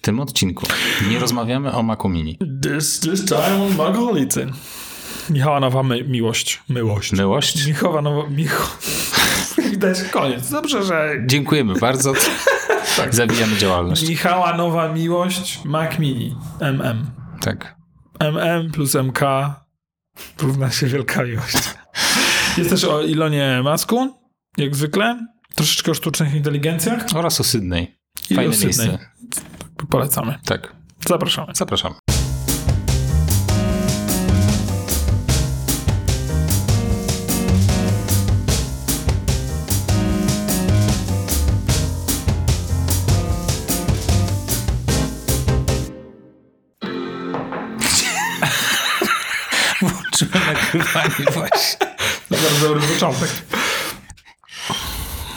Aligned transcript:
w 0.00 0.02
tym 0.02 0.20
odcinku 0.20 0.66
nie 1.10 1.18
rozmawiamy 1.18 1.72
o 1.72 1.82
Macu 1.82 2.08
Mini. 2.08 2.38
This, 2.62 3.00
this 3.00 3.24
time 3.24 3.62
on 3.62 3.76
Magolicy. 3.76 4.46
Michała 5.30 5.60
nowa 5.60 5.82
my, 5.82 6.04
miłość. 6.04 6.62
Myłość. 6.68 7.12
Myłość? 7.12 7.66
Michała 7.66 8.02
nowa... 8.02 8.30
Micho... 8.30 8.76
Widać 9.70 10.02
koniec. 10.02 10.50
Dobrze, 10.50 10.84
że... 10.84 11.12
Dziękujemy 11.26 11.74
bardzo. 11.74 12.12
tak. 12.96 13.14
Zawijamy 13.14 13.56
działalność. 13.56 14.08
Michała 14.08 14.56
nowa 14.56 14.92
miłość 14.92 15.64
Mac 15.64 15.98
Mini. 15.98 16.36
MM. 16.60 17.10
Tak. 17.40 17.76
MM 18.18 18.70
plus 18.70 18.94
MK 18.94 19.20
równa 20.38 20.70
się 20.70 20.86
wielka 20.86 21.24
miłość. 21.24 21.56
Jest 22.58 22.70
też 22.70 22.84
o 22.84 23.02
Ilonie 23.02 23.60
Masku, 23.64 24.16
jak 24.56 24.76
zwykle. 24.76 25.26
Troszeczkę 25.54 25.90
o 25.90 25.94
sztucznych 25.94 26.34
inteligencjach. 26.34 27.06
Oraz 27.14 27.40
o 27.40 27.44
Sydney. 27.44 27.96
Fajne 28.34 28.50
o 28.50 28.52
Sydney. 28.52 28.66
miejsce. 28.66 29.09
Polecamy. 29.90 30.38
Tak. 30.44 30.72
Zapraszamy. 31.08 31.52
Zapraszam. 31.54 31.94
Włączyłem 49.80 50.46
nagrywanie 50.46 51.24
właśnie. 51.32 51.86
To 52.28 52.36
bardzo 52.36 52.68
dobry 52.68 52.88
początek. 52.88 53.30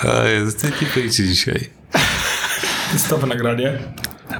A 0.03 0.27
jest 0.27 0.63
jaki 0.63 1.09
dzisiaj. 1.09 1.69
Testowe 2.91 3.27
nagranie. 3.27 3.79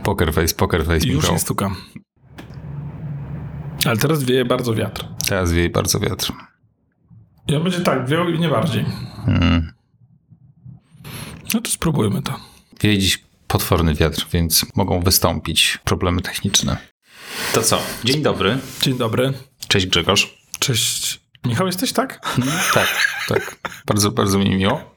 Poker 0.04 0.34
face, 0.34 0.56
poker 0.56 0.86
face, 0.86 1.06
I 1.08 1.10
już 1.10 1.16
Michał. 1.16 1.34
nie 1.34 1.40
stukam. 1.40 1.76
Ale 3.86 3.98
teraz 3.98 4.24
wieje 4.24 4.46
bardzo 4.46 4.74
wiatr. 4.74 5.06
Teraz 5.28 5.52
wieje 5.52 5.70
bardzo 5.70 6.00
wiatr. 6.00 6.32
On 7.58 7.64
będzie 7.64 7.82
tak, 7.82 8.08
wieł 8.08 8.30
i 8.30 8.40
nie 8.40 8.50
bardziej. 8.50 8.86
Mm. 9.28 9.74
No 11.54 11.62
to 11.62 11.72
spróbujmy 11.72 12.22
to. 12.22 12.40
Wieje 12.82 12.98
dziś 13.00 13.24
potworny 13.48 13.96
wiatr, 13.96 14.28
więc 14.32 14.66
mogą 14.76 15.00
wystąpić 15.00 15.80
problemy 15.84 16.22
techniczne. 16.22 16.78
To 17.54 17.62
co? 17.62 17.82
Dzień 18.04 18.22
dobry. 18.22 18.58
Dzień 18.82 18.98
dobry. 18.98 19.34
Cześć 19.68 19.88
Grzegorz. 19.88 20.38
Cześć. 20.60 21.24
Michał, 21.46 21.68
jesteś 21.68 21.94
tak? 21.94 22.20
Tak, 22.74 22.88
tak. 23.28 23.58
Bardzo, 23.86 24.12
bardzo 24.12 24.40
mi 24.40 24.50
miło. 24.50 24.94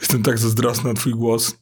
Jestem 0.00 0.22
tak 0.22 0.38
zazdrosny 0.38 0.90
o 0.90 0.94
twój 0.94 1.12
głos. 1.12 1.56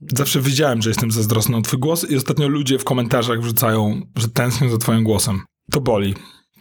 Zawsze 0.00 0.40
wiedziałem, 0.40 0.82
że 0.82 0.90
jestem 0.90 1.10
zazdrosny 1.10 1.56
o 1.56 1.62
twój 1.62 1.78
głos 1.78 2.10
i 2.10 2.16
ostatnio 2.16 2.48
ludzie 2.48 2.78
w 2.78 2.84
komentarzach 2.84 3.40
wrzucają, 3.40 4.00
że 4.16 4.28
tęsknią 4.28 4.70
za 4.70 4.78
twoim 4.78 5.04
głosem. 5.04 5.40
To 5.70 5.80
boli. 5.80 6.14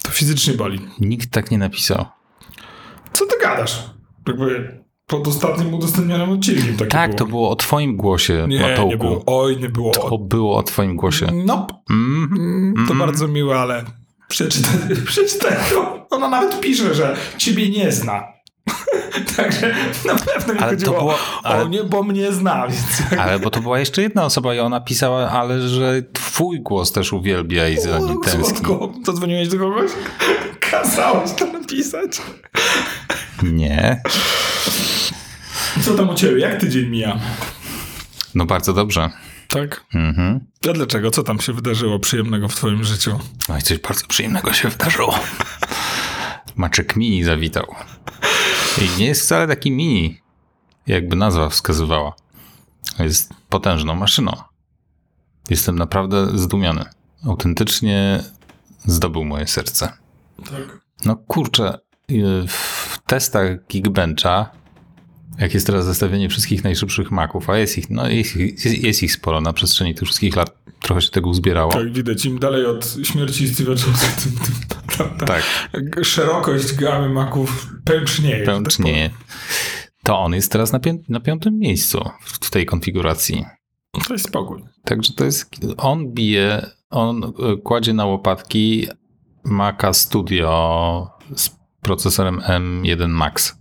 To 0.04 0.12
fizycznie 0.12 0.54
boli. 0.54 0.80
Nikt 1.00 1.32
tak 1.32 1.52
nie 1.52 1.58
napisał. 1.58 2.06
Co 3.14 3.26
ty 3.26 3.36
gadasz? 3.42 3.84
Jakby 4.28 4.80
pod 5.08 5.28
ostatnim 5.28 5.74
udostępnionym 5.74 6.30
odcinkiem 6.30 6.78
takie 6.78 6.92
Tak, 6.92 7.10
było. 7.10 7.18
to 7.20 7.26
było 7.26 7.50
o 7.50 7.56
twoim 7.56 7.98
głosie, 7.98 8.46
Nie, 8.50 8.60
Matołku. 8.62 8.90
nie 8.90 8.98
było. 8.98 9.24
Oj, 9.26 9.58
nie 9.58 9.70
było. 9.70 9.92
To 9.92 10.18
było 10.18 10.58
o 10.58 10.64
twoim 10.64 10.96
głosie. 10.96 11.28
Nope. 11.46 11.74
Mm. 11.90 12.30
Mm, 12.78 12.88
To 12.88 12.96
bardzo 12.96 13.28
miłe, 13.28 13.60
ale 13.60 13.86
przeczytaj, 14.28 14.74
przeczytaj 15.06 15.54
to. 15.70 16.08
Ona 16.10 16.30
nawet 16.30 16.60
pisze, 16.62 16.96
że 16.96 17.16
ciebie 17.38 17.70
nie 17.70 17.92
zna. 17.92 18.24
Także 19.38 19.76
na 20.06 20.16
pewno 20.16 20.54
nie 20.54 20.60
Ale 20.60 20.72
to 20.78 20.86
chodziło 20.86 21.00
było- 21.00 21.18
ale- 21.44 21.64
o 21.64 21.68
nie, 21.68 21.84
bo 21.84 22.04
mnie 22.04 22.32
zna, 22.32 22.68
więc... 22.70 23.20
Ale 23.20 23.40
bo 23.40 23.50
to 23.50 23.62
była 23.62 23.80
jeszcze 23.80 24.02
jedna 24.02 24.26
osoba 24.26 24.56
i 24.56 24.60
ona 24.60 24.82
pisała, 24.82 25.30
ale 25.30 25.68
że 25.70 26.02
twój 26.14 26.60
głos 26.62 26.92
też 26.92 27.14
uwielbia 27.14 27.70
i 27.70 27.78
za 27.82 28.00
nim 28.00 28.22
tęskni. 28.22 28.44
Słodko. 28.58 28.94
Zadzwoniłeś 29.06 29.48
do 29.48 29.58
kogoś? 29.60 29.92
Kazałeś 30.72 31.32
to 31.32 31.46
napisać. 31.46 32.22
Nie. 33.44 34.02
Co 35.82 35.94
tam 35.94 36.10
u 36.10 36.14
ciebie? 36.16 36.42
Jak 36.42 36.60
tydzień 36.62 36.86
mija? 36.90 37.20
No 38.36 38.46
bardzo 38.46 38.74
dobrze. 38.74 39.10
Tak? 39.48 39.84
Mhm. 39.94 40.40
A 40.70 40.74
dlaczego? 40.74 41.12
Co 41.12 41.24
tam 41.24 41.40
się 41.40 41.54
wydarzyło 41.54 42.00
przyjemnego 42.00 42.48
w 42.48 42.56
twoim 42.56 42.84
życiu? 42.84 43.20
No 43.50 43.58
i 43.58 43.62
coś 43.62 43.78
bardzo 43.78 44.08
przyjemnego 44.08 44.54
się 44.54 44.70
wydarzyło. 44.70 45.20
Maczek 46.56 46.96
mini 46.96 47.24
zawitał. 47.24 47.76
I 48.82 49.00
nie 49.00 49.06
jest 49.06 49.22
wcale 49.22 49.48
taki 49.48 49.72
mini, 49.72 50.22
jakby 50.88 51.16
nazwa 51.16 51.50
wskazywała. 51.50 52.16
Jest 53.00 53.34
potężną 53.50 53.96
maszyną. 53.96 54.32
Jestem 55.50 55.76
naprawdę 55.76 56.38
zdumiony. 56.38 56.86
Autentycznie 57.26 58.24
zdobył 58.86 59.26
moje 59.26 59.48
serce. 59.48 59.92
Tak. 60.38 60.80
No 61.06 61.16
kurczę, 61.16 61.80
y, 62.12 62.48
w 62.48 63.00
testach 63.08 63.68
Geekbencha, 63.68 64.52
jak 65.40 65.54
jest 65.54 65.68
teraz 65.68 65.86
zestawienie 65.86 66.30
wszystkich 66.30 66.64
najszybszych 66.64 67.12
Maców, 67.12 67.50
a 67.50 67.58
jest 67.58 67.78
ich, 67.78 67.90
no 67.90 68.08
jest, 68.10 68.36
ich- 68.36 68.66
jest, 68.66 68.84
jest 68.84 69.04
ich 69.04 69.12
sporo 69.14 69.42
na 69.42 69.54
przestrzeni 69.54 69.96
tych 69.96 70.04
wszystkich 70.06 70.36
lat, 70.36 70.58
trochę 70.80 71.02
się 71.02 71.10
tego 71.12 71.30
uzbierało. 71.30 71.72
Tak, 71.72 71.94
widać. 71.94 72.26
Im 72.26 72.40
dalej 72.40 72.66
od 72.66 72.96
śmierci 73.04 73.48
Steve'a 73.48 73.70
Jobsa, 73.70 74.08
tym, 74.24 74.32
tym 74.32 74.56
prawda? 74.98 75.26
Tak. 75.26 75.44
Szerokość 76.06 76.74
gamy 76.74 77.10
maków 77.10 77.68
pęcznieje. 77.86 78.46
tak 78.46 78.56
Pęcznieje. 78.56 79.10
To 80.04 80.20
on 80.20 80.34
jest 80.34 80.52
teraz 80.52 80.72
na, 80.72 80.80
pię- 80.80 81.04
na 81.10 81.20
piątym 81.20 81.60
miejscu 81.60 82.10
w, 82.26 82.46
w 82.46 82.50
tej 82.50 82.66
konfiguracji. 82.66 83.36
powiem. 83.92 84.08
To 84.08 84.14
jest 84.14 84.28
spokój. 84.28 84.62
Także 84.84 85.14
to 85.14 85.26
jest, 85.26 85.50
on 85.78 86.14
bije, 86.14 86.66
on 86.90 87.24
y, 87.24 87.58
kładzie 87.64 87.94
na 87.94 88.06
łopatki 88.06 88.88
Maca 89.44 89.94
Studio 89.94 91.08
z 91.36 91.50
procesorem 91.82 92.40
M1 92.40 93.10
Max. 93.10 93.56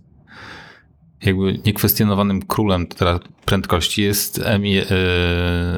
Jakby 1.23 1.59
niekwestionowanym 1.65 2.41
królem 2.41 2.87
teraz 2.87 3.19
prędkości 3.45 4.03
jest 4.03 4.41
M, 4.43 4.63
y, 4.65 4.85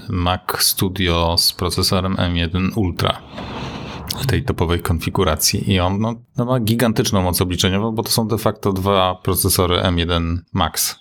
Mac 0.10 0.42
Studio 0.60 1.36
z 1.38 1.54
procesorem 1.54 2.16
M1 2.16 2.78
Ultra 2.78 3.22
w 4.22 4.26
tej 4.26 4.44
topowej 4.44 4.80
konfiguracji. 4.80 5.72
I 5.72 5.80
on 5.80 6.00
no, 6.00 6.16
no 6.38 6.46
ma 6.46 6.60
gigantyczną 6.60 7.22
moc 7.22 7.42
obliczeniową, 7.42 7.92
bo 7.92 8.04
to 8.04 8.10
są 8.10 8.28
de 8.28 8.38
facto 8.38 8.74
dwa 8.74 9.16
procesory 9.24 9.76
M1 9.76 10.38
Max. 10.54 10.96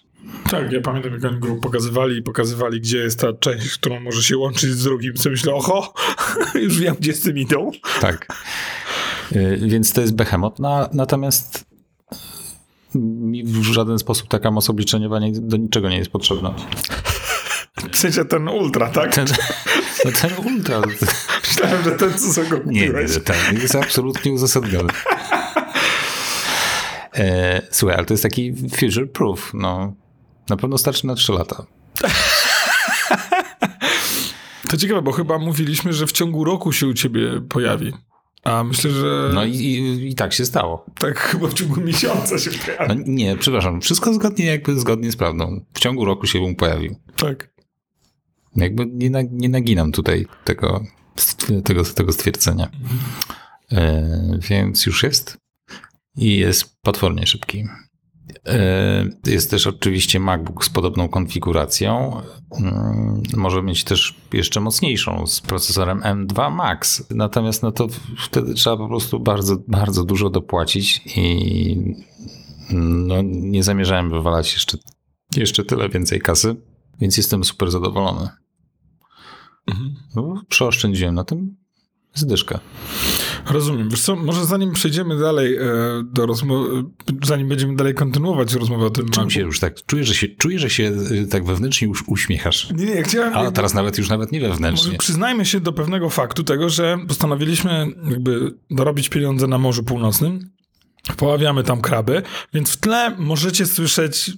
Tak, 0.50 0.72
ja 0.72 0.80
pamiętam, 0.80 1.12
jak 1.12 1.24
oni 1.24 1.38
go 1.38 1.56
pokazywali 1.56 2.16
i 2.18 2.22
pokazywali, 2.22 2.80
gdzie 2.80 2.98
jest 2.98 3.20
ta 3.20 3.32
część, 3.32 3.68
którą 3.68 4.00
może 4.00 4.22
się 4.22 4.38
łączyć 4.38 4.70
z 4.70 4.82
drugim. 4.84 5.14
Co 5.14 5.30
myślę, 5.30 5.54
oho, 5.54 5.94
już 6.64 6.78
wiem, 6.78 6.96
gdzie 7.00 7.12
z 7.12 7.20
tym 7.20 7.38
idą. 7.38 7.70
Tak. 8.00 8.26
Y, 9.32 9.60
Więc 9.62 9.92
to 9.92 10.00
jest 10.00 10.14
behemoth. 10.14 10.58
No, 10.58 10.88
natomiast 10.92 11.66
mi 13.00 13.44
w 13.44 13.62
żaden 13.62 13.98
sposób 13.98 14.28
taka 14.28 14.50
moc 14.50 14.70
obliczeniowa 14.70 15.18
nie, 15.18 15.32
do 15.32 15.56
niczego 15.56 15.88
nie 15.88 15.98
jest 15.98 16.10
potrzebna. 16.10 16.54
W 17.92 17.96
sensie 17.98 18.24
ten 18.24 18.48
ultra, 18.48 18.88
tak? 18.88 19.14
Ten, 19.14 19.26
no 20.04 20.10
ten 20.20 20.30
ultra. 20.46 20.80
Myślałem, 21.48 21.84
że 21.84 21.90
ten, 21.92 22.18
co 22.18 22.32
sobie 22.32 22.48
go 22.48 22.56
Nie, 22.56 22.80
nie, 22.80 22.86
kupiłeś. 22.86 23.14
nie, 23.14 23.20
ten 23.20 23.60
jest 23.62 23.74
absolutnie 23.74 24.32
uzasadniony. 24.32 24.88
E, 27.14 27.62
słuchaj, 27.70 27.96
ale 27.96 28.06
to 28.06 28.14
jest 28.14 28.22
taki 28.22 28.54
future 28.76 29.12
proof. 29.12 29.50
No, 29.54 29.94
na 30.48 30.56
pewno 30.56 30.78
starczy 30.78 31.06
na 31.06 31.14
3 31.14 31.32
lata. 31.32 31.66
To 34.70 34.76
ciekawe, 34.76 35.02
bo 35.02 35.12
chyba 35.12 35.38
mówiliśmy, 35.38 35.92
że 35.92 36.06
w 36.06 36.12
ciągu 36.12 36.44
roku 36.44 36.72
się 36.72 36.86
u 36.86 36.94
ciebie 36.94 37.40
pojawi. 37.48 37.92
A 38.46 38.64
myślę, 38.64 38.90
że 38.90 39.30
No 39.34 39.44
i, 39.44 39.50
i, 39.56 40.08
i 40.10 40.14
tak 40.14 40.32
się 40.32 40.46
stało. 40.46 40.86
tak 40.98 41.18
chyba 41.18 41.48
w 41.48 41.54
ciągu 41.54 41.80
miesiąca 41.80 42.38
się 42.38 42.50
pojawi. 42.50 42.94
No, 42.96 43.04
nie, 43.06 43.36
przepraszam, 43.36 43.80
wszystko 43.80 44.14
zgodnie 44.14 44.46
jakby 44.46 44.80
zgodnie 44.80 45.12
z 45.12 45.16
prawdą. 45.16 45.64
W 45.72 45.80
ciągu 45.80 46.04
roku 46.04 46.26
się 46.26 46.54
pojawił. 46.54 46.96
Tak. 47.16 47.50
Jakby 48.56 48.86
nie, 48.86 49.10
nie 49.30 49.48
naginam 49.48 49.92
tutaj 49.92 50.26
tego, 50.44 50.84
tego, 51.64 51.84
tego 51.84 52.12
stwierdzenia. 52.12 52.70
E, 53.72 54.38
więc 54.50 54.86
już 54.86 55.02
jest. 55.02 55.38
I 56.16 56.36
jest 56.36 56.76
potwornie 56.82 57.26
szybki. 57.26 57.64
E, 58.46 59.04
jest 59.26 59.50
też 59.50 59.66
oczywiście 59.66 60.20
MacBook 60.20 60.64
z 60.64 60.70
podobną 60.70 61.08
konfiguracją. 61.08 62.20
Mm, 62.60 63.22
może 63.36 63.62
mieć 63.62 63.84
też 63.84 64.14
jeszcze 64.32 64.60
mocniejszą 64.60 65.26
z 65.26 65.40
procesorem 65.40 66.00
M2 66.00 66.52
Max. 66.52 67.06
Natomiast 67.10 67.62
no 67.62 67.72
to 67.72 67.86
wtedy 68.18 68.54
trzeba 68.54 68.76
po 68.76 68.88
prostu 68.88 69.20
bardzo, 69.20 69.56
bardzo 69.68 70.04
dużo 70.04 70.30
dopłacić 70.30 71.00
i 71.16 71.76
no, 72.80 73.14
nie 73.22 73.62
zamierzałem 73.62 74.10
wywalać 74.10 74.52
jeszcze, 74.52 74.78
jeszcze 75.36 75.64
tyle 75.64 75.88
więcej 75.88 76.20
kasy, 76.20 76.56
więc 77.00 77.16
jestem 77.16 77.44
super 77.44 77.70
zadowolony. 77.70 78.28
Mhm. 79.66 79.94
No, 80.14 80.42
przeoszczędziłem 80.48 81.14
na 81.14 81.24
tym 81.24 81.56
zdyszkę. 82.14 82.58
Rozumiem. 83.50 83.90
Wiesz 83.90 84.00
co, 84.00 84.16
może 84.16 84.44
zanim 84.44 84.72
przejdziemy 84.72 85.18
dalej 85.18 85.56
e, 85.56 85.62
do 86.04 86.26
rozmowy, 86.26 86.84
zanim 87.22 87.48
będziemy 87.48 87.76
dalej 87.76 87.94
kontynuować 87.94 88.54
rozmowę 88.54 88.86
o 88.86 88.90
tym 88.90 89.08
Czemu 89.08 89.30
się 89.30 89.40
już 89.40 89.60
tak, 89.60 89.86
czuję, 89.86 90.04
że 90.04 90.14
się, 90.14 90.28
czuję, 90.28 90.58
że 90.58 90.70
się 90.70 90.92
y, 91.10 91.26
tak 91.26 91.44
wewnętrznie 91.44 91.88
już 91.88 92.04
uśmiechasz. 92.06 92.70
Nie, 92.70 92.86
nie, 92.86 93.02
chciałem... 93.02 93.36
A 93.36 93.50
teraz 93.50 93.74
nawet 93.74 93.98
już 93.98 94.08
nawet 94.08 94.32
nie 94.32 94.40
wewnętrznie. 94.40 94.86
Może 94.86 94.98
przyznajmy 94.98 95.44
się 95.46 95.60
do 95.60 95.72
pewnego 95.72 96.10
faktu 96.10 96.44
tego, 96.44 96.68
że 96.68 96.98
postanowiliśmy 97.08 97.86
jakby 98.10 98.54
dorobić 98.70 99.08
pieniądze 99.08 99.46
na 99.46 99.58
Morzu 99.58 99.84
Północnym. 99.84 100.50
Poławiamy 101.16 101.64
tam 101.64 101.80
kraby, 101.80 102.22
więc 102.54 102.70
w 102.70 102.76
tle 102.76 103.16
możecie 103.18 103.66
słyszeć 103.66 104.30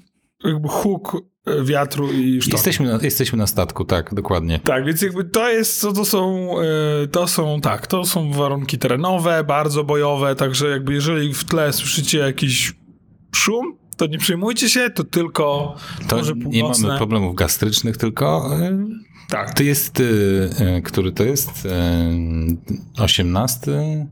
jakby 0.45 0.69
huk 0.69 1.17
e, 1.47 1.65
wiatru 1.65 2.13
i 2.13 2.43
sztormu. 2.43 2.57
Jesteśmy 2.57 2.87
na, 2.87 2.99
jesteśmy 3.03 3.39
na 3.39 3.47
statku, 3.47 3.85
tak, 3.85 4.15
dokładnie. 4.15 4.61
Tak, 4.65 4.85
więc 4.85 5.03
jakby 5.03 5.25
to 5.25 5.51
jest, 5.51 5.83
to, 5.83 5.93
to 5.93 6.05
są, 6.05 6.55
e, 6.61 7.07
to 7.07 7.29
są, 7.29 7.61
tak, 7.61 7.87
to 7.87 8.05
są 8.05 8.33
warunki 8.33 8.79
terenowe, 8.79 9.45
bardzo 9.45 9.85
bojowe, 9.85 10.35
także 10.35 10.69
jakby 10.69 10.95
jeżeli 10.95 11.35
w 11.35 11.45
tle 11.45 11.73
słyszycie 11.73 12.19
jakiś 12.19 12.73
szum, 13.35 13.77
to 13.97 14.07
nie 14.07 14.19
przejmujcie 14.19 14.69
się, 14.69 14.91
to 14.91 15.05
tylko 15.05 15.75
To 16.09 16.17
Morze 16.17 16.33
nie 16.37 16.63
mamy 16.63 16.97
problemów 16.97 17.35
gastrycznych, 17.35 17.97
tylko 17.97 18.51
y, 18.63 18.79
Tak, 19.29 19.55
to 19.55 19.63
jest, 19.63 20.03
który 20.85 21.13
to 21.13 21.25
jest? 21.25 21.67
Y, 21.67 23.03
18? 23.03 24.09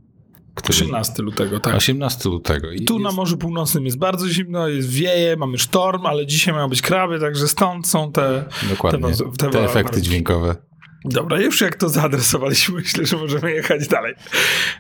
Który? 0.57 0.79
18 0.79 1.23
lutego, 1.23 1.61
tak. 1.61 1.75
18 1.75 2.29
lutego. 2.29 2.73
I 2.73 2.85
Tu 2.85 2.99
na 2.99 3.09
jest, 3.09 3.17
Morzu 3.17 3.37
Północnym 3.37 3.85
jest 3.85 3.99
bardzo 3.99 4.29
zimno, 4.29 4.69
jest 4.69 4.89
wieje, 4.91 5.37
mamy 5.37 5.59
sztorm, 5.59 6.07
ale 6.07 6.27
dzisiaj 6.27 6.55
mają 6.55 6.69
być 6.69 6.83
kraby, 6.83 7.21
także 7.21 7.49
stąd 7.49 7.89
są 7.89 8.13
te... 8.13 8.45
Dokładnie, 8.71 9.13
te 9.17 9.25
te 9.39 9.51
te 9.51 9.65
efekty 9.65 10.03
dźwiękowe. 10.03 10.57
Dobra, 11.05 11.41
już 11.41 11.61
jak 11.61 11.77
to 11.77 11.89
zaadresowaliśmy, 11.89 12.75
myślę, 12.81 13.07
że 13.07 13.17
możemy 13.17 13.53
jechać 13.53 13.89
dalej. 13.89 14.15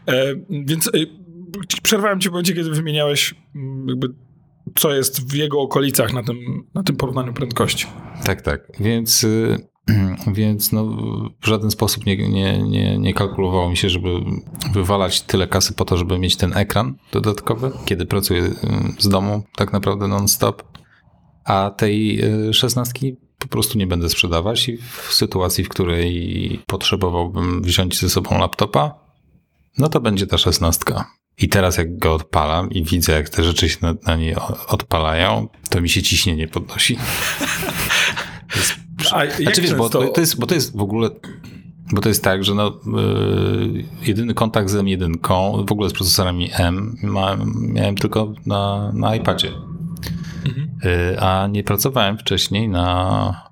E, 0.06 0.34
więc 0.50 0.88
e, 0.88 0.90
przerwałem 1.82 2.20
ci 2.20 2.28
w 2.28 2.32
momencie, 2.32 2.54
kiedy 2.54 2.70
wymieniałeś 2.70 3.34
mm, 3.54 3.88
jakby 3.88 4.08
co 4.74 4.94
jest 4.94 5.30
w 5.30 5.34
jego 5.34 5.60
okolicach 5.60 6.12
na 6.12 6.22
tym, 6.22 6.36
na 6.74 6.82
tym 6.82 6.96
porównaniu 6.96 7.32
prędkości. 7.32 7.86
Tak, 8.24 8.42
tak. 8.42 8.60
Więc, 8.80 9.24
y, 9.24 9.68
więc 10.32 10.72
no, 10.72 10.84
w 11.40 11.46
żaden 11.46 11.70
sposób 11.70 12.06
nie, 12.06 12.16
nie, 12.16 12.62
nie, 12.62 12.98
nie 12.98 13.14
kalkulowało 13.14 13.70
mi 13.70 13.76
się, 13.76 13.88
żeby 13.88 14.08
wywalać 14.72 15.20
tyle 15.20 15.48
kasy 15.48 15.74
po 15.74 15.84
to, 15.84 15.96
żeby 15.96 16.18
mieć 16.18 16.36
ten 16.36 16.56
ekran 16.56 16.94
dodatkowy, 17.12 17.72
kiedy 17.84 18.06
pracuję 18.06 18.42
y, 18.42 18.54
z 18.98 19.08
domu 19.08 19.42
tak 19.56 19.72
naprawdę 19.72 20.08
non-stop. 20.08 20.62
A 21.44 21.70
tej 21.70 22.24
y, 22.48 22.54
szesnastki 22.54 23.16
po 23.38 23.48
prostu 23.48 23.78
nie 23.78 23.86
będę 23.86 24.08
sprzedawać 24.08 24.68
i 24.68 24.76
w 24.76 25.12
sytuacji, 25.12 25.64
w 25.64 25.68
której 25.68 26.60
potrzebowałbym 26.66 27.62
wziąć 27.62 28.00
ze 28.00 28.10
sobą 28.10 28.38
laptopa, 28.38 28.94
no 29.78 29.88
to 29.88 30.00
będzie 30.00 30.26
ta 30.26 30.38
szesnastka. 30.38 31.10
I 31.38 31.48
teraz 31.48 31.78
jak 31.78 31.98
go 31.98 32.14
odpalam 32.14 32.70
i 32.70 32.84
widzę, 32.84 33.12
jak 33.12 33.28
te 33.28 33.44
rzeczy 33.44 33.68
się 33.68 33.76
na, 33.82 33.94
na 34.06 34.16
niej 34.16 34.36
odpalają, 34.68 35.48
to 35.70 35.80
mi 35.80 35.88
się 35.88 36.02
ciśnienie 36.02 36.48
podnosi. 36.48 36.98
A 39.12 39.24
jak 39.24 39.34
Znaczy 39.34 39.62
wiesz, 39.62 39.74
bo 39.74 39.88
to, 39.88 40.08
to, 40.08 40.20
jest, 40.20 40.40
bo 40.40 40.46
to 40.46 40.54
jest 40.54 40.76
w 40.76 40.80
ogóle, 40.80 41.10
bo 41.92 42.00
to 42.00 42.08
jest 42.08 42.24
tak, 42.24 42.44
że 42.44 42.54
no, 42.54 42.80
yy, 42.86 43.84
jedyny 44.06 44.34
kontakt 44.34 44.70
z 44.70 44.74
M1, 44.74 45.66
w 45.66 45.72
ogóle 45.72 45.90
z 45.90 45.92
procesorami 45.92 46.50
M, 46.52 46.96
ma, 47.02 47.36
miałem 47.58 47.94
tylko 47.94 48.32
na, 48.46 48.92
na 48.94 49.16
iPadzie. 49.16 49.52
Mhm. 50.46 50.68
Yy, 50.84 51.20
a 51.20 51.46
nie 51.46 51.64
pracowałem 51.64 52.18
wcześniej 52.18 52.68
na 52.68 53.45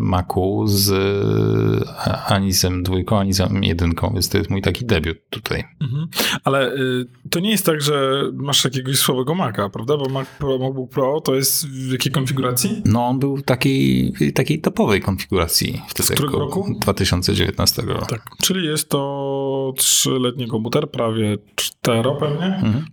Macu 0.00 0.66
z 0.66 0.90
e, 0.90 2.18
ani 2.26 2.52
z 2.52 2.64
M2, 2.64 3.18
ani 3.18 3.32
z 3.32 3.40
M1, 3.40 4.12
więc 4.12 4.28
to 4.28 4.38
jest 4.38 4.50
mój 4.50 4.62
taki 4.62 4.86
debiut 4.86 5.18
tutaj. 5.30 5.64
Mhm. 5.80 6.08
Ale 6.44 6.74
y, 6.74 7.06
to 7.30 7.40
nie 7.40 7.50
jest 7.50 7.66
tak, 7.66 7.80
że 7.80 8.22
masz 8.32 8.64
jakiegoś 8.64 8.98
słabego 8.98 9.34
Maca, 9.34 9.68
prawda? 9.68 9.96
Bo 9.96 10.08
Mac 10.08 10.28
Pro, 10.38 10.58
MacBook 10.58 10.90
Pro 10.90 11.20
to 11.20 11.34
jest 11.34 11.68
w 11.68 11.92
jakiej 11.92 12.12
konfiguracji? 12.12 12.82
No 12.84 13.06
on 13.06 13.18
był 13.18 13.36
w 13.36 13.42
takiej, 13.42 14.12
takiej 14.34 14.60
topowej 14.60 15.00
konfiguracji. 15.00 15.82
Wtedy, 15.88 16.08
Z 16.08 16.12
którego 16.12 16.38
roku? 16.38 16.76
2019. 16.80 17.82
Tak. 18.08 18.22
Czyli 18.42 18.66
jest 18.66 18.88
to 18.88 19.72
trzyletni 19.76 20.48
komputer, 20.48 20.90
prawie 20.90 21.36
cztero 21.54 22.14
pewnie. 22.14 22.46
Mhm. 22.46 22.84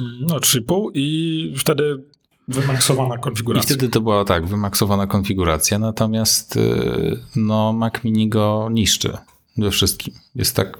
No, 0.00 0.36
3,5 0.36 0.90
i 0.94 1.54
wtedy 1.56 2.04
wymaksowana 2.48 3.16
I 3.16 3.20
konfiguracja. 3.20 3.76
wtedy 3.76 3.88
to 3.88 4.00
była 4.00 4.24
tak, 4.24 4.46
wymaksowana 4.46 5.06
konfiguracja, 5.06 5.78
natomiast 5.78 6.56
y, 6.56 7.20
no, 7.36 7.72
Mac 7.72 8.04
Mini 8.04 8.28
go 8.28 8.68
niszczy 8.72 9.16
we 9.56 9.70
wszystkim. 9.70 10.14
Jest 10.34 10.56
tak 10.56 10.78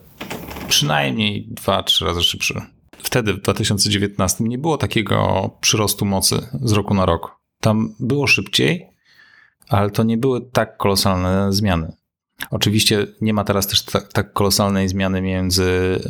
przynajmniej 0.68 1.48
2-3 1.54 2.04
razy 2.04 2.22
szybszy. 2.22 2.60
Wtedy 2.98 3.34
w 3.34 3.40
2019 3.40 4.44
nie 4.44 4.58
było 4.58 4.78
takiego 4.78 5.50
przyrostu 5.60 6.04
mocy 6.04 6.48
z 6.62 6.72
roku 6.72 6.94
na 6.94 7.06
rok. 7.06 7.36
Tam 7.60 7.94
było 8.00 8.26
szybciej, 8.26 8.86
ale 9.68 9.90
to 9.90 10.02
nie 10.02 10.18
były 10.18 10.40
tak 10.40 10.76
kolosalne 10.76 11.52
zmiany. 11.52 11.92
Oczywiście 12.50 13.06
nie 13.20 13.34
ma 13.34 13.44
teraz 13.44 13.66
też 13.66 13.82
tak, 13.82 14.12
tak 14.12 14.32
kolosalnej 14.32 14.88
zmiany 14.88 15.22
między 15.22 16.00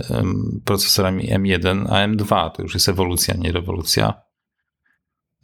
procesorami 0.65 1.33
M1 1.33 1.87
a 1.91 2.09
M2. 2.09 2.51
To 2.51 2.63
już 2.63 2.75
jest 2.75 2.89
ewolucja, 2.89 3.35
nie 3.35 3.53
rewolucja. 3.53 4.15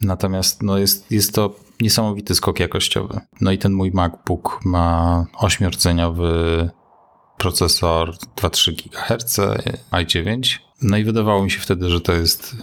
Natomiast 0.01 0.63
no 0.63 0.77
jest, 0.77 1.11
jest 1.11 1.35
to 1.35 1.55
niesamowity 1.81 2.35
skok 2.35 2.59
jakościowy. 2.59 3.19
No 3.41 3.51
i 3.51 3.57
ten 3.57 3.73
mój 3.73 3.91
MacBook 3.91 4.59
ma 4.65 5.25
8-rdzeniowy 5.41 6.69
procesor 7.37 8.11
2,3 8.37 8.75
GHz 8.75 9.39
i9. 9.91 10.59
No 10.81 10.97
i 10.97 11.03
wydawało 11.03 11.43
mi 11.43 11.51
się 11.51 11.59
wtedy, 11.59 11.89
że 11.89 12.01
to 12.01 12.13
jest, 12.13 12.55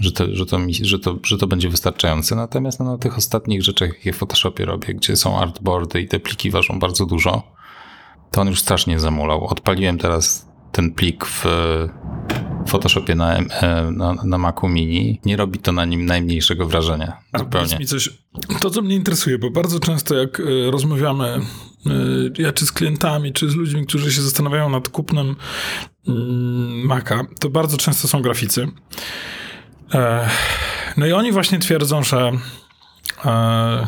że 0.00 0.12
to, 0.12 0.24
że 0.32 0.46
to, 0.46 0.58
mi, 0.58 0.74
że 0.74 0.98
to, 0.98 1.18
że 1.22 1.38
to 1.38 1.46
będzie 1.46 1.68
wystarczające. 1.68 2.36
Natomiast 2.36 2.80
no, 2.80 2.86
na 2.86 2.98
tych 2.98 3.18
ostatnich 3.18 3.62
rzeczach, 3.62 3.88
jakie 3.88 4.12
w 4.12 4.16
Photoshopie 4.16 4.64
robię, 4.64 4.94
gdzie 4.94 5.16
są 5.16 5.38
artboardy 5.38 6.00
i 6.00 6.08
te 6.08 6.20
pliki 6.20 6.50
ważą 6.50 6.78
bardzo 6.78 7.06
dużo, 7.06 7.42
to 8.30 8.40
on 8.40 8.48
już 8.48 8.60
strasznie 8.60 9.00
zamulał. 9.00 9.46
Odpaliłem 9.46 9.98
teraz 9.98 10.48
ten 10.72 10.94
plik 10.94 11.24
w 11.26 11.44
Photoshopie 12.66 13.14
na, 13.14 13.36
e, 13.36 13.90
na, 13.90 14.14
na 14.24 14.38
Macu 14.38 14.68
Mini. 14.68 15.20
Nie 15.24 15.36
robi 15.36 15.58
to 15.58 15.72
na 15.72 15.84
nim 15.84 16.06
najmniejszego 16.06 16.66
wrażenia. 16.66 17.16
Zupełnie. 17.38 17.78
mi 17.78 17.86
coś, 17.86 18.10
to 18.60 18.70
co 18.70 18.82
mnie 18.82 18.96
interesuje, 18.96 19.38
bo 19.38 19.50
bardzo 19.50 19.80
często 19.80 20.14
jak 20.14 20.40
y, 20.40 20.70
rozmawiamy, 20.70 21.40
y, 21.86 22.42
ja 22.42 22.52
czy 22.52 22.66
z 22.66 22.72
klientami, 22.72 23.32
czy 23.32 23.50
z 23.50 23.54
ludźmi, 23.54 23.86
którzy 23.86 24.12
się 24.12 24.22
zastanawiają 24.22 24.70
nad 24.70 24.88
kupnem 24.88 25.36
mm, 26.08 26.86
Maca, 26.86 27.24
to 27.40 27.50
bardzo 27.50 27.76
często 27.76 28.08
są 28.08 28.22
graficy. 28.22 28.68
E, 29.94 30.28
No 30.96 31.06
i 31.06 31.12
oni 31.12 31.32
właśnie 31.32 31.58
twierdzą, 31.58 32.02
że, 32.02 32.32
e, 33.24 33.86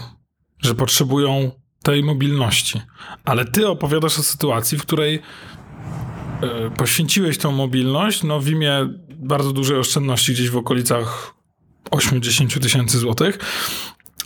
że 0.62 0.74
potrzebują 0.74 1.50
tej 1.82 2.04
mobilności. 2.04 2.80
Ale 3.24 3.44
ty 3.44 3.68
opowiadasz 3.68 4.18
o 4.18 4.22
sytuacji, 4.22 4.78
w 4.78 4.82
której 4.82 5.14
e, 5.14 5.20
poświęciłeś 6.76 7.38
tą 7.38 7.52
mobilność 7.52 8.22
no, 8.22 8.40
w 8.40 8.48
imię 8.48 8.88
bardzo 9.10 9.52
dużej 9.52 9.78
oszczędności 9.78 10.32
gdzieś 10.32 10.50
w 10.50 10.56
okolicach 10.56 11.34
8-10 11.90 12.60
tysięcy 12.60 12.98
złotych, 12.98 13.38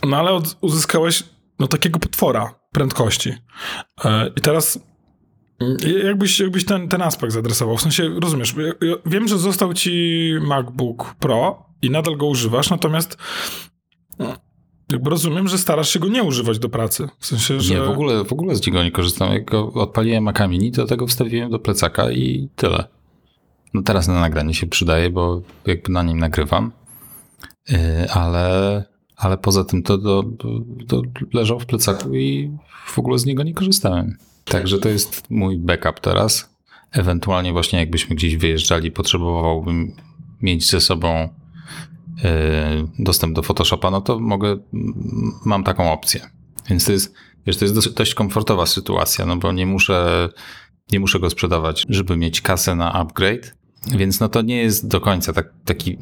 no 0.03 0.17
ale 0.17 0.39
uzyskałeś 0.61 1.23
no, 1.59 1.67
takiego 1.67 1.99
potwora 1.99 2.53
prędkości. 2.71 3.33
E, 4.05 4.27
I 4.37 4.41
teraz 4.41 4.79
mm, 5.59 5.77
jakbyś, 6.05 6.39
jakbyś 6.39 6.65
ten, 6.65 6.87
ten 6.87 7.01
aspekt 7.01 7.33
zadresował, 7.33 7.77
w 7.77 7.81
sensie, 7.81 8.09
rozumiesz, 8.21 8.55
wiem, 9.05 9.27
że 9.27 9.37
został 9.37 9.73
ci 9.73 10.33
MacBook 10.41 11.15
Pro 11.19 11.65
i 11.81 11.89
nadal 11.89 12.17
go 12.17 12.25
używasz, 12.25 12.69
natomiast 12.69 13.17
jakby 14.91 15.09
rozumiem, 15.09 15.47
że 15.47 15.57
starasz 15.57 15.89
się 15.89 15.99
go 15.99 16.07
nie 16.07 16.23
używać 16.23 16.59
do 16.59 16.69
pracy. 16.69 17.07
W 17.19 17.25
sensie, 17.25 17.61
że... 17.61 17.73
Nie, 17.73 17.81
w 17.81 17.89
ogóle, 17.89 18.23
w 18.23 18.33
ogóle 18.33 18.55
z 18.55 18.67
niego 18.67 18.83
nie 18.83 18.91
korzystam. 18.91 19.33
Jak 19.33 19.45
go 19.45 19.73
odpaliłem 19.73 20.23
Maca 20.23 20.47
Mini, 20.47 20.71
to 20.71 20.85
tego 20.85 21.07
wstawiłem 21.07 21.51
do 21.51 21.59
plecaka 21.59 22.11
i 22.11 22.49
tyle. 22.55 22.87
No 23.73 23.81
teraz 23.81 24.07
na 24.07 24.19
nagranie 24.19 24.53
się 24.53 24.67
przydaje, 24.67 25.09
bo 25.09 25.41
jakby 25.65 25.91
na 25.91 26.03
nim 26.03 26.19
nagrywam, 26.19 26.71
Yy, 27.69 28.09
ale, 28.09 28.83
ale 29.17 29.37
poza 29.37 29.63
tym 29.63 29.83
to, 29.83 29.97
to, 29.97 30.23
to 30.87 31.01
leżał 31.33 31.59
w 31.59 31.65
plecaku 31.65 32.15
i 32.15 32.51
w 32.85 32.99
ogóle 32.99 33.19
z 33.19 33.25
niego 33.25 33.43
nie 33.43 33.53
korzystałem. 33.53 34.17
Także 34.45 34.79
to 34.79 34.89
jest 34.89 35.23
mój 35.29 35.57
backup 35.57 35.99
teraz. 35.99 36.55
Ewentualnie 36.91 37.53
właśnie 37.53 37.79
jakbyśmy 37.79 38.15
gdzieś 38.15 38.37
wyjeżdżali, 38.37 38.91
potrzebowałbym 38.91 39.95
mieć 40.41 40.69
ze 40.69 40.81
sobą 40.81 41.29
dostęp 42.99 43.35
do 43.35 43.43
Photoshopa, 43.43 43.91
no 43.91 44.01
to 44.01 44.19
mogę, 44.19 44.51
m, 44.51 44.61
mam 45.45 45.63
taką 45.63 45.91
opcję. 45.91 46.29
Więc 46.69 46.85
to 46.85 46.91
jest, 46.91 47.13
wiesz, 47.47 47.57
to 47.57 47.65
jest 47.65 47.93
dość 47.93 48.13
komfortowa 48.13 48.65
sytuacja, 48.65 49.25
no 49.25 49.35
bo 49.37 49.51
nie 49.51 49.65
muszę, 49.65 50.29
nie 50.91 50.99
muszę 50.99 51.19
go 51.19 51.29
sprzedawać, 51.29 51.85
żeby 51.89 52.17
mieć 52.17 52.41
kasę 52.41 52.75
na 52.75 52.93
upgrade, 52.93 53.55
więc 53.97 54.19
no 54.19 54.29
to 54.29 54.41
nie 54.41 54.57
jest 54.57 54.87
do 54.87 55.01
końca 55.01 55.33
tak, 55.33 55.53
taki, 55.65 55.97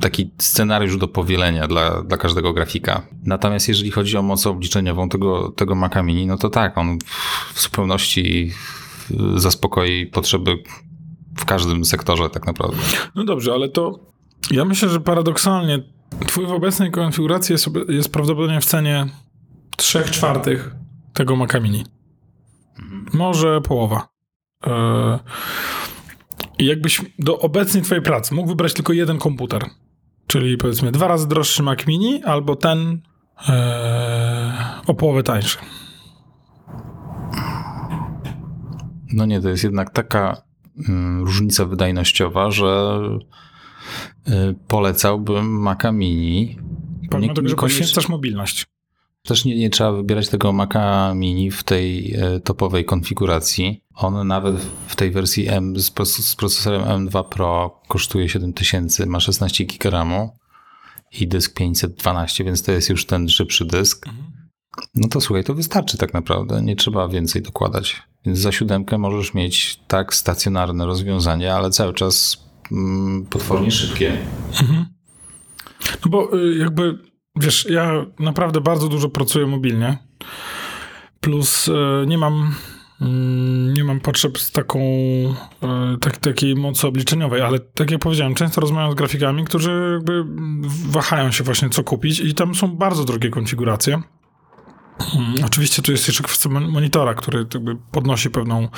taki 0.00 0.30
scenariusz 0.38 0.96
do 0.96 1.08
powielenia 1.08 1.66
dla, 1.66 2.02
dla 2.02 2.16
każdego 2.16 2.52
grafika. 2.52 3.06
Natomiast 3.24 3.68
jeżeli 3.68 3.90
chodzi 3.90 4.16
o 4.16 4.22
moc 4.22 4.46
obliczeniową 4.46 5.08
tego, 5.08 5.48
tego 5.48 5.74
Maca 5.74 6.02
Mini, 6.02 6.26
no 6.26 6.38
to 6.38 6.50
tak, 6.50 6.78
on 6.78 6.98
w, 6.98 7.54
w 7.54 7.62
zupełności 7.62 8.52
zaspokoi 9.36 10.06
potrzeby 10.06 10.58
w 11.38 11.44
każdym 11.44 11.84
sektorze 11.84 12.30
tak 12.30 12.46
naprawdę. 12.46 12.76
No 13.14 13.24
dobrze, 13.24 13.52
ale 13.52 13.68
to 13.68 14.13
ja 14.50 14.64
myślę, 14.64 14.88
że 14.88 15.00
paradoksalnie 15.00 15.82
twój 16.26 16.46
w 16.46 16.52
obecnej 16.52 16.90
konfiguracji 16.90 17.52
jest, 17.52 17.68
jest 17.88 18.12
prawdopodobnie 18.12 18.60
w 18.60 18.64
cenie 18.64 19.06
3 19.76 20.04
czwartych 20.04 20.74
tego 21.12 21.36
Maca 21.36 21.60
Mini. 21.60 21.84
Może 23.12 23.60
połowa. 23.60 24.08
I 26.58 26.66
jakbyś 26.66 27.02
do 27.18 27.38
obecnej 27.38 27.82
twojej 27.82 28.02
pracy 28.02 28.34
mógł 28.34 28.48
wybrać 28.48 28.72
tylko 28.72 28.92
jeden 28.92 29.18
komputer, 29.18 29.64
czyli 30.26 30.56
powiedzmy 30.56 30.92
dwa 30.92 31.08
razy 31.08 31.28
droższy 31.28 31.62
Mac 31.62 31.86
Mini 31.86 32.22
albo 32.22 32.56
ten 32.56 33.00
e, 33.48 34.80
o 34.86 34.94
połowę 34.94 35.22
tańszy. 35.22 35.58
No 39.12 39.26
nie, 39.26 39.40
to 39.40 39.48
jest 39.48 39.64
jednak 39.64 39.90
taka 39.90 40.42
mm, 40.88 41.24
różnica 41.24 41.64
wydajnościowa, 41.64 42.50
że 42.50 43.00
polecałbym 44.68 45.60
Maca 45.60 45.92
Mini. 45.92 46.58
Pomimo 47.10 47.34
tego, 47.34 47.48
że 47.48 47.56
poświęcasz 47.56 48.08
mobilność. 48.08 48.66
Też 49.22 49.44
nie, 49.44 49.56
nie 49.56 49.70
trzeba 49.70 49.92
wybierać 49.92 50.28
tego 50.28 50.52
Maca 50.52 51.14
Mini 51.14 51.50
w 51.50 51.62
tej 51.62 52.14
e, 52.14 52.40
topowej 52.40 52.84
konfiguracji. 52.84 53.80
On 53.94 54.26
nawet 54.26 54.56
w 54.86 54.96
tej 54.96 55.10
wersji 55.10 55.48
M 55.48 55.80
z, 55.80 55.92
z 56.08 56.36
procesorem 56.36 56.82
M2 56.82 57.24
Pro 57.28 57.80
kosztuje 57.88 58.28
7000, 58.28 59.06
ma 59.06 59.20
16 59.20 59.64
GB 59.64 59.90
RAMu 59.90 60.38
i 61.20 61.28
dysk 61.28 61.54
512, 61.54 62.44
więc 62.44 62.62
to 62.62 62.72
jest 62.72 62.90
już 62.90 63.06
ten 63.06 63.28
szybszy 63.28 63.64
dysk. 63.64 64.06
No 64.94 65.08
to 65.08 65.20
słuchaj, 65.20 65.44
to 65.44 65.54
wystarczy 65.54 65.98
tak 65.98 66.14
naprawdę, 66.14 66.62
nie 66.62 66.76
trzeba 66.76 67.08
więcej 67.08 67.42
dokładać. 67.42 68.02
Więc 68.26 68.38
za 68.38 68.52
siódemkę 68.52 68.98
możesz 68.98 69.34
mieć 69.34 69.80
tak 69.88 70.14
stacjonarne 70.14 70.86
rozwiązanie, 70.86 71.54
ale 71.54 71.70
cały 71.70 71.94
czas 71.94 72.43
potwornie 73.30 73.70
szybkie. 73.70 74.16
Mhm. 74.60 74.86
No 76.04 76.10
bo 76.10 76.38
y, 76.38 76.58
jakby 76.58 76.98
Wiesz, 77.36 77.66
ja 77.70 78.06
naprawdę 78.18 78.60
bardzo 78.60 78.88
dużo 78.88 79.08
pracuję 79.08 79.46
mobilnie. 79.46 79.98
Plus 81.20 81.68
e, 81.68 82.06
nie 82.06 82.18
mam 82.18 82.54
mm, 83.00 83.74
nie 83.74 83.84
mam 83.84 84.00
potrzeb 84.00 84.38
z 84.38 84.52
taką 84.52 84.80
e, 84.80 85.96
tak, 86.00 86.16
takiej 86.16 86.54
mocy 86.54 86.86
obliczeniowej, 86.86 87.42
ale 87.42 87.58
tak 87.58 87.90
jak 87.90 88.00
powiedziałem, 88.00 88.34
często 88.34 88.60
rozmawiam 88.60 88.92
z 88.92 88.94
grafikami, 88.94 89.44
którzy 89.44 89.90
jakby 89.94 90.24
wahają 90.88 91.30
się 91.30 91.44
właśnie 91.44 91.70
co 91.70 91.84
kupić 91.84 92.20
i 92.20 92.34
tam 92.34 92.54
są 92.54 92.76
bardzo 92.76 93.04
drogie 93.04 93.30
konfiguracje. 93.30 94.02
Oczywiście 95.46 95.82
tu 95.82 95.92
jest 95.92 96.08
jeszcze 96.08 96.22
kwestia 96.22 96.48
monitora, 96.48 97.14
który 97.14 97.46
jakby 97.54 97.76
podnosi 97.76 98.30
pewną 98.30 98.68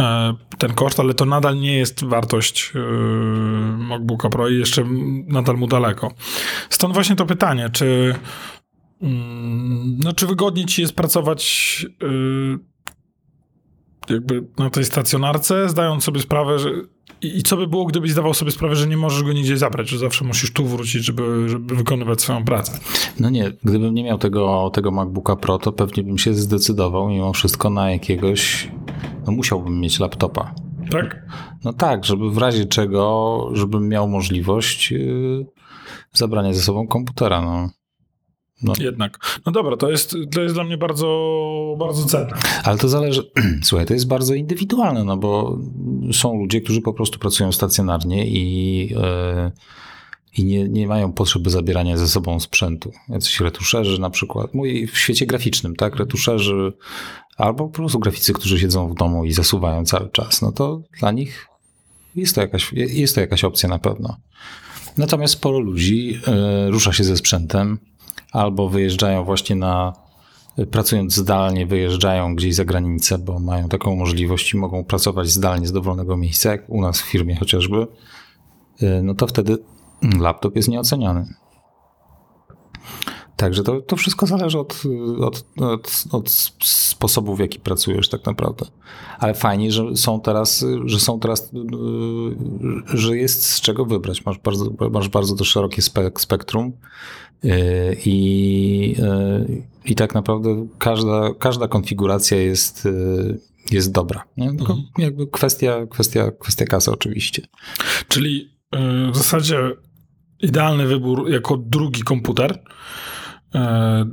e, 0.00 0.34
ten 0.58 0.74
koszt, 0.74 1.00
ale 1.00 1.14
to 1.14 1.24
nadal 1.24 1.60
nie 1.60 1.76
jest 1.76 2.04
wartość 2.04 2.72
e, 2.74 2.78
MacBooka 3.78 4.28
Pro 4.28 4.48
i 4.48 4.58
jeszcze 4.58 4.84
nadal 5.26 5.56
mu 5.56 5.66
daleko. 5.66 6.12
Stąd 6.70 6.94
właśnie 6.94 7.16
to 7.16 7.26
pytanie, 7.26 7.70
czy 7.72 8.14
mm, 9.02 9.98
no, 9.98 10.12
czy 10.12 10.26
wygodniej 10.26 10.66
ci 10.66 10.82
jest 10.82 10.96
pracować 10.96 11.86
e, 12.02 12.08
jakby 14.14 14.44
na 14.58 14.70
tej 14.70 14.84
stacjonarce, 14.84 15.68
zdając 15.68 16.04
sobie 16.04 16.20
sprawę, 16.20 16.58
że 16.58 16.70
i, 17.22 17.42
co 17.42 17.56
by 17.56 17.66
było, 17.66 17.84
gdybyś 17.84 18.10
zdawał 18.10 18.34
sobie 18.34 18.50
sprawę, 18.50 18.76
że 18.76 18.86
nie 18.86 18.96
możesz 18.96 19.22
go 19.22 19.32
nigdzie 19.32 19.56
zabrać, 19.56 19.88
że 19.88 19.98
zawsze 19.98 20.24
musisz 20.24 20.52
tu 20.52 20.66
wrócić, 20.66 21.04
żeby, 21.04 21.48
żeby 21.48 21.76
wykonywać 21.76 22.20
swoją 22.20 22.44
pracę? 22.44 22.78
No 23.20 23.30
nie, 23.30 23.52
gdybym 23.64 23.94
nie 23.94 24.04
miał 24.04 24.18
tego, 24.18 24.70
tego 24.74 24.90
MacBooka 24.90 25.36
Pro, 25.36 25.58
to 25.58 25.72
pewnie 25.72 26.02
bym 26.02 26.18
się 26.18 26.34
zdecydował 26.34 27.08
mimo 27.08 27.32
wszystko 27.32 27.70
na 27.70 27.90
jakiegoś, 27.90 28.70
no 29.26 29.32
musiałbym 29.32 29.80
mieć 29.80 30.00
laptopa. 30.00 30.54
Tak? 30.90 31.26
No 31.64 31.72
tak, 31.72 32.04
żeby 32.04 32.30
w 32.30 32.38
razie 32.38 32.66
czego, 32.66 33.50
żebym 33.52 33.88
miał 33.88 34.08
możliwość 34.08 34.90
yy, 34.90 35.46
zabrania 36.12 36.52
ze 36.52 36.62
sobą 36.62 36.86
komputera, 36.86 37.42
no. 37.42 37.70
No. 38.62 38.72
Jednak. 38.80 39.40
No 39.46 39.52
dobra, 39.52 39.76
to 39.76 39.90
jest, 39.90 40.16
to 40.32 40.42
jest 40.42 40.54
dla 40.54 40.64
mnie 40.64 40.78
bardzo, 40.78 41.76
bardzo 41.78 42.04
cenne. 42.04 42.36
Ale 42.64 42.78
to 42.78 42.88
zależy, 42.88 43.30
słuchaj, 43.62 43.86
to 43.86 43.94
jest 43.94 44.06
bardzo 44.06 44.34
indywidualne, 44.34 45.04
no 45.04 45.16
bo 45.16 45.58
są 46.12 46.38
ludzie, 46.38 46.60
którzy 46.60 46.80
po 46.80 46.92
prostu 46.92 47.18
pracują 47.18 47.52
stacjonarnie 47.52 48.26
i, 48.26 48.78
yy, 48.88 49.52
i 50.36 50.44
nie, 50.44 50.68
nie 50.68 50.86
mają 50.86 51.12
potrzeby 51.12 51.50
zabierania 51.50 51.96
ze 51.96 52.08
sobą 52.08 52.40
sprzętu. 52.40 52.92
Jacyś 53.08 53.40
retuszerzy 53.40 54.00
na 54.00 54.10
przykład, 54.10 54.54
mój 54.54 54.86
w 54.86 54.98
świecie 54.98 55.26
graficznym, 55.26 55.76
tak, 55.76 55.96
retuszerzy 55.96 56.72
albo 57.36 57.68
po 57.68 57.74
prostu 57.74 57.98
graficy, 57.98 58.32
którzy 58.32 58.58
siedzą 58.58 58.88
w 58.88 58.94
domu 58.94 59.24
i 59.24 59.32
zasuwają 59.32 59.84
cały 59.84 60.10
czas, 60.10 60.42
no 60.42 60.52
to 60.52 60.80
dla 61.00 61.10
nich 61.10 61.48
jest 62.16 62.34
to 62.34 62.40
jakaś, 62.40 62.72
jest 62.72 63.14
to 63.14 63.20
jakaś 63.20 63.44
opcja 63.44 63.68
na 63.68 63.78
pewno. 63.78 64.16
Natomiast 64.96 65.34
sporo 65.34 65.58
ludzi 65.58 66.06
yy, 66.08 66.70
rusza 66.70 66.92
się 66.92 67.04
ze 67.04 67.16
sprzętem, 67.16 67.78
albo 68.32 68.68
wyjeżdżają 68.68 69.24
właśnie 69.24 69.56
na, 69.56 69.92
pracując 70.70 71.14
zdalnie, 71.14 71.66
wyjeżdżają 71.66 72.34
gdzieś 72.34 72.54
za 72.54 72.64
granicę, 72.64 73.18
bo 73.18 73.38
mają 73.38 73.68
taką 73.68 73.96
możliwość 73.96 74.54
i 74.54 74.56
mogą 74.56 74.84
pracować 74.84 75.28
zdalnie 75.28 75.66
z 75.66 75.72
dowolnego 75.72 76.16
miejsca, 76.16 76.50
jak 76.50 76.70
u 76.70 76.80
nas 76.80 77.00
w 77.00 77.04
firmie 77.04 77.36
chociażby, 77.36 77.86
y, 78.82 79.02
no 79.02 79.14
to 79.14 79.26
wtedy 79.26 79.58
laptop 80.20 80.56
jest 80.56 80.68
nieoceniany. 80.68 81.34
Także 83.36 83.62
to, 83.62 83.80
to 83.80 83.96
wszystko 83.96 84.26
zależy 84.26 84.58
od, 84.58 84.82
od, 85.20 85.44
od, 85.60 86.04
od, 86.10 86.30
sposobu, 86.64 87.36
w 87.36 87.38
jaki 87.38 87.60
pracujesz 87.60 88.08
tak 88.08 88.26
naprawdę. 88.26 88.66
Ale 89.18 89.34
fajnie, 89.34 89.72
że 89.72 89.96
są 89.96 90.20
teraz, 90.20 90.64
że 90.84 91.00
są 91.00 91.20
teraz, 91.20 91.50
że 92.86 93.16
jest 93.16 93.44
z 93.44 93.60
czego 93.60 93.84
wybrać. 93.84 94.24
Masz 94.26 94.38
bardzo, 94.38 94.70
masz 94.90 95.08
bardzo 95.08 95.44
szerokie 95.44 95.82
spektrum 96.16 96.66
y, 96.66 96.72
i, 98.04 98.96
y, 98.98 99.62
i 99.84 99.94
tak 99.94 100.14
naprawdę 100.14 100.66
każda, 100.78 101.34
każda 101.38 101.68
konfiguracja 101.68 102.36
jest, 102.36 102.86
y, 102.86 103.40
jest 103.70 103.92
dobra. 103.92 104.24
Nie? 104.36 104.48
Tylko 104.48 104.72
mhm. 104.72 104.88
jakby 104.98 105.26
kwestia, 105.26 105.86
kwestia, 105.90 106.30
kwestia 106.30 106.64
kasy 106.64 106.90
oczywiście. 106.90 107.42
Czyli 108.08 108.58
w 109.12 109.16
zasadzie 109.16 109.58
idealny 110.40 110.86
wybór 110.86 111.30
jako 111.30 111.56
drugi 111.56 112.02
komputer 112.02 112.62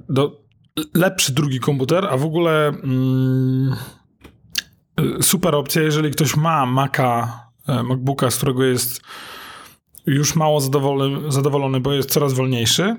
do, 0.10 0.42
lepszy 0.94 1.34
drugi 1.34 1.60
komputer, 1.60 2.06
a 2.06 2.18
w 2.18 2.26
ogóle 2.26 2.68
mm, 2.68 3.76
super 5.22 5.56
opcja, 5.56 5.82
jeżeli 5.82 6.12
ktoś 6.12 6.36
ma 6.36 6.66
Maca, 6.66 7.40
MacBooka, 7.68 8.32
z 8.32 8.38
którego 8.38 8.64
jest 8.64 9.02
już 10.08 10.36
mało 10.36 10.62
zadowolony, 10.62 11.32
zadowolony, 11.32 11.80
bo 11.80 11.94
jest 11.94 12.12
coraz 12.12 12.34
wolniejszy 12.34 12.96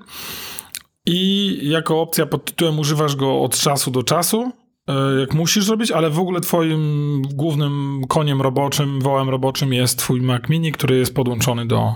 i 1.07 1.59
jako 1.63 2.01
opcja 2.01 2.27
pod 2.27 2.45
tytułem 2.45 2.79
używasz 2.79 3.17
go 3.17 3.43
od 3.43 3.59
czasu 3.59 3.91
do 3.91 4.03
czasu, 4.03 4.53
e, 4.89 5.21
jak 5.21 5.35
musisz 5.35 5.65
zrobić, 5.65 5.91
ale 5.91 6.11
w 6.11 6.19
ogóle 6.19 6.41
twoim 6.41 7.23
głównym 7.23 8.03
koniem 8.09 8.43
roboczym, 8.43 9.01
wołem 9.01 9.29
roboczym 9.29 9.73
jest 9.73 9.99
twój 9.99 10.21
Mac 10.21 10.49
Mini, 10.49 10.73
który 10.73 10.99
jest 10.99 11.15
podłączony 11.15 11.67
do, 11.67 11.95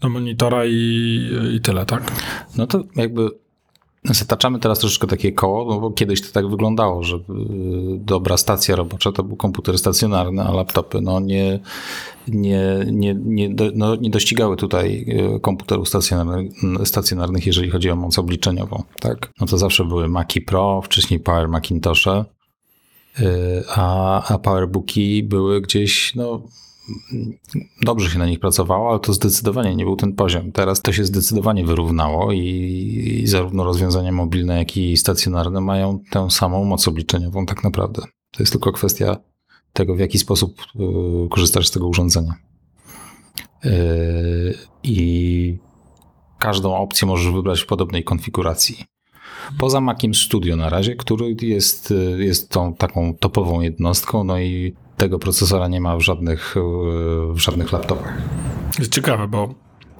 do 0.00 0.08
monitora 0.08 0.66
i, 0.66 1.30
i 1.54 1.60
tyle, 1.60 1.86
tak? 1.86 2.12
No 2.56 2.66
to 2.66 2.84
jakby 2.96 3.28
Zataczamy 4.04 4.58
teraz 4.58 4.78
troszeczkę 4.78 5.06
takie 5.06 5.32
koło, 5.32 5.74
no 5.74 5.80
bo 5.80 5.90
kiedyś 5.90 6.22
to 6.22 6.32
tak 6.32 6.48
wyglądało, 6.48 7.02
że 7.02 7.16
y, 7.16 7.20
dobra 7.98 8.36
stacja 8.36 8.76
robocza 8.76 9.12
to 9.12 9.24
był 9.24 9.36
komputer 9.36 9.78
stacjonarny, 9.78 10.42
a 10.42 10.52
laptopy 10.52 11.00
no 11.00 11.20
nie, 11.20 11.60
nie, 12.28 12.84
nie, 12.92 13.14
nie, 13.14 13.54
no 13.74 13.96
nie 13.96 14.10
dościgały 14.10 14.56
tutaj 14.56 15.06
y, 15.36 15.40
komputerów 15.40 15.88
stacjonarnych, 15.88 16.52
stacjonarnych, 16.84 17.46
jeżeli 17.46 17.70
chodzi 17.70 17.90
o 17.90 17.96
moc 17.96 18.18
obliczeniową. 18.18 18.82
Tak? 19.00 19.32
No 19.40 19.46
to 19.46 19.58
zawsze 19.58 19.84
były 19.84 20.08
Maci 20.08 20.40
Pro, 20.40 20.82
wcześniej 20.82 21.20
Power 21.20 21.48
Macintoshe, 21.48 22.24
y, 23.20 23.24
a, 23.68 24.34
a 24.34 24.38
Powerbooki 24.38 25.22
były 25.22 25.60
gdzieś 25.60 26.14
no, 26.14 26.42
dobrze 27.82 28.10
się 28.10 28.18
na 28.18 28.26
nich 28.26 28.40
pracowało, 28.40 28.90
ale 28.90 29.00
to 29.00 29.12
zdecydowanie 29.12 29.76
nie 29.76 29.84
był 29.84 29.96
ten 29.96 30.12
poziom. 30.12 30.52
Teraz 30.52 30.82
to 30.82 30.92
się 30.92 31.04
zdecydowanie 31.04 31.64
wyrównało 31.64 32.32
i, 32.32 33.22
zarówno 33.24 33.64
rozwiązania 33.64 34.12
mobilne, 34.12 34.58
jak 34.58 34.76
i 34.76 34.96
stacjonarne 34.96 35.60
mają 35.60 35.98
tę 36.10 36.30
samą 36.30 36.64
moc 36.64 36.88
obliczeniową 36.88 37.46
tak 37.46 37.64
naprawdę. 37.64 38.02
To 38.30 38.42
jest 38.42 38.52
tylko 38.52 38.72
kwestia 38.72 39.16
tego, 39.72 39.94
w 39.94 39.98
jaki 39.98 40.18
sposób 40.18 40.60
y, 41.26 41.28
korzystasz 41.28 41.68
z 41.68 41.70
tego 41.70 41.88
urządzenia. 41.88 42.34
Y, 43.64 44.54
I 44.82 45.58
każdą 46.38 46.76
opcję 46.76 47.08
możesz 47.08 47.32
wybrać 47.32 47.60
w 47.60 47.66
podobnej 47.66 48.04
konfiguracji. 48.04 48.84
Poza 49.58 49.80
Maciem 49.80 50.14
Studio 50.14 50.56
na 50.56 50.68
razie, 50.68 50.96
który 50.96 51.36
jest, 51.42 51.90
y, 51.90 52.24
jest 52.24 52.50
tą 52.50 52.74
taką 52.74 53.14
topową 53.14 53.60
jednostką, 53.60 54.24
no 54.24 54.40
i 54.40 54.74
tego 55.00 55.18
procesora 55.18 55.68
nie 55.68 55.80
ma 55.80 55.96
w 55.96 56.00
żadnych, 56.00 56.54
w 57.32 57.38
żadnych 57.38 57.72
laptopach. 57.72 58.12
Jest 58.78 58.92
ciekawe, 58.94 59.28
bo 59.28 59.54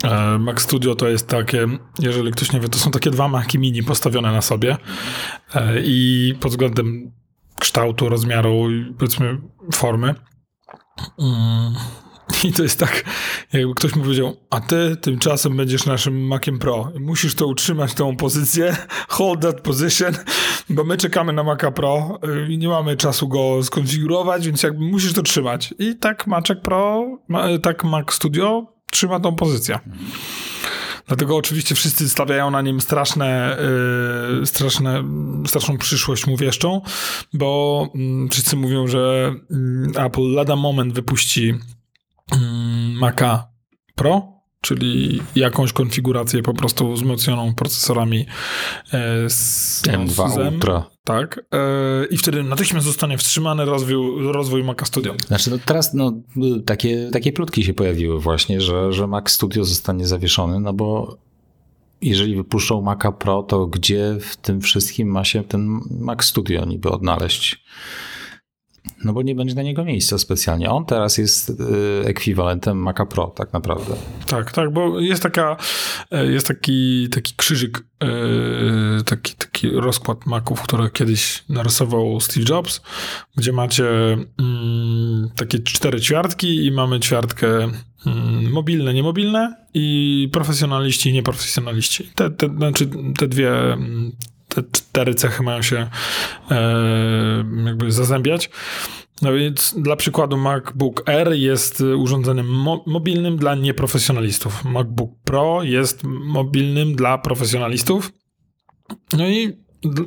e, 0.05 0.39
Mac 0.39 0.61
Studio 0.61 0.95
to 0.95 1.09
jest 1.09 1.29
takie, 1.29 1.67
jeżeli 1.99 2.33
ktoś 2.33 2.53
nie 2.53 2.61
wie, 2.61 2.69
to 2.69 2.79
są 2.79 2.91
takie 2.91 3.11
dwa 3.11 3.29
Maci 3.29 3.59
mini 3.59 3.83
postawione 3.83 4.33
na 4.33 4.43
sobie 4.43 4.77
e, 5.55 5.81
i 5.85 6.35
pod 6.41 6.51
względem 6.51 7.13
kształtu, 7.61 8.09
rozmiaru 8.09 8.71
i 8.71 8.95
powiedzmy 8.99 9.39
formy. 9.73 10.15
Mm, 11.19 11.75
I 12.45 12.53
to 12.53 12.63
jest 12.63 12.79
tak, 12.79 13.05
jakby 13.53 13.75
ktoś 13.75 13.97
mi 13.97 14.03
powiedział, 14.03 14.37
a 14.51 14.61
ty 14.61 14.97
tymczasem 14.97 15.57
będziesz 15.57 15.87
naszym 15.87 16.27
Maciem 16.27 16.59
Pro. 16.59 16.93
Musisz 17.01 17.35
to 17.35 17.47
utrzymać, 17.47 17.95
tą 17.95 18.17
pozycję, 18.17 18.77
hold 19.09 19.41
that 19.41 19.61
position, 19.61 20.15
bo 20.71 20.85
my 20.85 20.97
czekamy 20.97 21.33
na 21.33 21.43
Maca 21.43 21.71
Pro 21.71 22.19
i 22.49 22.59
nie 22.59 22.69
mamy 22.69 22.97
czasu 22.97 23.29
go 23.29 23.63
skonfigurować, 23.63 24.47
więc 24.47 24.63
jakby 24.63 24.85
musisz 24.85 25.13
to 25.13 25.23
trzymać. 25.23 25.75
I 25.79 25.97
tak 25.97 26.27
Mac 26.27 26.47
Pro, 26.63 27.07
tak 27.63 27.85
Mac 27.85 28.13
Studio 28.13 28.67
trzyma 28.91 29.21
tą 29.21 29.37
pozycję. 29.37 29.79
Dlatego 31.07 31.37
oczywiście 31.37 31.75
wszyscy 31.75 32.09
stawiają 32.09 32.51
na 32.51 32.63
nim 32.63 32.81
straszne, 32.81 33.57
yy, 34.39 34.47
straszne, 34.47 35.05
straszną 35.47 35.79
przyszłość 35.79 36.27
mu 36.27 36.37
wieszczą, 36.37 36.81
bo 37.33 37.89
yy, 37.95 38.29
wszyscy 38.29 38.57
mówią, 38.57 38.87
że 38.87 39.35
yy, 39.95 40.05
Apple 40.05 40.33
lada 40.33 40.57
moment 40.57 40.95
wypuści 40.95 41.55
mm, 42.33 42.93
Maca 42.99 43.49
Pro, 43.95 44.40
czyli 44.61 45.23
jakąś 45.37 45.73
konfigurację 45.73 46.43
po 46.43 46.55
prostu 46.55 46.93
wzmocnioną 46.93 47.55
procesorami 47.55 48.27
e, 48.93 49.31
z 49.31 49.83
M2 49.83 50.31
z 50.31 50.39
M. 50.39 50.55
Ultra. 50.55 50.91
Tak. 51.05 51.41
E, 51.53 52.07
I 52.07 52.17
wtedy 52.17 52.43
natychmiast 52.43 52.87
zostanie 52.87 53.19
wstrzymany 53.19 53.65
rozwój, 53.65 54.33
rozwój 54.33 54.65
Maca 54.65 54.87
Studio. 54.87 55.15
Znaczy, 55.27 55.51
no 55.51 55.59
teraz 55.65 55.95
no, 55.95 56.13
takie, 56.67 57.11
takie 57.13 57.33
plotki 57.33 57.65
się 57.65 57.75
pojawiły 57.75 58.21
właśnie, 58.21 58.61
że, 58.61 58.93
że 58.93 59.07
Mac 59.07 59.31
Studio 59.31 59.65
zostanie 59.65 60.07
zawieszony, 60.07 60.61
no 60.61 60.73
bo 60.73 61.19
jeżeli 62.03 62.37
wypuszczą 62.37 62.83
Maca 62.83 63.13
Pro, 63.13 63.43
to 63.43 63.67
gdzie 63.67 64.17
w 64.21 64.37
tym 64.37 64.61
wszystkim 64.61 65.09
ma 65.09 65.25
się 65.25 65.45
ten 65.45 65.81
Mac 66.01 66.25
Studio 66.25 66.65
niby 66.65 66.91
odnaleźć? 66.91 67.65
No 69.05 69.13
bo 69.13 69.23
nie 69.23 69.35
będzie 69.35 69.55
na 69.55 69.63
niego 69.63 69.85
miejsca 69.85 70.19
specjalnie. 70.19 70.71
On 70.71 70.85
teraz 70.87 71.19
jest 71.19 71.51
y, 71.51 71.55
ekwiwalentem 72.05 72.79
Maca 72.79 73.07
Pro 73.07 73.27
tak 73.27 73.53
naprawdę. 73.53 73.95
Tak, 74.27 74.53
tak, 74.53 74.73
bo 74.73 75.01
jest 75.01 75.23
taka, 75.23 75.57
e, 76.11 76.27
jest 76.27 76.47
taki, 76.47 77.09
taki 77.09 77.35
krzyżyk, 77.37 77.85
e, 78.03 79.05
taki, 79.05 79.35
taki 79.35 79.71
rozkład 79.71 80.27
Maców, 80.27 80.63
który 80.63 80.91
kiedyś 80.91 81.45
narysował 81.49 82.21
Steve 82.21 82.47
Jobs, 82.49 82.81
gdzie 83.37 83.53
macie 83.53 83.87
mm, 84.39 85.31
takie 85.37 85.59
cztery 85.59 86.01
ćwiartki 86.01 86.67
i 86.67 86.73
mamy 86.73 87.01
ćwiartkę 87.01 87.49
mm, 88.07 88.51
mobilne, 88.51 88.95
niemobilne 88.95 89.57
i 89.75 90.29
profesjonaliści 90.33 91.13
nieprofesjonaliści. 91.13 92.11
Te, 92.15 92.31
te, 92.31 92.49
znaczy 92.49 92.89
te 93.19 93.29
dwie 93.29 93.73
mm, 93.73 94.13
te 94.55 94.63
cztery 94.63 95.15
cechy 95.15 95.43
mają 95.43 95.63
się 95.63 95.87
e, 96.51 97.45
jakby 97.65 97.93
zazębiać. 97.93 98.51
No 99.23 99.33
więc 99.33 99.75
dla 99.79 99.97
przykładu 99.97 100.37
MacBook 100.37 101.09
Air 101.09 101.33
jest 101.33 101.81
urządzeniem 101.81 102.47
mo 102.47 102.85
mobilnym 102.87 103.37
dla 103.37 103.55
nieprofesjonalistów. 103.55 104.65
MacBook 104.65 105.11
Pro 105.25 105.63
jest 105.63 106.05
mobilnym 106.05 106.95
dla 106.95 107.19
profesjonalistów. 107.19 108.13
No 109.13 109.29
i 109.29 109.57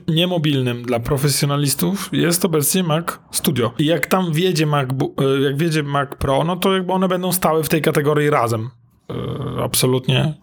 niemobilnym 0.08 0.84
dla 0.84 1.00
profesjonalistów 1.00 2.10
jest 2.12 2.46
obecnie 2.46 2.84
Mac 2.84 3.06
Studio. 3.32 3.74
I 3.80 3.86
jak 3.86 4.08
tam 4.08 4.34
wjedzie 4.34 4.66
MacBook, 4.66 5.22
e, 5.22 5.42
jak 5.42 5.58
wjedzie 5.58 5.84
Mac 5.84 6.10
Pro, 6.20 6.44
no 6.44 6.56
to 6.56 6.74
jakby 6.74 6.94
one 6.94 7.08
będą 7.08 7.32
stały 7.32 7.64
w 7.64 7.70
tej 7.70 7.82
kategorii 7.82 8.30
razem. 8.30 8.70
E, 9.10 9.64
absolutnie 9.64 10.34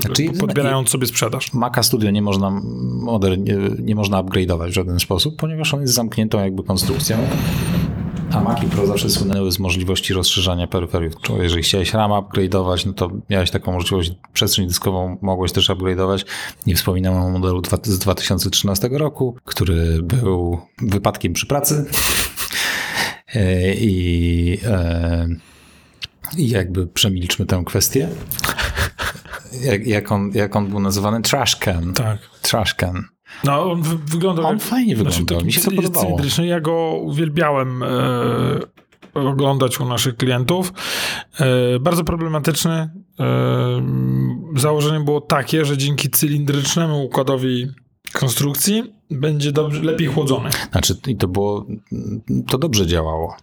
znaczy, 0.00 0.24
podbierając 0.40 0.88
sobie 0.88 1.06
sprzedaż. 1.06 1.52
Maca 1.52 1.82
Studio 1.82 2.10
nie 2.10 2.22
można, 2.22 2.60
modern, 2.92 3.42
nie, 3.42 3.56
nie 3.78 3.94
można 3.94 4.22
upgrade'ować 4.22 4.68
w 4.68 4.74
żaden 4.74 5.00
sposób, 5.00 5.36
ponieważ 5.36 5.74
on 5.74 5.80
jest 5.80 5.94
zamkniętą 5.94 6.40
jakby 6.44 6.62
konstrukcją. 6.62 7.18
A 8.32 8.40
Maci 8.40 8.66
Pro 8.66 8.86
zawsze 8.86 9.10
słynęły 9.10 9.52
z 9.52 9.58
możliwości 9.58 10.14
rozszerzania 10.14 10.66
peryferiów. 10.66 11.14
Jeżeli 11.40 11.62
chciałeś 11.62 11.94
RAM 11.94 12.10
upgrade'ować, 12.10 12.86
no 12.86 12.92
to 12.92 13.10
miałeś 13.30 13.50
taką 13.50 13.72
możliwość, 13.72 14.12
przestrzeń 14.32 14.66
dyskową 14.66 15.18
mogłeś 15.22 15.52
też 15.52 15.70
upgrade'ować. 15.70 16.24
Nie 16.66 16.74
wspominam 16.74 17.14
o 17.14 17.30
modelu 17.30 17.62
z 17.82 17.98
2013 17.98 18.88
roku, 18.92 19.36
który 19.44 20.02
był 20.02 20.60
wypadkiem 20.82 21.32
przy 21.32 21.46
pracy. 21.46 21.84
E, 23.34 23.74
I, 23.74 24.58
e, 24.66 25.28
I 26.36 26.48
jakby 26.48 26.86
przemilczmy 26.86 27.46
tę 27.46 27.62
kwestię 27.66 28.08
jak, 29.60 29.86
jak, 29.86 30.12
on, 30.12 30.30
jak 30.34 30.56
on 30.56 30.68
był 30.68 30.80
nazywany? 30.80 31.22
Trash 31.22 31.56
can. 31.56 31.92
Tak. 31.92 32.18
Trash 32.42 32.74
can. 32.74 33.04
No, 33.44 33.72
on 33.72 33.82
wyglądał... 33.82 34.46
On 34.46 34.52
jak, 34.52 34.62
fajnie 34.62 34.96
wyglądał, 34.96 35.24
znaczy, 35.26 35.46
mi 35.46 35.52
się 35.52 35.60
to 35.60 35.70
podobało. 35.70 36.20
Ja 36.42 36.60
go 36.60 37.00
uwielbiałem 37.02 37.82
e, 37.82 37.88
oglądać 39.14 39.80
u 39.80 39.84
naszych 39.84 40.16
klientów. 40.16 40.72
E, 41.40 41.78
bardzo 41.80 42.04
problematyczny. 42.04 42.90
E, 43.20 43.82
założenie 44.56 45.04
było 45.04 45.20
takie, 45.20 45.64
że 45.64 45.78
dzięki 45.78 46.10
cylindrycznemu 46.10 47.04
układowi 47.04 47.66
konstrukcji 48.12 48.94
będzie 49.10 49.52
dobrze, 49.52 49.82
lepiej 49.82 50.06
chłodzony. 50.06 50.50
Znaczy, 50.72 50.94
i 51.06 51.16
to 51.16 51.28
było, 51.28 51.66
to 52.48 52.58
dobrze 52.58 52.86
działało, 52.86 53.36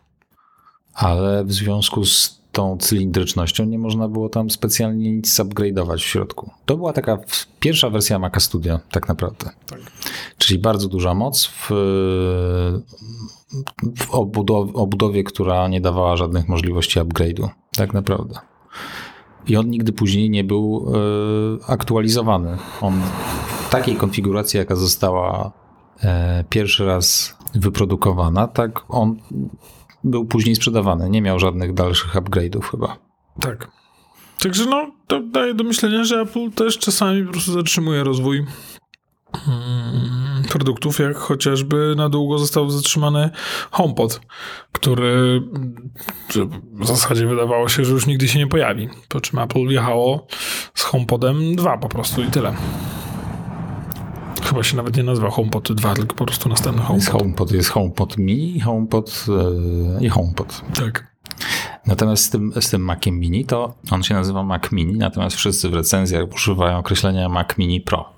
ale 0.93 1.45
w 1.45 1.51
związku 1.53 2.05
z 2.05 2.38
tą 2.51 2.77
cylindrycznością 2.77 3.65
nie 3.65 3.79
można 3.79 4.07
było 4.07 4.29
tam 4.29 4.49
specjalnie 4.49 5.11
nic 5.11 5.39
upgrade'ować 5.39 5.97
w 5.97 6.05
środku. 6.05 6.51
To 6.65 6.77
była 6.77 6.93
taka 6.93 7.17
pierwsza 7.59 7.89
wersja 7.89 8.19
Maca 8.19 8.39
Studio, 8.39 8.79
tak 8.91 9.07
naprawdę. 9.07 9.49
Tak. 9.65 9.79
Czyli 10.37 10.59
bardzo 10.59 10.87
duża 10.87 11.13
moc 11.13 11.45
w, 11.45 11.67
w 13.97 14.11
obudowie, 14.11 14.73
obudowie, 14.73 15.23
która 15.23 15.67
nie 15.67 15.81
dawała 15.81 16.17
żadnych 16.17 16.47
możliwości 16.47 16.99
upgrade'u, 16.99 17.49
tak 17.75 17.93
naprawdę. 17.93 18.39
I 19.47 19.57
on 19.57 19.69
nigdy 19.69 19.93
później 19.93 20.29
nie 20.29 20.43
był 20.43 20.93
y, 21.59 21.65
aktualizowany. 21.67 22.57
On 22.81 23.01
w 23.67 23.69
takiej 23.69 23.95
konfiguracji, 23.95 24.57
jaka 24.57 24.75
została 24.75 25.51
y, 25.97 26.07
pierwszy 26.49 26.85
raz 26.85 27.37
wyprodukowana, 27.55 28.47
tak 28.47 28.81
on 28.89 29.15
był 30.03 30.25
później 30.25 30.55
sprzedawany. 30.55 31.09
Nie 31.09 31.21
miał 31.21 31.39
żadnych 31.39 31.73
dalszych 31.73 32.15
upgrade'ów 32.15 32.63
chyba. 32.71 32.97
Tak. 33.39 33.71
Także 34.39 34.65
no, 34.65 34.91
to 35.07 35.19
daje 35.23 35.53
do 35.53 35.63
myślenia, 35.63 36.03
że 36.03 36.21
Apple 36.21 36.51
też 36.51 36.77
czasami 36.77 37.25
po 37.25 37.31
prostu 37.31 37.51
zatrzymuje 37.51 38.03
rozwój 38.03 38.45
hmm, 39.33 40.43
produktów, 40.49 40.99
jak 40.99 41.17
chociażby 41.17 41.93
na 41.97 42.09
długo 42.09 42.39
został 42.39 42.69
zatrzymany 42.69 43.29
HomePod, 43.71 44.21
który 44.71 45.41
w 46.73 46.87
zasadzie 46.87 47.27
wydawało 47.27 47.69
się, 47.69 47.85
że 47.85 47.93
już 47.93 48.07
nigdy 48.07 48.27
się 48.27 48.39
nie 48.39 48.47
pojawi. 48.47 48.89
Po 49.09 49.21
czym 49.21 49.39
Apple 49.39 49.67
wjechało 49.67 50.27
z 50.73 50.83
HomePodem 50.83 51.55
2 51.55 51.77
po 51.77 51.89
prostu 51.89 52.23
i 52.23 52.27
tyle. 52.27 52.55
Chyba 54.49 54.63
się 54.63 54.77
nawet 54.77 54.97
nie 54.97 55.03
nazywa 55.03 55.29
HomePod 55.29 55.71
2, 55.71 55.93
tylko 55.93 56.15
po 56.15 56.25
prostu 56.25 56.49
następny 56.49 56.81
HomePod. 56.81 57.01
Jest 57.01 57.09
HomePod, 57.11 57.51
jest 57.51 57.69
HomePod 57.69 58.17
Mini, 58.17 58.59
HomePod 58.59 59.25
yy, 59.99 60.05
i 60.05 60.09
HomePod. 60.09 60.61
Tak. 60.73 61.15
Natomiast 61.85 62.23
z 62.23 62.29
tym, 62.29 62.53
z 62.61 62.69
tym 62.69 62.81
Maciem 62.81 63.19
Mini 63.19 63.45
to 63.45 63.73
on 63.91 64.03
się 64.03 64.13
nazywa 64.13 64.43
Mac 64.43 64.71
Mini, 64.71 64.97
natomiast 64.97 65.35
wszyscy 65.35 65.69
w 65.69 65.73
recenzjach 65.73 66.33
używają 66.33 66.77
określenia 66.77 67.29
Mac 67.29 67.57
Mini 67.57 67.81
Pro. 67.81 68.09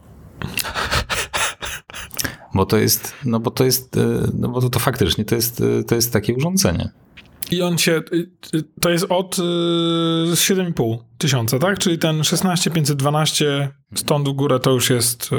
Bo 2.54 2.66
to 2.66 2.78
jest, 2.78 3.14
no 3.26 3.40
bo 3.40 3.52
to 3.52 3.64
jest, 3.64 3.98
e, 3.98 4.02
no 4.34 4.50
bo 4.50 4.62
to, 4.62 4.70
to 4.70 4.80
faktycznie 4.80 5.26
to 5.26 5.36
jest, 5.36 5.62
e, 5.80 5.84
to 5.84 5.96
jest 5.96 6.14
takie 6.14 6.36
urządzenie. 6.36 6.90
I 7.52 7.62
on 7.62 7.78
się, 7.78 8.02
y, 8.14 8.30
y, 8.56 8.64
to 8.82 8.90
jest 8.90 9.06
od 9.10 9.36
7,5 9.36 10.94
y, 10.94 10.98
tysiąca, 11.18 11.60
tak? 11.60 11.80
Czyli 11.80 12.00
ten 12.00 12.24
16512 12.24 13.70
stąd 13.96 14.30
w 14.30 14.32
górę 14.32 14.60
to 14.60 14.72
już 14.72 14.90
jest... 14.90 15.30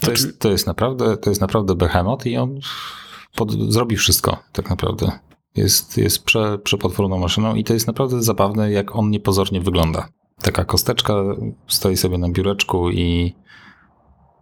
To 0.00 0.10
jest, 0.10 0.38
to 0.40 0.50
jest 0.50 0.66
naprawdę, 0.66 1.16
to 1.16 1.30
jest 1.30 1.40
naprawdę 1.40 1.74
behemoth 1.74 2.26
i 2.26 2.36
on 2.36 2.60
pod, 3.36 3.72
zrobi 3.72 3.96
wszystko 3.96 4.38
tak 4.52 4.70
naprawdę. 4.70 5.12
Jest, 5.56 5.96
jest 5.96 6.24
prze, 6.24 6.58
przepotworną 6.58 7.18
maszyną 7.18 7.54
i 7.54 7.64
to 7.64 7.74
jest 7.74 7.86
naprawdę 7.86 8.22
zabawne, 8.22 8.72
jak 8.72 8.96
on 8.96 9.10
niepozornie 9.10 9.60
wygląda. 9.60 10.08
Taka 10.42 10.64
kosteczka 10.64 11.14
stoi 11.68 11.96
sobie 11.96 12.18
na 12.18 12.28
biureczku 12.28 12.90
i 12.90 13.34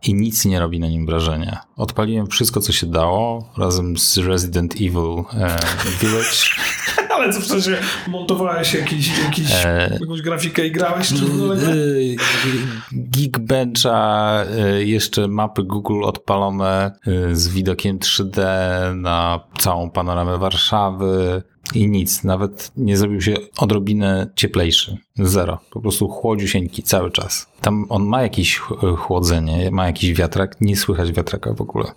i 0.03 0.15
nic 0.15 0.45
nie 0.45 0.61
robi 0.61 0.81
na 0.81 0.89
nim 0.89 1.07
wrażenia. 1.07 1.61
Odpaliłem 1.77 2.27
wszystko, 2.27 2.61
co 2.61 2.73
się 2.73 2.87
dało, 2.87 3.53
razem 3.57 3.97
z 3.97 4.19
Resident 4.19 4.75
Evil 4.75 5.25
e, 5.33 5.59
Village. 6.01 6.37
Ale 7.11 7.33
co, 7.33 7.41
przecież 7.41 7.69
montowałeś 8.09 8.75
jakiś, 8.75 9.19
jakiś, 9.19 9.65
e, 9.65 9.99
jakąś 10.01 10.23
grafikę 10.23 10.67
i 10.67 10.73
grałeś? 10.73 11.09
Czy 11.09 11.15
e, 11.15 11.29
Geekbencha, 12.93 14.45
e, 14.59 14.85
jeszcze 14.85 15.29
mapy 15.29 15.63
Google 15.63 16.05
odpalone 16.05 16.93
e, 17.07 17.35
z 17.35 17.49
widokiem 17.49 17.99
3D 17.99 18.41
na 18.95 19.41
całą 19.59 19.91
panoramę 19.91 20.39
Warszawy 20.39 21.43
i 21.75 21.89
nic. 21.89 22.25
Nawet 22.25 22.73
nie 22.77 22.97
zrobił 22.97 23.21
się 23.21 23.35
odrobinę 23.59 24.31
cieplejszy. 24.37 24.97
Zero. 25.17 25.59
Po 25.71 25.81
prostu 25.81 26.09
chłodziusieńki 26.09 26.83
cały 26.83 27.11
czas. 27.11 27.47
Tam 27.61 27.87
on 27.89 28.05
ma 28.05 28.23
jakieś 28.23 28.59
chłodzenie, 28.97 29.71
ma 29.71 29.87
jakiś 29.87 30.13
wiatrak. 30.13 30.61
Nie 30.61 30.77
słychać 30.77 31.13
wiatraka 31.13 31.55
w 31.55 31.61
ogóle. 31.61 31.93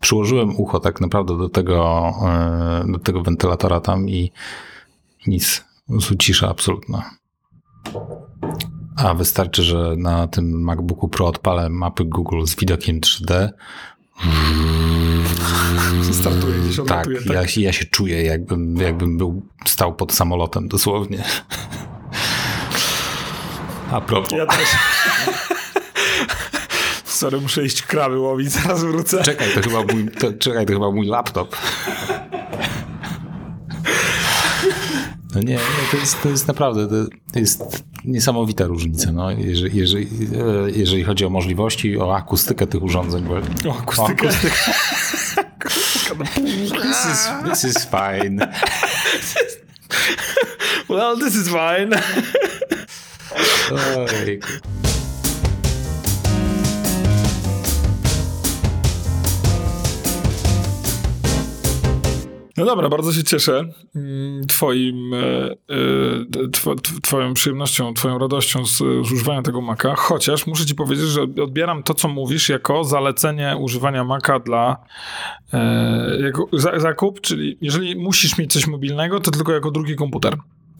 Przyłożyłem 0.00 0.56
ucho 0.56 0.80
tak 0.80 1.00
naprawdę 1.00 1.38
do 1.38 1.48
tego, 1.48 2.12
e, 2.22 2.92
do 2.92 2.98
tego 2.98 3.22
wentylatora 3.22 3.80
tam 3.80 4.08
i 4.08 4.32
Nic. 5.26 5.64
Cisza 6.18 6.48
absolutna. 6.48 7.10
A 8.96 9.14
wystarczy, 9.14 9.62
że 9.62 9.94
na 9.96 10.28
tym 10.28 10.62
MacBooku 10.62 11.08
Pro 11.08 11.26
odpalę 11.26 11.70
mapy 11.70 12.04
Google 12.04 12.46
z 12.46 12.56
widokiem 12.56 13.00
3D. 13.00 13.48
Startuje 16.20 16.58
gdzieś, 16.58 16.76
Tak, 16.76 17.06
odlatuje, 17.06 17.20
ja, 17.34 17.42
ja 17.56 17.72
się 17.72 17.84
czuję, 17.84 18.22
jakbym, 18.22 18.76
jakbym 18.76 19.18
był 19.18 19.42
stał 19.66 19.94
pod 19.94 20.12
samolotem, 20.12 20.68
dosłownie. 20.68 21.24
A 23.92 24.00
propos. 24.00 24.32
Ja 24.32 24.46
też. 24.46 24.68
Sorry, 27.04 27.40
muszę 27.40 27.64
iść 27.64 27.82
kraby 27.82 28.18
łowić, 28.18 28.50
zaraz 28.50 28.84
wrócę. 28.84 29.22
Czekaj, 29.22 29.48
to 29.54 29.60
chyba 29.60 29.82
mój, 29.82 30.08
to, 30.18 30.32
czekaj, 30.32 30.66
to 30.66 30.72
chyba 30.72 30.90
mój 30.90 31.06
laptop. 31.06 31.56
No 35.36 35.42
nie, 35.42 35.54
nie 35.54 35.60
to, 35.90 35.96
jest, 35.96 36.22
to 36.22 36.28
jest 36.28 36.48
naprawdę, 36.48 36.88
to 37.32 37.38
jest 37.38 37.84
niesamowita 38.04 38.66
różnica, 38.66 39.12
no, 39.12 39.30
jeżeli, 39.30 39.78
jeżeli, 39.78 40.06
e, 40.06 40.70
jeżeli 40.70 41.04
chodzi 41.04 41.24
o 41.24 41.30
możliwości, 41.30 41.98
o 41.98 42.16
akustykę 42.16 42.66
tych 42.66 42.82
urządzeń. 42.82 43.24
Bo, 43.24 43.34
O, 43.70 43.78
akustykę. 43.78 44.28
O 44.28 44.30
akustykę. 44.30 46.24
this, 46.82 47.06
is, 47.12 47.28
this 47.50 47.64
is 47.64 47.86
fine. 47.86 48.48
Well, 50.88 51.18
this 51.18 51.34
is 51.34 51.48
fine. 51.48 52.02
Ojejku. 54.22 54.48
No 62.56 62.64
dobra, 62.64 62.88
bardzo 62.88 63.12
się 63.12 63.24
cieszę 63.24 63.64
mm, 63.94 64.46
twoim, 64.46 65.14
e, 65.14 65.18
e, 65.18 66.48
tw, 66.52 66.74
tw, 66.82 67.00
twoją 67.00 67.34
przyjemnością, 67.34 67.94
twoją 67.94 68.18
radością 68.18 68.66
z, 68.66 68.76
z 68.78 69.12
używania 69.12 69.42
tego 69.42 69.60
Maca, 69.60 69.94
chociaż 69.94 70.46
muszę 70.46 70.66
ci 70.66 70.74
powiedzieć, 70.74 71.06
że 71.06 71.22
odbieram 71.22 71.82
to, 71.82 71.94
co 71.94 72.08
mówisz, 72.08 72.48
jako 72.48 72.84
zalecenie 72.84 73.56
używania 73.60 74.04
Maca 74.04 74.38
dla 74.38 74.76
e, 75.52 76.18
jako 76.20 76.46
za, 76.52 76.80
zakup, 76.80 77.20
czyli 77.20 77.58
jeżeli 77.60 77.96
musisz 77.96 78.38
mieć 78.38 78.52
coś 78.52 78.66
mobilnego, 78.66 79.20
to 79.20 79.30
tylko 79.30 79.52
jako 79.52 79.70
drugi 79.70 79.96
komputer. 79.96 80.36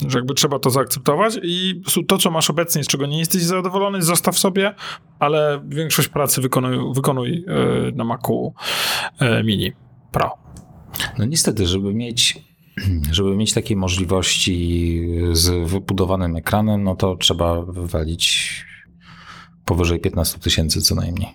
Że 0.09 0.19
jakby 0.19 0.35
trzeba 0.35 0.59
to 0.59 0.71
zaakceptować 0.71 1.39
i 1.43 1.83
to, 2.09 2.19
co 2.19 2.31
masz 2.31 2.51
obecnie, 2.51 2.85
z 2.85 2.87
czego 2.87 3.07
nie 3.07 3.19
jesteś 3.19 3.43
zadowolony, 3.43 4.03
zostaw 4.03 4.39
sobie, 4.39 4.75
ale 5.19 5.61
większość 5.69 6.09
pracy 6.09 6.41
wykonuj, 6.41 6.95
wykonuj 6.95 7.45
na 7.95 8.05
Macu 8.05 8.55
Mini 9.45 9.73
Pro. 10.13 10.47
No 11.19 11.25
niestety, 11.25 11.67
żeby 11.67 11.95
mieć, 11.95 12.39
żeby 13.13 13.37
mieć 13.37 13.53
takie 13.53 13.77
możliwości 13.77 15.09
z 15.33 15.71
wybudowanym 15.71 16.37
ekranem, 16.37 16.83
no 16.83 16.97
to 16.97 17.17
trzeba 17.17 17.63
wywalić 17.63 18.55
powyżej 19.65 20.01
15 20.01 20.39
tysięcy 20.39 20.83
co 20.83 20.95
najmniej. 20.95 21.29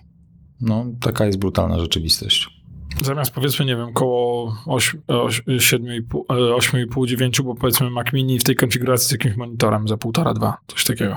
No, 0.60 0.86
taka 1.00 1.26
jest 1.26 1.38
brutalna 1.38 1.78
rzeczywistość. 1.78 2.62
Zamiast 3.02 3.30
powiedzmy, 3.30 3.64
nie 3.64 3.76
wiem, 3.76 3.92
koło 3.92 4.56
8,5, 4.66 7.06
9, 7.06 7.42
bo 7.42 7.54
powiedzmy 7.54 7.90
Mac 7.90 8.12
Mini 8.12 8.38
w 8.38 8.44
tej 8.44 8.56
konfiguracji 8.56 9.08
z 9.08 9.12
jakimś 9.12 9.36
monitorem 9.36 9.88
za 9.88 9.94
1,5-2, 9.94 10.52
coś 10.66 10.84
takiego. 10.84 11.16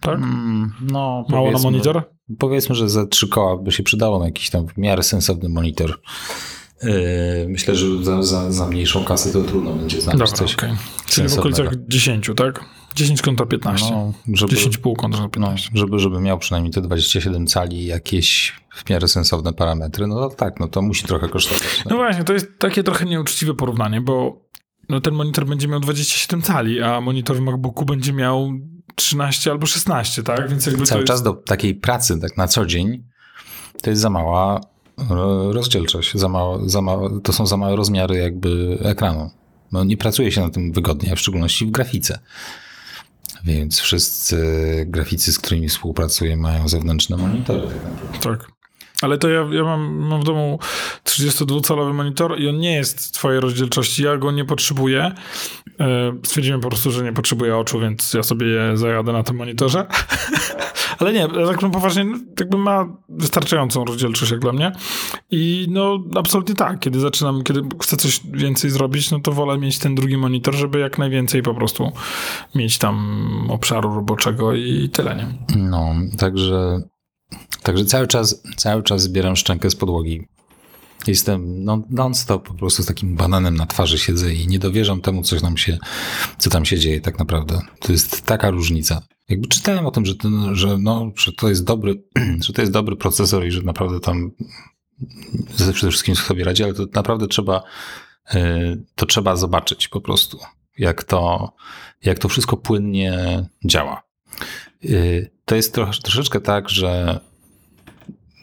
Tak? 0.00 0.14
Mm, 0.14 0.72
no, 0.80 1.24
Mało 1.28 1.50
na 1.50 1.58
monitor? 1.58 2.02
Powiedzmy, 2.38 2.74
że 2.74 2.88
za 2.88 3.06
trzy 3.06 3.28
koła 3.28 3.56
by 3.56 3.72
się 3.72 3.82
przydało 3.82 4.18
na 4.18 4.24
jakiś 4.24 4.50
tam 4.50 4.68
w 4.68 4.78
miarę 4.78 5.02
sensowny 5.02 5.48
monitor. 5.48 6.00
Yy, 6.82 7.48
myślę, 7.48 7.76
że 7.76 8.04
za, 8.04 8.22
za, 8.22 8.52
za 8.52 8.66
mniejszą 8.66 9.04
kasę 9.04 9.32
to 9.32 9.42
trudno 9.42 9.72
będzie 9.72 10.00
znaleźć 10.00 10.18
Dobra, 10.18 10.36
coś 10.36 10.54
okay. 10.54 10.76
Czyli 11.06 11.28
w 11.28 11.38
okolicach 11.38 11.68
10, 11.88 12.30
tak? 12.36 12.64
10 12.94 13.22
kontra 13.22 13.46
15. 13.46 13.90
No, 13.90 14.12
żeby, 14.34 14.56
10,5 14.56 14.96
kontra 14.96 15.20
no, 15.20 15.28
15. 15.28 15.70
żeby, 15.74 15.98
żeby 15.98 16.20
miał 16.20 16.38
przynajmniej 16.38 16.72
te 16.72 16.80
27 16.80 17.46
cali 17.46 17.86
jakieś 17.86 18.52
w 18.74 18.90
miarę 18.90 19.08
sensowne 19.08 19.52
parametry, 19.52 20.06
no 20.06 20.28
tak, 20.28 20.60
no 20.60 20.68
to 20.68 20.82
musi 20.82 21.04
trochę 21.04 21.28
kosztować. 21.28 21.84
No 21.90 21.96
właśnie, 21.96 22.24
to 22.24 22.32
jest 22.32 22.46
takie 22.58 22.82
trochę 22.82 23.04
nieuczciwe 23.04 23.54
porównanie, 23.54 24.00
bo 24.00 24.44
no 24.88 25.00
ten 25.00 25.14
monitor 25.14 25.46
będzie 25.46 25.68
miał 25.68 25.80
27 25.80 26.42
cali, 26.42 26.82
a 26.82 27.00
monitor 27.00 27.36
w 27.36 27.40
MacBooku 27.40 27.84
będzie 27.84 28.12
miał 28.12 28.52
13 28.94 29.50
albo 29.50 29.66
16, 29.66 30.22
tak? 30.22 30.50
Więc 30.50 30.66
jakby 30.66 30.84
Cały 30.84 31.00
to 31.00 31.06
czas 31.06 31.14
jest... 31.14 31.24
do 31.24 31.32
takiej 31.32 31.74
pracy 31.74 32.20
tak 32.20 32.36
na 32.36 32.48
co 32.48 32.66
dzień 32.66 33.04
to 33.82 33.90
jest 33.90 34.02
za 34.02 34.10
mała 34.10 34.60
rozdzielczość, 35.52 36.14
za 36.14 36.28
mało, 36.28 36.68
za 36.68 36.82
mało, 36.82 37.20
to 37.20 37.32
są 37.32 37.46
za 37.46 37.56
małe 37.56 37.76
rozmiary 37.76 38.16
jakby 38.16 38.78
ekranu. 38.82 39.30
No 39.72 39.84
nie 39.84 39.96
pracuje 39.96 40.32
się 40.32 40.40
na 40.40 40.50
tym 40.50 40.72
wygodnie, 40.72 41.12
a 41.12 41.16
w 41.16 41.20
szczególności 41.20 41.66
w 41.66 41.70
grafice. 41.70 42.18
Więc 43.44 43.80
wszyscy 43.80 44.36
graficy, 44.88 45.32
z 45.32 45.38
którymi 45.38 45.68
współpracuję, 45.68 46.36
mają 46.36 46.68
zewnętrzne 46.68 47.16
monitory. 47.16 47.68
tak. 48.22 48.57
Ale 49.02 49.18
to 49.18 49.28
ja, 49.28 49.46
ja 49.50 49.64
mam, 49.64 49.96
mam 49.96 50.20
w 50.20 50.24
domu 50.24 50.58
32-calowy 51.04 51.94
monitor 51.94 52.40
i 52.40 52.48
on 52.48 52.58
nie 52.58 52.74
jest 52.74 53.14
twojej 53.14 53.40
rozdzielczości, 53.40 54.02
ja 54.02 54.16
go 54.16 54.32
nie 54.32 54.44
potrzebuję. 54.44 55.12
E, 55.80 56.12
Stwierdziłem 56.24 56.60
po 56.60 56.68
prostu, 56.68 56.90
że 56.90 57.04
nie 57.04 57.12
potrzebuję 57.12 57.56
oczu, 57.56 57.80
więc 57.80 58.14
ja 58.14 58.22
sobie 58.22 58.46
je 58.46 58.76
zajadę 58.76 59.12
na 59.12 59.22
tym 59.22 59.36
monitorze. 59.36 59.86
Ale 60.98 61.12
nie, 61.12 61.28
tak 61.28 61.62
no 61.62 61.70
poważnie, 61.70 62.04
jakby 62.40 62.58
ma 62.58 62.86
wystarczającą 63.08 63.84
rozdzielczość 63.84 64.30
jak 64.30 64.40
dla 64.40 64.52
mnie. 64.52 64.72
I 65.30 65.66
no 65.70 65.98
absolutnie 66.16 66.54
tak, 66.54 66.80
kiedy 66.80 67.00
zaczynam, 67.00 67.42
kiedy 67.42 67.62
chcę 67.82 67.96
coś 67.96 68.20
więcej 68.32 68.70
zrobić, 68.70 69.10
no 69.10 69.20
to 69.20 69.32
wolę 69.32 69.58
mieć 69.58 69.78
ten 69.78 69.94
drugi 69.94 70.16
monitor, 70.16 70.54
żeby 70.54 70.78
jak 70.78 70.98
najwięcej 70.98 71.42
po 71.42 71.54
prostu 71.54 71.92
mieć 72.54 72.78
tam 72.78 73.26
obszaru 73.50 73.94
roboczego 73.94 74.54
i 74.54 74.88
tyle, 74.92 75.16
nie? 75.16 75.26
No, 75.56 75.94
także, 76.18 76.80
także 77.62 77.84
cały 77.84 78.06
czas, 78.06 78.42
cały 78.56 78.82
czas 78.82 79.02
zbieram 79.02 79.36
szczękę 79.36 79.70
z 79.70 79.76
podłogi. 79.76 80.28
Jestem 81.06 81.64
no, 81.64 81.82
non-stop 81.90 82.48
po 82.48 82.54
prostu 82.54 82.82
z 82.82 82.86
takim 82.86 83.16
bananem 83.16 83.56
na 83.56 83.66
twarzy 83.66 83.98
siedzę 83.98 84.34
i 84.34 84.46
nie 84.46 84.58
dowierzam 84.58 85.00
temu, 85.00 85.22
co 85.22 85.40
tam 85.40 85.56
się, 85.56 85.78
co 86.38 86.50
tam 86.50 86.64
się 86.64 86.78
dzieje 86.78 87.00
tak 87.00 87.18
naprawdę. 87.18 87.60
To 87.80 87.92
jest 87.92 88.22
taka 88.22 88.50
różnica. 88.50 89.02
Jakby 89.28 89.48
czytałem 89.48 89.86
o 89.86 89.90
tym, 89.90 90.06
że, 90.06 90.14
ten, 90.14 90.56
że, 90.56 90.78
no, 90.78 91.12
że 91.16 91.32
to 91.32 91.48
jest 91.48 91.64
dobry, 91.64 92.02
że 92.46 92.52
to 92.52 92.62
jest 92.62 92.72
dobry 92.72 92.96
procesor 92.96 93.46
i 93.46 93.50
że 93.50 93.62
naprawdę 93.62 94.00
tam 94.00 94.30
ze 95.56 95.72
przede 95.72 95.90
wszystkim 95.90 96.16
sobie 96.16 96.44
radzi, 96.44 96.64
ale 96.64 96.74
to 96.74 96.86
naprawdę 96.94 97.26
trzeba, 97.26 97.62
yy, 98.34 98.84
to 98.94 99.06
trzeba 99.06 99.36
zobaczyć 99.36 99.88
po 99.88 100.00
prostu, 100.00 100.38
jak 100.78 101.04
to, 101.04 101.52
jak 102.04 102.18
to 102.18 102.28
wszystko 102.28 102.56
płynnie 102.56 103.44
działa. 103.64 104.02
To 105.48 105.54
jest 105.54 105.74
trosz, 105.74 106.00
troszeczkę 106.00 106.40
tak, 106.40 106.68
że 106.68 107.20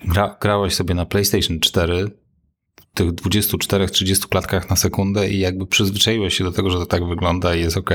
gra, 0.05 0.37
grałeś 0.41 0.75
sobie 0.75 0.95
na 0.95 1.05
PlayStation 1.05 1.59
4 1.59 2.11
w 2.75 2.97
tych 2.97 3.11
24-30 3.11 4.27
klatkach 4.27 4.69
na 4.69 4.75
sekundę 4.75 5.29
i 5.29 5.39
jakby 5.39 5.67
przyzwyczaiłeś 5.67 6.37
się 6.37 6.43
do 6.43 6.51
tego, 6.51 6.69
że 6.69 6.77
to 6.77 6.85
tak 6.85 7.07
wygląda 7.07 7.55
i 7.55 7.59
jest 7.59 7.77
ok. 7.77 7.89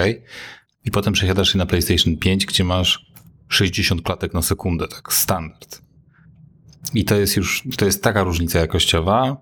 I 0.85 0.90
potem 0.90 1.12
przesiadasz 1.12 1.53
się 1.53 1.59
na 1.59 1.66
PlayStation 1.66 2.16
5, 2.16 2.46
gdzie 2.46 2.64
masz 2.64 3.12
60 3.49 4.03
klatek 4.03 4.35
na 4.35 4.42
sekundę, 4.42 4.88
tak 4.88 5.12
standard. 5.12 5.83
I 6.94 7.05
to 7.05 7.16
jest 7.16 7.37
już, 7.37 7.62
to 7.77 7.85
jest 7.85 8.03
taka 8.03 8.23
różnica 8.23 8.59
jakościowa, 8.59 9.37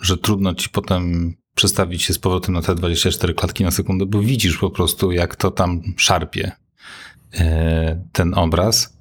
że 0.00 0.18
trudno 0.18 0.54
ci 0.54 0.68
potem 0.68 1.34
przestawić 1.54 2.02
się 2.02 2.14
z 2.14 2.18
powrotem 2.18 2.54
na 2.54 2.62
te 2.62 2.74
24 2.74 3.34
klatki 3.34 3.64
na 3.64 3.70
sekundę, 3.70 4.06
bo 4.06 4.20
widzisz 4.20 4.58
po 4.58 4.70
prostu, 4.70 5.12
jak 5.12 5.36
to 5.36 5.50
tam 5.50 5.82
szarpie 5.96 6.65
ten 8.12 8.34
obraz. 8.34 8.98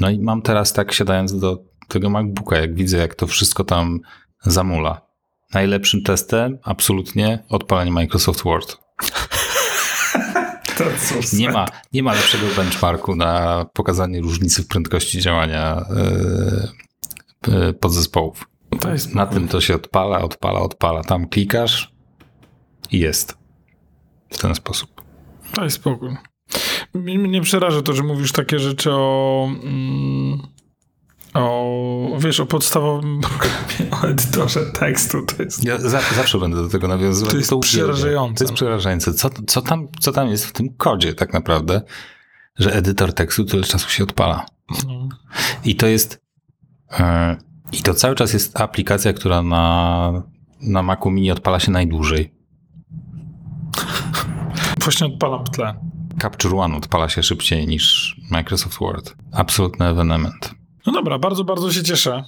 No 0.00 0.10
i 0.10 0.18
mam 0.18 0.42
teraz 0.42 0.72
tak, 0.72 0.92
siadając 0.92 1.40
do 1.40 1.58
tego 1.88 2.10
MacBooka, 2.10 2.58
jak 2.58 2.74
widzę, 2.74 2.98
jak 2.98 3.14
to 3.14 3.26
wszystko 3.26 3.64
tam 3.64 4.00
zamula. 4.42 5.06
Najlepszym 5.54 6.02
testem, 6.02 6.58
absolutnie, 6.62 7.44
odpalenie 7.48 7.92
Microsoft 7.92 8.44
Word. 8.44 8.78
Nie 11.32 11.50
ma, 11.50 11.66
nie 11.92 12.02
ma 12.02 12.12
lepszego 12.12 12.46
benchmarku 12.56 13.16
na 13.16 13.64
pokazanie 13.72 14.20
różnicy 14.20 14.62
w 14.62 14.68
prędkości 14.68 15.20
działania 15.20 15.76
e, 15.76 16.68
e, 17.52 17.72
podzespołów. 17.72 18.48
To 18.80 18.92
jest 18.92 19.14
Na 19.14 19.26
tym 19.26 19.48
to 19.48 19.60
się 19.60 19.74
odpala, 19.74 20.20
odpala, 20.20 20.60
odpala. 20.60 21.04
Tam 21.04 21.28
klikasz 21.28 21.92
i 22.90 22.98
jest. 22.98 23.38
W 24.30 24.38
ten 24.38 24.54
sposób. 24.54 25.02
Daj 25.54 25.70
spokój. 25.70 26.16
Mnie 26.94 27.18
mnie 27.18 27.42
przeraża 27.42 27.82
to, 27.82 27.92
że 27.92 28.02
mówisz 28.02 28.32
takie 28.32 28.58
rzeczy 28.58 28.90
o. 28.92 29.48
Mm, 29.62 30.38
o 31.34 32.16
wiesz, 32.18 32.40
o 32.40 32.46
podstawowym 32.46 33.20
programie, 33.28 33.90
o 34.02 34.08
edytorze 34.08 34.66
tekstu. 34.66 35.22
To 35.26 35.42
jest. 35.42 35.64
Ja 35.64 35.78
za, 35.78 36.00
zawsze 36.00 36.38
będę 36.38 36.62
do 36.62 36.68
tego 36.68 36.88
nawiązywał. 36.88 37.30
To 37.30 37.38
jest 37.38 37.52
uwielbiam. 37.52 37.94
przerażające. 37.94 38.38
To 38.38 38.44
jest 38.44 38.54
przerażające. 38.54 39.14
Co, 39.14 39.30
co, 39.46 39.62
tam, 39.62 39.88
co 40.00 40.12
tam 40.12 40.28
jest 40.28 40.46
w 40.46 40.52
tym 40.52 40.68
kodzie 40.76 41.14
tak 41.14 41.32
naprawdę, 41.32 41.82
że 42.58 42.72
edytor 42.74 43.12
tekstu 43.12 43.44
tyle 43.44 43.62
czasu 43.62 43.90
się 43.90 44.04
odpala. 44.04 44.46
No. 44.86 45.08
I 45.64 45.76
to 45.76 45.86
jest. 45.86 46.20
e, 46.90 47.36
I 47.72 47.82
to 47.82 47.94
cały 47.94 48.14
czas 48.14 48.32
jest 48.32 48.60
aplikacja, 48.60 49.12
która 49.12 49.42
na, 49.42 50.22
na 50.60 50.82
Macu 50.82 51.10
Mini 51.10 51.30
odpala 51.30 51.60
się 51.60 51.70
najdłużej. 51.70 52.34
Właśnie 54.80 55.06
odpalam 55.06 55.44
tle. 55.44 55.74
Capture 56.22 56.56
One 56.56 56.76
odpala 56.76 57.08
się 57.08 57.22
szybciej 57.22 57.66
niż 57.66 58.16
Microsoft 58.30 58.78
Word. 58.80 59.16
Absolutny 59.32 59.86
ewenement. 59.86 60.54
No 60.86 60.92
dobra, 60.92 61.18
bardzo, 61.18 61.44
bardzo 61.44 61.72
się 61.72 61.82
cieszę 61.82 62.24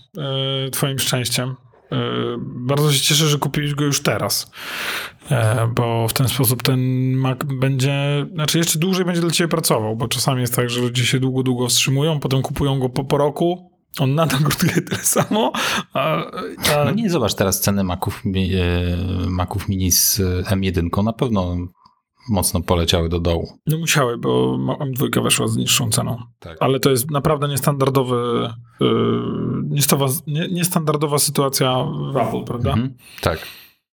e, 0.66 0.70
twoim 0.70 0.98
szczęściem. 0.98 1.56
E, 1.92 1.96
bardzo 2.40 2.92
się 2.92 3.00
cieszę, 3.00 3.26
że 3.26 3.38
kupiłeś 3.38 3.74
go 3.74 3.84
już 3.84 4.02
teraz, 4.02 4.50
e, 5.30 5.68
bo 5.74 6.08
w 6.08 6.12
ten 6.12 6.28
sposób 6.28 6.62
ten 6.62 6.80
Mac 7.12 7.38
będzie, 7.44 8.26
znaczy 8.34 8.58
jeszcze 8.58 8.78
dłużej 8.78 9.04
będzie 9.04 9.20
dla 9.20 9.30
ciebie 9.30 9.48
pracował, 9.48 9.96
bo 9.96 10.08
czasami 10.08 10.40
jest 10.40 10.56
tak, 10.56 10.70
że 10.70 10.80
ludzie 10.80 11.06
się 11.06 11.20
długo, 11.20 11.42
długo 11.42 11.68
wstrzymują, 11.68 12.20
potem 12.20 12.42
kupują 12.42 12.78
go 12.78 12.88
po, 12.88 13.04
po 13.04 13.18
roku, 13.18 13.70
on 14.00 14.14
nadal 14.14 14.40
kosztuje 14.40 14.82
tyle 14.82 15.02
samo, 15.02 15.52
a, 15.92 16.24
a... 16.74 16.84
No 16.84 16.90
nie, 16.90 17.10
zobacz 17.10 17.34
teraz 17.34 17.60
ceny 17.60 17.84
Maców, 17.84 18.22
Maców 19.28 19.68
Mini 19.68 19.90
z 19.90 20.20
M1 20.44 21.04
na 21.04 21.12
pewno 21.12 21.56
mocno 22.28 22.60
poleciały 22.60 23.08
do 23.08 23.20
dołu. 23.20 23.52
No 23.66 23.78
musiały, 23.78 24.18
bo 24.18 24.58
M2 24.58 25.22
weszła 25.22 25.48
z 25.48 25.56
niższą 25.56 25.90
ceną. 25.90 26.18
Tak. 26.38 26.56
Ale 26.60 26.80
to 26.80 26.90
jest 26.90 27.10
naprawdę 27.10 27.48
niestandardowy, 27.48 28.48
yy, 28.80 30.48
niestandardowa 30.50 31.18
sytuacja 31.18 31.84
w 32.12 32.16
Apple, 32.16 32.44
prawda? 32.44 32.70
Mhm, 32.70 32.94
tak. 33.20 33.46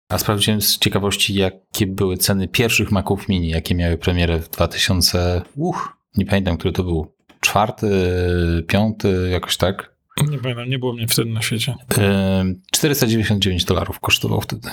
A 0.08 0.18
sprawdziłem 0.18 0.60
z 0.60 0.78
ciekawości, 0.78 1.34
jakie 1.34 1.86
były 1.86 2.16
ceny 2.16 2.48
pierwszych 2.48 2.92
Maców 2.92 3.28
Mini, 3.28 3.48
jakie 3.48 3.74
miały 3.74 3.98
premierę 3.98 4.40
w 4.40 4.50
2000, 4.50 5.42
uch, 5.56 5.96
nie 6.16 6.26
pamiętam, 6.26 6.56
który 6.56 6.72
to 6.72 6.84
był, 6.84 7.14
czwarty, 7.40 7.90
piąty, 8.66 9.28
jakoś 9.32 9.56
tak. 9.56 9.94
Nie 10.28 10.38
pamiętam, 10.38 10.68
nie 10.68 10.78
było 10.78 10.92
mnie 10.92 11.08
wtedy 11.08 11.30
na 11.30 11.42
świecie. 11.42 11.74
499 12.72 13.64
dolarów 13.64 14.00
kosztował 14.00 14.40
wtedy. 14.40 14.68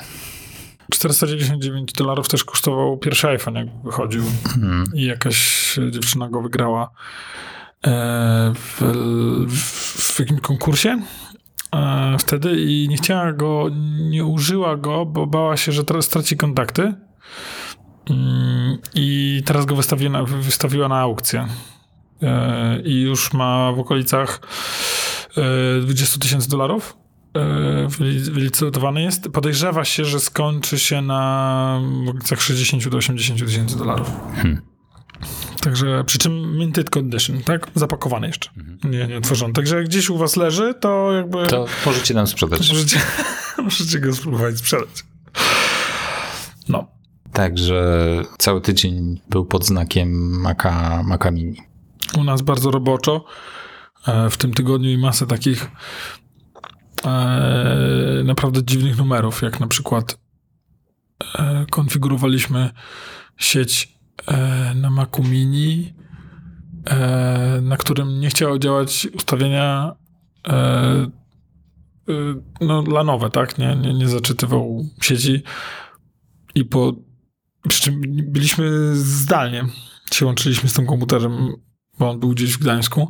499 0.92 1.94
dolarów 1.94 2.28
też 2.28 2.44
kosztował 2.44 2.98
pierwszy 2.98 3.28
iPhone, 3.28 3.56
jak 3.56 3.68
wychodził. 3.84 4.24
Hmm. 4.48 4.84
i 4.94 5.06
jakaś 5.06 5.80
dziewczyna 5.92 6.30
go 6.30 6.42
wygrała 6.42 6.92
e, 7.88 8.54
w, 8.56 8.82
w, 9.48 10.16
w 10.16 10.20
jakimś 10.20 10.42
konkursie 10.42 11.02
e, 11.76 12.16
wtedy 12.20 12.62
i 12.62 12.88
nie 12.90 12.98
chciała 12.98 13.34
go, 13.34 13.70
nie 14.10 14.26
użyła 14.26 14.78
go, 14.78 15.06
bo 15.06 15.28
bała 15.28 15.58
się, 15.58 15.72
że 15.72 15.84
teraz 15.84 16.06
straci 16.06 16.38
kontakty. 16.38 16.94
Mm, 18.10 18.78
i 18.96 19.42
teraz 19.46 19.66
go 19.66 19.76
wystawiła 19.76 20.12
na, 20.12 20.24
wystawiła 20.24 20.88
na 20.88 21.00
aukcję. 21.00 21.48
E, 22.22 22.82
i 22.82 23.02
już 23.02 23.34
ma 23.34 23.72
w 23.72 23.80
okolicach 23.80 24.42
20 25.82 26.20
tysięcy 26.20 26.50
dolarów 26.50 26.98
wylicytowany 28.32 29.02
jest. 29.02 29.30
Podejrzewa 29.30 29.86
się, 29.86 30.06
że 30.06 30.20
skończy 30.20 30.80
się 30.80 31.02
na 31.02 31.82
okolicach 32.08 32.42
60 32.42 32.90
do 32.90 32.98
80 32.98 33.46
tysięcy 33.46 33.78
dolarów. 33.78 34.12
Hmm. 34.36 34.62
Także 35.62 36.04
przy 36.04 36.18
czym 36.18 36.58
minted 36.58 36.90
condition, 36.90 37.42
tak? 37.44 37.68
Zapakowany 37.76 38.28
jeszcze. 38.28 38.50
Mhm. 38.58 38.92
Nie, 38.92 39.08
nie 39.08 39.18
otworzony. 39.18 39.54
Także 39.54 39.76
jak 39.76 39.86
gdzieś 39.86 40.10
u 40.10 40.18
was 40.18 40.36
leży, 40.36 40.74
to 40.74 41.12
jakby... 41.12 41.48
To 41.48 41.66
możecie 41.86 42.14
nam 42.14 42.28
sprzedać. 42.28 42.70
Możecie, 42.70 43.00
możecie 43.64 44.00
go 44.00 44.14
spróbować 44.14 44.58
sprzedać. 44.58 45.04
No. 46.70 46.88
Także 47.34 48.06
cały 48.38 48.62
tydzień 48.62 49.22
był 49.30 49.46
pod 49.46 49.66
znakiem 49.66 50.40
Maca, 50.42 51.04
Maca 51.04 51.32
Mini. 51.32 51.58
U 52.18 52.24
nas 52.24 52.42
bardzo 52.42 52.72
roboczo. 52.72 53.26
E, 54.08 54.30
w 54.30 54.38
tym 54.38 54.54
tygodniu 54.54 54.90
i 54.90 54.98
masę 54.98 55.28
takich 55.28 55.72
e, 57.06 58.24
naprawdę 58.24 58.64
dziwnych 58.64 58.98
numerów, 58.98 59.42
jak 59.42 59.60
na 59.60 59.68
przykład 59.68 60.18
e, 61.36 61.66
konfigurowaliśmy 61.72 62.70
sieć 63.38 63.98
e, 64.28 64.74
na 64.76 64.90
Macu 64.90 65.24
Mini, 65.24 65.94
na 67.62 67.78
którym 67.78 68.20
nie 68.20 68.30
chciało 68.30 68.60
działać 68.60 69.08
ustawienia 69.14 69.96
no, 72.62 72.82
lanowe, 72.82 73.30
tak? 73.30 73.58
Nie, 73.58 73.76
nie, 73.76 73.94
nie 73.94 74.10
zaczytywał 74.10 74.86
sieci 75.02 75.44
i 76.56 76.66
po 76.66 76.94
przy 77.68 77.82
czym 77.82 78.02
byliśmy 78.28 78.96
zdalnie 78.96 79.66
się 80.14 80.26
łączyliśmy 80.26 80.70
z 80.70 80.74
tym 80.74 80.86
komputerem, 80.86 81.54
bo 82.00 82.10
on 82.10 82.20
był 82.20 82.30
gdzieś 82.30 82.54
w 82.54 82.60
Gdańsku 82.60 83.10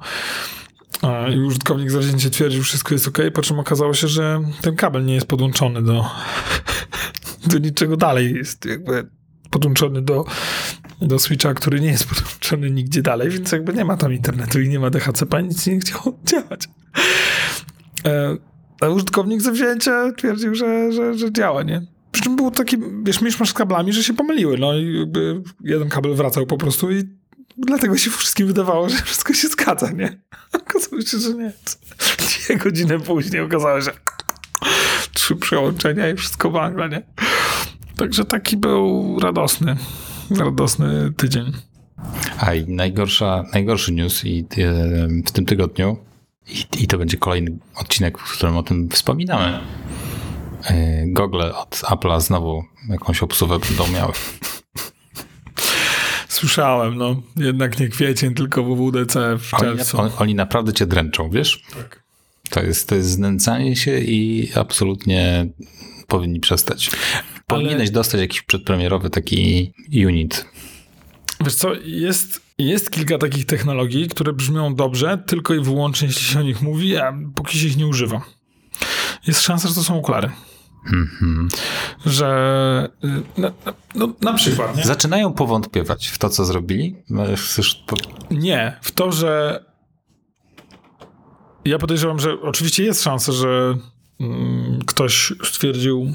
i 1.36 1.40
użytkownik 1.40 1.92
zawzięcie 1.92 2.30
twierdził, 2.30 2.62
że 2.62 2.68
wszystko 2.68 2.94
jest 2.94 3.08
ok, 3.08 3.18
po 3.34 3.42
czym 3.42 3.60
okazało 3.60 3.94
się, 3.94 4.08
że 4.08 4.42
ten 4.62 4.76
kabel 4.76 5.06
nie 5.06 5.14
jest 5.14 5.28
podłączony 5.28 5.82
do, 5.82 6.06
do 7.52 7.58
niczego 7.58 7.98
dalej. 7.98 8.34
Jest 8.34 8.66
jakby 8.66 9.08
podłączony 9.50 10.02
do, 10.02 10.26
do 11.02 11.20
switcha, 11.20 11.54
który 11.54 11.82
nie 11.82 11.88
jest 11.88 12.06
podłączony 12.10 12.72
nigdzie 12.72 13.02
dalej, 13.02 13.30
więc 13.30 13.52
jakby 13.52 13.74
nie 13.74 13.86
ma 13.86 13.98
tam 13.98 14.14
internetu 14.14 14.62
i 14.62 14.70
nie 14.70 14.80
ma 14.80 14.90
DHCP, 14.90 15.44
nic 15.44 15.68
nie 15.68 15.80
chciało 15.80 16.20
działać. 16.32 16.70
E, 18.06 18.38
a 18.82 18.88
użytkownik 18.90 19.42
zawzięcia 19.42 20.12
twierdził, 20.18 20.56
że, 20.56 20.92
że, 20.92 21.18
że 21.18 21.32
działa, 21.32 21.64
nie? 21.64 21.82
Przy 22.12 22.24
czym 22.24 22.36
był 22.36 22.52
taki, 22.52 22.78
wiesz, 23.04 23.22
mieszmasz 23.22 23.50
z 23.50 23.54
kablami, 23.54 23.94
że 23.94 24.04
się 24.04 24.14
pomyliły, 24.14 24.58
no 24.58 24.74
i 24.74 25.00
jakby 25.00 25.42
jeden 25.64 25.90
kabel 25.90 26.16
wracał 26.16 26.46
po 26.46 26.58
prostu 26.58 26.92
i 26.92 27.21
dlatego 27.58 27.98
się 27.98 28.12
wszystkim 28.12 28.48
wydawało, 28.48 28.90
że 28.90 28.98
wszystko 28.98 29.34
się 29.34 29.48
zgadza, 29.48 29.92
nie? 29.92 30.18
Okazało 30.54 31.02
się, 31.02 31.20
że 31.20 31.34
nie. 31.34 31.52
Dwie 32.18 32.58
godziny 32.58 33.00
później 33.00 33.42
okazało 33.42 33.82
się, 33.82 33.86
że 33.86 33.92
trzy 35.14 35.36
przełączenia 35.36 36.10
i 36.10 36.16
wszystko 36.16 36.50
bangla, 36.50 36.88
nie? 36.88 37.02
Także 37.98 38.26
taki 38.26 38.58
był 38.58 39.18
radosny, 39.20 39.78
radosny 40.32 41.14
tydzień. 41.18 41.52
A 42.40 42.54
i 42.54 42.68
najgorsza, 42.68 43.44
najgorszy 43.54 43.92
news 43.92 44.26
i, 44.26 44.40
e, 44.40 44.44
w 45.26 45.32
tym 45.32 45.46
tygodniu, 45.46 45.98
i, 46.48 46.84
i 46.84 46.88
to 46.88 46.98
będzie 46.98 47.18
kolejny 47.18 47.58
odcinek, 47.76 48.18
w 48.18 48.38
którym 48.38 48.58
o 48.58 48.64
tym 48.64 48.90
wspominamy. 48.90 49.60
E, 50.64 51.06
Google 51.08 51.42
od 51.42 51.70
Apple'a 51.76 52.22
znowu 52.22 52.64
jakąś 52.90 53.24
obsługę 53.24 53.60
będą 53.60 53.88
miały. 53.88 54.14
Słyszałem, 56.42 56.98
no. 56.98 57.22
Jednak 57.36 57.80
nie 57.80 57.88
kwiecień, 57.88 58.34
tylko 58.34 58.64
WWDC 58.64 59.38
w 59.38 59.52
czerwcu. 59.60 60.02
Oni, 60.02 60.12
oni 60.18 60.36
naprawdę 60.36 60.74
cię 60.74 60.86
dręczą, 60.86 61.30
wiesz? 61.30 61.64
Tak. 61.74 62.04
To 62.50 62.62
jest, 62.62 62.90
to 62.90 62.96
jest 62.96 63.10
znęcanie 63.10 63.76
się 63.76 64.00
i 64.00 64.50
absolutnie 64.56 65.50
powinni 66.08 66.40
przestać. 66.40 66.92
Powinieneś 67.48 67.88
Ale... 67.88 67.92
dostać 67.92 68.22
jakiś 68.22 68.42
przedpremierowy 68.42 69.10
taki 69.10 69.74
unit. 70.06 70.46
Wiesz 71.42 71.56
co, 71.56 71.74
jest, 71.84 72.42
jest 72.58 72.92
kilka 72.92 73.18
takich 73.18 73.46
technologii, 73.46 74.08
które 74.08 74.34
brzmią 74.34 74.76
dobrze, 74.76 75.24
tylko 75.28 75.54
i 75.54 75.60
wyłącznie 75.60 76.08
jeśli 76.08 76.26
się 76.26 76.40
o 76.40 76.44
nich 76.44 76.62
mówi, 76.62 76.98
a 76.98 77.14
póki 77.36 77.60
się 77.60 77.68
ich 77.68 77.78
nie 77.78 77.88
używa. 77.88 78.22
Jest 79.28 79.42
szansa, 79.42 79.68
że 79.68 79.76
to 79.76 79.84
są 79.84 80.00
okulary. 80.00 80.32
Mm-hmm. 80.88 81.48
Że 82.06 82.90
y, 83.04 83.42
na, 83.42 83.52
no, 83.96 84.14
na 84.22 84.34
przykład. 84.34 84.78
Nie? 84.78 84.84
Zaczynają 84.84 85.34
powątpiewać 85.34 86.08
w 86.08 86.18
to, 86.18 86.30
co 86.30 86.46
zrobili. 86.46 86.96
No, 87.10 87.24
chcesz. 87.36 87.84
Nie, 88.32 88.78
w 88.82 88.92
to, 88.92 89.12
że 89.12 89.64
ja 91.66 91.78
podejrzewam, 91.78 92.20
że 92.20 92.42
oczywiście 92.42 92.84
jest 92.84 93.04
szansa, 93.04 93.32
że 93.32 93.78
mm, 94.20 94.80
ktoś 94.86 95.34
stwierdził, 95.44 96.14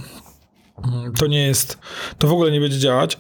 mm, 0.85 1.13
to 1.13 1.27
nie 1.27 1.47
jest, 1.47 1.79
to 2.19 2.29
w 2.29 2.33
ogóle 2.33 2.51
nie 2.51 2.61
będzie 2.61 2.79
działać, 2.79 3.19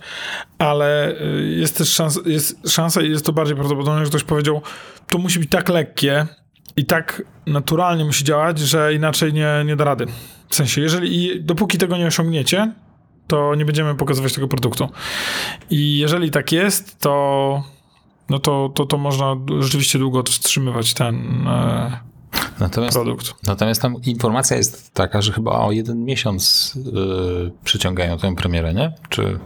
ale 0.58 1.20
y, 1.20 1.56
jest 1.58 1.78
też 1.78 1.88
szansa, 1.88 2.20
jest 2.26 2.70
szansa 2.70 3.02
i 3.02 3.10
jest 3.10 3.26
to 3.26 3.32
bardziej 3.32 3.56
prawdopodobne, 3.56 4.04
że 4.04 4.10
ktoś 4.10 4.22
powiedział, 4.22 4.62
to 5.08 5.18
musi 5.18 5.38
być 5.38 5.50
tak 5.50 5.68
lekkie 5.68 6.26
i 6.76 6.84
tak 6.84 7.22
naturalnie 7.46 8.04
musi 8.04 8.24
działać, 8.24 8.58
że 8.58 8.94
inaczej 8.94 9.32
nie, 9.32 9.62
nie 9.66 9.76
da 9.76 9.84
rady. 9.84 10.06
W 10.48 10.54
sensie, 10.54 10.80
jeżeli 10.80 11.42
dopóki 11.44 11.78
tego 11.78 11.96
nie 11.96 12.06
osiągniecie, 12.06 12.72
to 13.26 13.54
nie 13.54 13.64
będziemy 13.64 13.94
pokazywać 13.94 14.32
tego 14.34 14.48
produktu. 14.48 14.88
I 15.70 15.98
jeżeli 15.98 16.30
tak 16.30 16.52
jest, 16.52 16.98
to 16.98 17.62
no 18.28 18.38
to, 18.38 18.70
to, 18.74 18.86
to 18.86 18.98
można 18.98 19.36
rzeczywiście 19.60 19.98
długo 19.98 20.22
wstrzymywać 20.22 20.94
ten 20.94 21.16
e, 21.48 21.98
natomiast, 22.60 22.96
produkt. 22.96 23.34
Natomiast 23.46 23.82
tam 23.82 23.96
informacja 24.06 24.56
jest 24.56 24.94
taka, 24.94 25.22
że 25.22 25.32
chyba 25.32 25.50
o 25.50 25.72
jeden 25.72 26.04
miesiąc 26.04 26.72
yy, 26.92 27.52
przyciągają 27.64 28.18
tę 28.18 28.34
premierę, 28.34 28.74
nie? 28.74 28.92
Czy... 29.08 29.38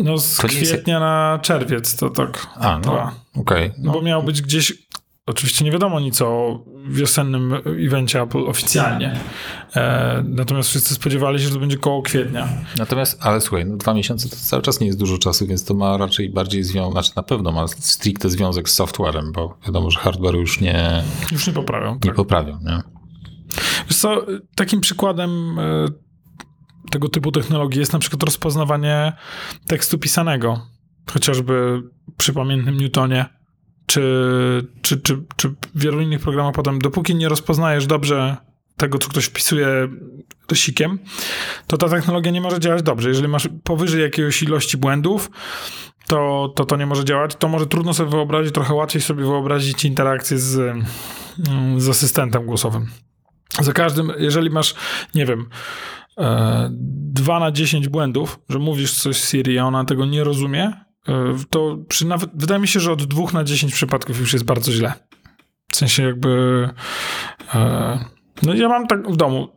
No 0.00 0.18
z 0.18 0.38
kwietnia 0.38 0.74
jest... 0.74 0.86
na 0.88 1.38
czerwiec 1.42 1.96
to 1.96 2.10
tak. 2.10 2.46
A, 2.54 2.78
no, 2.78 2.92
okej. 2.92 3.12
Okay, 3.40 3.72
no. 3.78 3.92
Bo 3.92 4.02
miał 4.02 4.22
być 4.22 4.42
gdzieś 4.42 4.83
Oczywiście 5.26 5.64
nie 5.64 5.70
wiadomo 5.70 6.00
nic 6.00 6.22
o 6.22 6.64
wiosennym 6.88 7.54
evencie 7.86 8.22
Apple 8.22 8.46
oficjalnie. 8.46 9.20
E, 9.76 10.24
natomiast 10.28 10.68
wszyscy 10.68 10.94
spodziewali 10.94 11.38
się, 11.38 11.44
że 11.44 11.54
to 11.54 11.60
będzie 11.60 11.78
koło 11.78 12.02
kwietnia. 12.02 12.48
Natomiast, 12.78 13.18
ale 13.20 13.40
słuchaj, 13.40 13.66
no 13.66 13.76
dwa 13.76 13.94
miesiące 13.94 14.28
to 14.28 14.36
cały 14.36 14.62
czas 14.62 14.80
nie 14.80 14.86
jest 14.86 14.98
dużo 14.98 15.18
czasu, 15.18 15.46
więc 15.46 15.64
to 15.64 15.74
ma 15.74 15.96
raczej 15.96 16.30
bardziej 16.30 16.64
związek, 16.64 16.92
znaczy 16.92 17.12
na 17.16 17.22
pewno 17.22 17.52
ma 17.52 17.68
stricte 17.68 18.30
związek 18.30 18.68
z 18.68 18.74
softwarem, 18.74 19.32
bo 19.32 19.58
wiadomo, 19.66 19.90
że 19.90 19.98
hardware 19.98 20.34
już 20.34 20.60
nie... 20.60 21.02
Już 21.32 21.46
nie 21.46 21.52
poprawią. 21.52 21.94
Nie 21.94 22.00
tak. 22.00 22.14
poprawią, 22.14 22.58
nie? 22.62 22.82
Wiesz 23.88 23.96
co, 23.96 24.26
takim 24.54 24.80
przykładem 24.80 25.58
e, 25.58 25.88
tego 26.90 27.08
typu 27.08 27.32
technologii 27.32 27.80
jest 27.80 27.92
na 27.92 27.98
przykład 27.98 28.22
rozpoznawanie 28.22 29.12
tekstu 29.66 29.98
pisanego, 29.98 30.66
chociażby 31.12 31.82
przy 32.16 32.32
pamiętnym 32.32 32.76
Newtonie, 32.76 33.24
czy, 33.94 34.66
czy, 34.82 35.00
czy, 35.00 35.24
czy 35.36 35.48
w 35.48 35.54
wielu 35.74 36.00
innych 36.00 36.20
programach 36.20 36.54
potem, 36.54 36.78
dopóki 36.78 37.14
nie 37.14 37.28
rozpoznajesz 37.28 37.86
dobrze 37.86 38.36
tego, 38.76 38.98
co 38.98 39.08
ktoś 39.08 39.24
wpisuje 39.24 39.88
rysikiem, 40.50 40.98
to 41.66 41.76
ta 41.76 41.88
technologia 41.88 42.32
nie 42.32 42.40
może 42.40 42.60
działać 42.60 42.82
dobrze. 42.82 43.08
Jeżeli 43.08 43.28
masz 43.28 43.48
powyżej 43.64 44.02
jakiejś 44.02 44.42
ilości 44.42 44.76
błędów, 44.76 45.30
to, 46.06 46.52
to 46.56 46.64
to 46.64 46.76
nie 46.76 46.86
może 46.86 47.04
działać. 47.04 47.36
To 47.36 47.48
może 47.48 47.66
trudno 47.66 47.94
sobie 47.94 48.10
wyobrazić, 48.10 48.54
trochę 48.54 48.74
łatwiej 48.74 49.02
sobie 49.02 49.24
wyobrazić 49.24 49.84
interakcję 49.84 50.38
z, 50.38 50.58
mm, 51.48 51.80
z 51.80 51.88
asystentem 51.88 52.46
głosowym. 52.46 52.86
Za 53.60 53.72
każdym, 53.72 54.12
jeżeli 54.18 54.50
masz, 54.50 54.74
nie 55.14 55.26
wiem, 55.26 55.48
e, 56.18 56.68
2 56.70 57.40
na 57.40 57.52
10 57.52 57.88
błędów, 57.88 58.38
że 58.48 58.58
mówisz 58.58 58.94
coś 58.94 59.16
Siri, 59.16 59.58
a 59.58 59.64
ona 59.64 59.84
tego 59.84 60.06
nie 60.06 60.24
rozumie, 60.24 60.64
e, 60.64 60.93
to 61.50 61.78
przy 61.88 62.06
nawet, 62.06 62.30
wydaje 62.34 62.60
mi 62.60 62.68
się, 62.68 62.80
że 62.80 62.92
od 62.92 63.04
2 63.04 63.22
na 63.32 63.44
10 63.44 63.72
przypadków 63.72 64.20
już 64.20 64.32
jest 64.32 64.44
bardzo 64.44 64.72
źle. 64.72 64.92
W 65.72 65.76
sensie 65.76 66.02
jakby... 66.02 66.68
E, 67.54 68.04
no 68.42 68.54
ja 68.54 68.68
mam 68.68 68.86
tak 68.86 69.12
w 69.12 69.16
domu, 69.16 69.48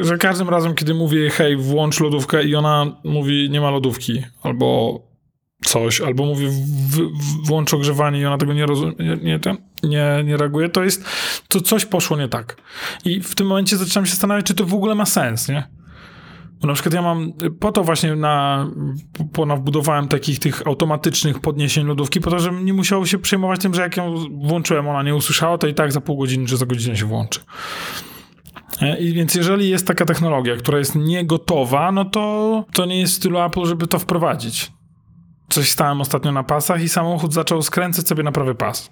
że 0.00 0.18
każdym 0.18 0.48
razem, 0.48 0.74
kiedy 0.74 0.94
mówię 0.94 1.30
hej, 1.30 1.56
włącz 1.56 2.00
lodówkę 2.00 2.44
i 2.44 2.54
ona 2.54 2.86
mówi 3.04 3.50
nie 3.50 3.60
ma 3.60 3.70
lodówki, 3.70 4.22
albo 4.42 4.98
coś, 5.64 6.00
albo 6.00 6.26
mówi 6.26 6.46
w, 6.48 7.08
włącz 7.46 7.74
ogrzewanie 7.74 8.20
i 8.20 8.26
ona 8.26 8.38
tego 8.38 8.52
nie 8.52 8.66
rozumie, 8.66 8.94
nie, 9.22 9.40
nie, 9.82 10.22
nie 10.24 10.36
reaguje, 10.36 10.68
to 10.68 10.84
jest, 10.84 11.04
to 11.48 11.60
coś 11.60 11.84
poszło 11.84 12.16
nie 12.16 12.28
tak. 12.28 12.56
I 13.04 13.20
w 13.20 13.34
tym 13.34 13.46
momencie 13.46 13.76
zaczynam 13.76 14.06
się 14.06 14.10
zastanawiać, 14.10 14.46
czy 14.46 14.54
to 14.54 14.64
w 14.64 14.74
ogóle 14.74 14.94
ma 14.94 15.06
sens, 15.06 15.48
nie? 15.48 15.77
Na 16.62 16.74
przykład 16.74 16.94
ja 16.94 17.02
mam, 17.02 17.32
po 17.60 17.72
to 17.72 17.84
właśnie 17.84 18.16
na, 18.16 18.66
wbudowałem 19.56 20.08
takich 20.08 20.38
tych 20.38 20.66
automatycznych 20.66 21.40
podniesień 21.40 21.86
lodówki, 21.86 22.20
po 22.20 22.30
to, 22.30 22.38
żebym 22.38 22.64
nie 22.64 22.72
musiał 22.72 23.06
się 23.06 23.18
przejmować 23.18 23.60
tym, 23.60 23.74
że 23.74 23.82
jak 23.82 23.96
ją 23.96 24.14
włączyłem, 24.42 24.88
ona 24.88 25.02
nie 25.02 25.14
usłyszała, 25.14 25.58
to 25.58 25.66
i 25.66 25.74
tak 25.74 25.92
za 25.92 26.00
pół 26.00 26.18
godziny 26.18 26.46
czy 26.46 26.56
za 26.56 26.66
godzinę 26.66 26.96
się 26.96 27.06
włączy. 27.06 27.40
E, 28.80 28.98
I 28.98 29.12
więc 29.12 29.34
jeżeli 29.34 29.68
jest 29.68 29.86
taka 29.86 30.04
technologia, 30.04 30.56
która 30.56 30.78
jest 30.78 30.94
niegotowa, 30.94 31.92
no 31.92 32.04
to 32.04 32.64
to 32.72 32.86
nie 32.86 32.98
jest 33.00 33.12
w 33.12 33.16
stylu 33.16 33.40
Apple, 33.40 33.64
żeby 33.64 33.86
to 33.86 33.98
wprowadzić. 33.98 34.72
Coś 35.48 35.70
stałem 35.70 36.00
ostatnio 36.00 36.32
na 36.32 36.42
pasach 36.42 36.82
i 36.82 36.88
samochód 36.88 37.32
zaczął 37.32 37.62
skręcać 37.62 38.08
sobie 38.08 38.22
na 38.22 38.32
prawy 38.32 38.54
pas. 38.54 38.90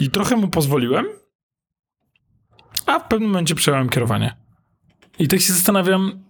I 0.00 0.10
trochę 0.10 0.36
mu 0.36 0.48
pozwoliłem, 0.48 1.06
a 2.86 2.98
w 2.98 3.08
pewnym 3.08 3.30
momencie 3.30 3.54
przejąłem 3.54 3.88
kierowanie. 3.88 4.41
I 5.18 5.28
tak 5.28 5.40
się 5.40 5.52
zastanawiam, 5.52 6.22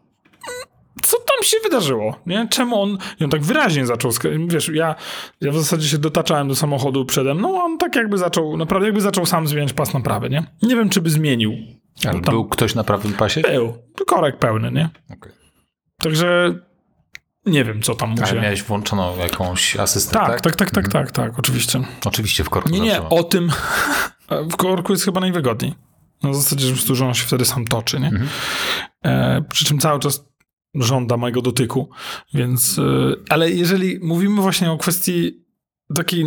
co 1.02 1.16
tam 1.16 1.42
się 1.42 1.56
wydarzyło, 1.62 2.20
nie? 2.26 2.48
Czemu 2.50 2.82
on, 2.82 2.98
on 3.20 3.30
tak 3.30 3.42
wyraźnie 3.42 3.86
zaczął, 3.86 4.10
wiesz, 4.46 4.70
ja, 4.74 4.94
ja 5.40 5.52
w 5.52 5.56
zasadzie 5.56 5.88
się 5.88 5.98
dotaczałem 5.98 6.48
do 6.48 6.54
samochodu 6.54 7.04
przede 7.04 7.34
mną, 7.34 7.60
a 7.60 7.64
on 7.64 7.78
tak 7.78 7.96
jakby 7.96 8.18
zaczął, 8.18 8.56
naprawdę 8.56 8.86
jakby 8.86 9.00
zaczął 9.00 9.26
sam 9.26 9.48
zmieniać 9.48 9.72
pas 9.72 9.94
na 9.94 10.00
prawy, 10.00 10.30
nie? 10.30 10.44
Nie 10.62 10.76
wiem, 10.76 10.88
czy 10.88 11.00
by 11.00 11.10
zmienił. 11.10 11.52
Ale 12.08 12.20
był 12.20 12.44
ktoś 12.44 12.74
na 12.74 12.84
prawym 12.84 13.12
pasie? 13.12 13.40
Był, 13.40 13.74
korek 14.06 14.38
pełny, 14.38 14.72
nie? 14.72 14.90
Okay. 15.10 15.32
Także 15.98 16.54
nie 17.46 17.64
wiem, 17.64 17.82
co 17.82 17.94
tam 17.94 18.10
musi. 18.10 18.22
Ale 18.22 18.40
miałeś 18.40 18.62
włączoną 18.62 19.16
jakąś 19.16 19.76
asystentę? 19.76 20.26
Tak, 20.26 20.40
tak, 20.40 20.56
tak, 20.56 20.70
tak, 20.70 20.84
mhm. 20.84 21.04
tak, 21.04 21.14
tak, 21.14 21.38
oczywiście. 21.38 21.80
Oczywiście 22.04 22.44
w 22.44 22.50
korku 22.50 22.68
Nie, 22.70 22.80
nie, 22.80 23.02
o 23.02 23.24
tym 23.24 23.50
w 24.52 24.56
korku 24.56 24.92
jest 24.92 25.04
chyba 25.04 25.20
najwygodniej. 25.20 25.74
Na 26.22 26.34
zasadzie, 26.34 26.66
że 26.66 26.70
po 26.70 26.76
prostu, 26.76 26.94
że 26.94 27.06
on 27.06 27.14
się 27.14 27.24
wtedy 27.24 27.44
sam 27.44 27.64
toczy, 27.64 28.00
nie? 28.00 28.08
Mhm. 28.08 28.28
E, 29.04 29.42
przy 29.50 29.64
czym 29.64 29.78
cały 29.78 30.00
czas 30.00 30.24
żąda 30.74 31.16
mojego 31.16 31.42
dotyku, 31.42 31.90
więc... 32.34 32.78
E, 32.78 32.82
ale 33.28 33.50
jeżeli 33.50 33.98
mówimy 34.02 34.42
właśnie 34.42 34.70
o 34.70 34.78
kwestii 34.78 35.44
takiej 35.94 36.24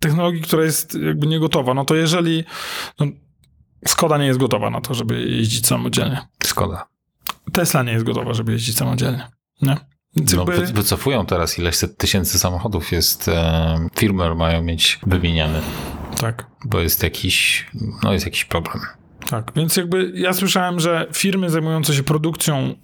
technologii, 0.00 0.42
która 0.42 0.64
jest 0.64 0.98
jakby 1.06 1.26
niegotowa, 1.26 1.74
no 1.74 1.84
to 1.84 1.94
jeżeli... 1.94 2.44
No, 3.00 3.06
Skoda 3.86 4.18
nie 4.18 4.26
jest 4.26 4.38
gotowa 4.38 4.70
na 4.70 4.80
to, 4.80 4.94
żeby 4.94 5.22
jeździć 5.22 5.66
samodzielnie. 5.66 6.26
Skoda. 6.44 6.86
Tesla 7.52 7.82
nie 7.82 7.92
jest 7.92 8.04
gotowa, 8.04 8.34
żeby 8.34 8.52
jeździć 8.52 8.76
samodzielnie. 8.76 9.28
Nie? 9.62 9.76
No, 10.36 10.44
wycofują 10.74 11.26
teraz 11.26 11.58
ileś 11.58 11.76
set 11.76 11.98
tysięcy 11.98 12.38
samochodów 12.38 12.92
jest, 12.92 13.28
e, 13.28 13.88
firmy 13.96 14.34
mają 14.34 14.62
mieć 14.62 15.00
wymieniane. 15.06 15.60
Tak. 16.20 16.46
Bo 16.64 16.80
jest 16.80 17.02
jakiś, 17.02 17.66
no 18.02 18.12
jest 18.12 18.24
jakiś 18.24 18.44
problem. 18.44 18.80
Tak, 19.34 19.52
więc 19.56 19.76
jakby 19.76 20.12
ja 20.14 20.32
słyszałem, 20.32 20.80
że 20.80 21.06
firmy 21.12 21.50
zajmujące 21.50 21.94
się 21.94 22.02
produkcją 22.02 22.74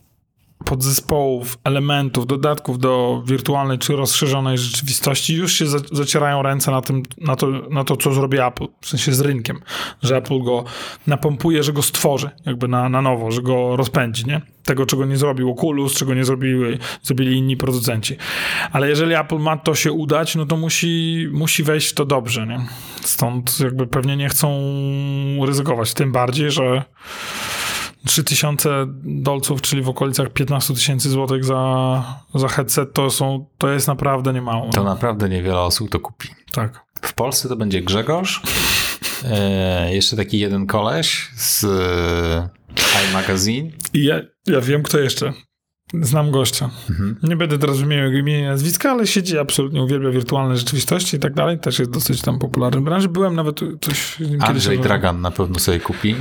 podzespołów, 0.65 1.59
elementów, 1.65 2.27
dodatków 2.27 2.79
do 2.79 3.23
wirtualnej 3.27 3.79
czy 3.79 3.97
rozszerzonej 3.97 4.59
rzeczywistości 4.59 5.35
już 5.35 5.53
się 5.53 5.65
zacierają 5.93 6.43
ręce 6.43 6.71
na, 6.71 6.83
tym, 6.83 7.03
na, 7.19 7.37
to, 7.37 7.47
na 7.71 7.85
to, 7.85 7.97
co 7.97 8.13
zrobi 8.13 8.39
Apple, 8.39 8.67
w 8.81 8.89
sensie 8.89 9.13
z 9.13 9.21
rynkiem, 9.21 9.61
że 10.03 10.17
Apple 10.17 10.43
go 10.43 10.65
napompuje, 11.07 11.63
że 11.63 11.73
go 11.73 11.83
stworzy 11.83 12.31
jakby 12.47 12.69
na, 12.69 12.89
na 12.89 13.03
nowo, 13.03 13.31
że 13.31 13.43
go 13.43 13.77
rozpędzi, 13.77 14.27
nie? 14.27 14.41
Tego, 14.65 14.87
czego 14.87 15.05
nie 15.05 15.17
zrobił 15.17 15.51
Oculus, 15.51 15.95
czego 15.95 16.15
nie 16.15 16.25
zrobiły, 16.25 16.79
zrobili 17.03 17.37
inni 17.37 17.57
producenci. 17.57 18.17
Ale 18.73 18.89
jeżeli 18.89 19.15
Apple 19.15 19.39
ma 19.39 19.57
to 19.57 19.75
się 19.75 19.93
udać, 19.93 20.35
no 20.35 20.47
to 20.47 20.57
musi, 20.57 21.29
musi 21.33 21.63
wejść 21.63 21.93
to 21.93 22.05
dobrze, 22.05 22.47
nie? 22.47 22.61
Stąd 23.01 23.61
jakby 23.61 23.87
pewnie 23.87 24.17
nie 24.17 24.29
chcą 24.29 24.51
ryzykować, 25.47 25.95
tym 25.95 26.13
bardziej, 26.13 26.51
że 26.51 26.85
3000 28.07 28.87
dolców, 29.05 29.63
czyli 29.63 29.83
w 29.83 29.89
okolicach 29.89 30.31
15 30.31 30.75
tysięcy 30.75 31.11
złotych 31.11 31.45
za, 31.45 32.21
za 32.35 32.49
headset, 32.49 32.93
to, 32.93 33.11
są, 33.11 33.47
to 33.59 33.69
jest 33.69 33.89
naprawdę 33.89 34.33
niemało. 34.33 34.71
To 34.71 34.85
naprawdę 34.85 35.29
niewiele 35.29 35.61
osób 35.61 35.91
to 35.91 36.01
kupi. 36.01 36.29
Tak. 36.53 36.85
W 37.03 37.15
Polsce 37.15 37.49
to 37.49 37.57
będzie 37.57 37.83
Grzegorz, 37.83 38.43
e, 39.25 39.95
jeszcze 39.95 40.17
taki 40.17 40.39
jeden 40.39 40.67
koleś 40.67 41.29
z 41.35 41.67
iMagazine. 43.11 43.71
I 43.93 44.05
ja, 44.05 44.21
ja 44.47 44.61
wiem, 44.61 44.83
kto 44.83 44.99
jeszcze. 44.99 45.33
Znam 45.95 46.31
gościa. 46.31 46.71
Mhm. 46.91 47.17
Nie 47.23 47.37
będę 47.37 47.59
teraz 47.59 47.79
wymieniał 47.79 48.13
imienia 48.13 48.41
i 48.41 48.45
nazwiska, 48.45 48.91
ale 48.91 49.07
siedzi 49.07 49.39
absolutnie, 49.39 49.83
uwielbia 49.83 50.11
wirtualne 50.11 50.57
rzeczywistości 50.57 51.17
i 51.17 51.21
tak 51.21 51.35
dalej. 51.35 51.59
Też 51.59 51.79
jest 51.79 51.91
dosyć 51.91 52.23
tam 52.23 52.39
popularny 52.39 52.81
w 52.81 52.85
branży. 52.85 53.09
Byłem 53.09 53.35
nawet 53.35 53.61
coś... 53.81 54.17
Andrzej 54.41 54.79
Dragan 54.79 55.21
na 55.21 55.31
pewno 55.31 55.59
sobie 55.59 55.81
kupi. 55.81 56.15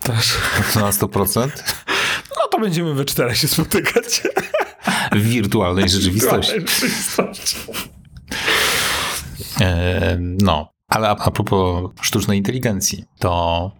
Też. 0.00 0.34
Na 0.76 0.90
100%. 0.90 1.48
No 2.30 2.48
to 2.50 2.60
będziemy 2.60 2.94
we 2.94 3.04
czterech 3.04 3.36
się 3.36 3.48
spotykać. 3.48 4.22
W 5.12 5.28
wirtualnej 5.28 5.88
rzeczywistości. 5.88 6.52
rzeczywistości. 6.60 7.56
E, 9.60 10.18
no, 10.20 10.72
ale 10.88 11.08
a 11.08 11.30
propos 11.30 11.90
sztucznej 12.00 12.38
inteligencji, 12.38 13.04
to 13.18 13.72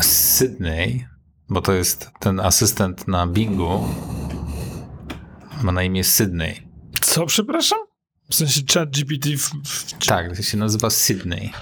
Sydney 0.00 1.09
bo 1.50 1.60
to 1.60 1.72
jest 1.72 2.10
ten 2.18 2.40
asystent 2.40 3.08
na 3.08 3.26
Bingu, 3.26 3.88
ma 5.62 5.72
na 5.72 5.82
imię 5.82 6.04
Sydney. 6.04 6.68
Co, 7.00 7.26
przepraszam? 7.26 7.78
W 8.30 8.34
sensie 8.34 8.60
chat 8.74 8.90
GPT? 8.90 9.28
W. 9.36 9.50
Tak, 10.06 10.36
to 10.36 10.42
się 10.42 10.58
nazywa 10.58 10.90
Sydney. 10.90 11.52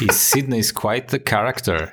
I 0.00 0.12
Sydney 0.12 0.60
is 0.60 0.72
quite 0.72 1.18
the 1.18 1.30
character. 1.30 1.92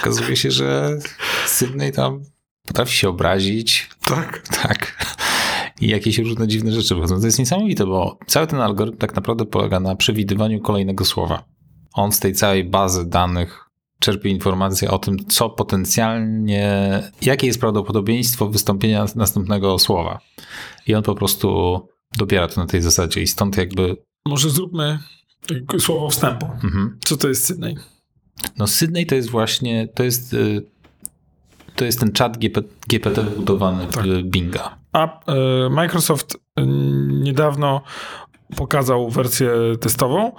Okazuje 0.00 0.36
się, 0.36 0.50
że 0.50 0.98
Sydney 1.46 1.92
tam 1.92 2.24
potrafi 2.66 2.94
się 2.94 3.08
obrazić. 3.08 3.90
Tak. 4.04 4.42
Tak. 4.62 5.06
I 5.80 5.88
jakieś 5.88 6.18
różne 6.18 6.48
dziwne 6.48 6.72
rzeczy 6.72 6.94
wychodzą. 6.94 7.20
To 7.20 7.26
jest 7.26 7.38
niesamowite, 7.38 7.86
bo 7.86 8.18
cały 8.26 8.46
ten 8.46 8.60
algorytm 8.60 8.98
tak 8.98 9.14
naprawdę 9.16 9.46
polega 9.46 9.80
na 9.80 9.96
przewidywaniu 9.96 10.60
kolejnego 10.60 11.04
słowa. 11.04 11.44
On 11.92 12.12
z 12.12 12.20
tej 12.20 12.34
całej 12.34 12.64
bazy 12.64 13.06
danych 13.06 13.67
czerpie 14.00 14.30
informacje 14.30 14.90
o 14.90 14.98
tym, 14.98 15.26
co 15.26 15.50
potencjalnie, 15.50 17.02
jakie 17.22 17.46
jest 17.46 17.60
prawdopodobieństwo 17.60 18.48
wystąpienia 18.48 19.04
następnego 19.16 19.78
słowa. 19.78 20.20
I 20.86 20.94
on 20.94 21.02
po 21.02 21.14
prostu 21.14 21.80
dobiera 22.18 22.48
to 22.48 22.60
na 22.60 22.66
tej 22.66 22.82
zasadzie 22.82 23.22
i 23.22 23.26
stąd 23.26 23.56
jakby... 23.56 23.96
Może 24.26 24.50
zróbmy 24.50 24.98
słowo 25.78 26.10
wstępu. 26.10 26.46
Mhm. 26.46 26.98
Co 27.04 27.16
to 27.16 27.28
jest 27.28 27.44
Sydney? 27.44 27.76
No 28.58 28.66
Sydney 28.66 29.06
to 29.06 29.14
jest 29.14 29.30
właśnie, 29.30 29.88
to 29.94 30.04
jest, 30.04 30.34
y, 30.34 30.66
to 31.76 31.84
jest 31.84 32.00
ten 32.00 32.12
czat 32.12 32.38
GPT, 32.38 32.68
GPT 32.88 33.22
wbudowany 33.22 33.86
tak. 33.86 34.04
w 34.04 34.22
Binga. 34.22 34.78
A 34.92 35.20
y, 35.66 35.70
Microsoft 35.70 36.34
y, 36.34 36.38
niedawno 37.06 37.82
pokazał 38.56 39.10
wersję 39.10 39.50
testową, 39.80 40.32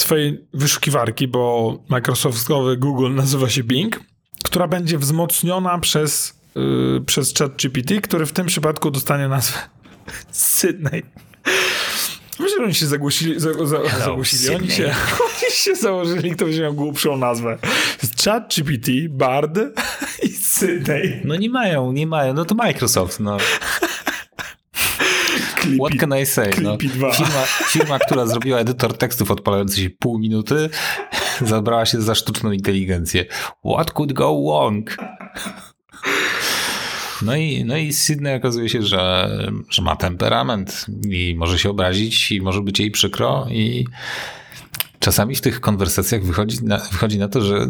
swojej 0.00 0.46
wyszukiwarki, 0.54 1.28
bo 1.28 1.78
Microsoftowy 1.88 2.76
Google 2.76 3.14
nazywa 3.14 3.48
się 3.48 3.64
Bing, 3.64 4.00
która 4.44 4.68
będzie 4.68 4.98
wzmocniona 4.98 5.78
przez, 5.78 6.40
yy, 6.54 7.02
przez 7.06 7.34
ChatGPT, 7.34 8.00
który 8.02 8.26
w 8.26 8.32
tym 8.32 8.46
przypadku 8.46 8.90
dostanie 8.90 9.28
nazwę 9.28 9.58
Sydney. 10.30 11.02
Myślę, 12.38 12.56
że 12.58 12.64
oni 12.64 12.74
się 12.74 12.86
zagłosili, 12.86 13.40
za, 13.40 13.66
za, 13.66 13.76
Hello, 13.76 14.04
zagłosili. 14.04 14.54
Oni 14.54 14.70
się, 14.70 14.84
oni 15.42 15.52
się 15.52 15.76
założyli, 15.76 16.30
kto 16.30 16.44
będzie 16.44 16.62
miał 16.62 16.74
głupszą 16.74 17.16
nazwę. 17.16 17.58
Jest 18.02 18.24
ChatGPT, 18.24 18.90
Bard 19.08 19.58
i 20.22 20.28
Sydney. 20.28 21.20
No 21.24 21.36
nie 21.36 21.50
mają, 21.50 21.92
nie 21.92 22.06
mają. 22.06 22.34
No 22.34 22.44
to 22.44 22.54
Microsoft, 22.54 23.20
no. 23.20 23.36
Clippy. 25.66 25.84
What 25.84 26.00
can 26.00 26.18
I 26.22 26.26
say? 26.26 26.50
No, 26.62 26.76
Clippy 26.76 26.98
2. 26.98 27.12
firma, 27.12 27.44
firma, 27.68 27.98
która 27.98 28.26
zrobiła 28.26 28.58
edytor 28.58 28.98
tekstów 28.98 29.30
odpalający 29.30 29.82
się 29.82 29.90
pół 29.90 30.18
minuty, 30.18 30.70
zabrała 31.46 31.86
się 31.86 32.02
za 32.02 32.14
sztuczną 32.14 32.52
inteligencję. 32.52 33.24
What 33.64 33.92
could 33.92 34.12
go 34.12 34.42
wrong? 34.42 34.96
No 37.22 37.36
i, 37.36 37.64
no 37.64 37.76
i 37.76 37.92
Sydney 37.92 38.36
okazuje 38.36 38.68
się, 38.68 38.82
że, 38.82 39.30
że 39.70 39.82
ma 39.82 39.96
temperament 39.96 40.86
i 41.10 41.34
może 41.38 41.58
się 41.58 41.70
obrazić 41.70 42.32
i 42.32 42.40
może 42.40 42.60
być 42.60 42.80
jej 42.80 42.90
przykro 42.90 43.46
i 43.50 43.86
czasami 44.98 45.36
w 45.36 45.40
tych 45.40 45.60
konwersacjach 45.60 46.24
wychodzi 46.24 46.64
na, 46.64 46.78
wychodzi 46.78 47.18
na 47.18 47.28
to, 47.28 47.40
że, 47.40 47.66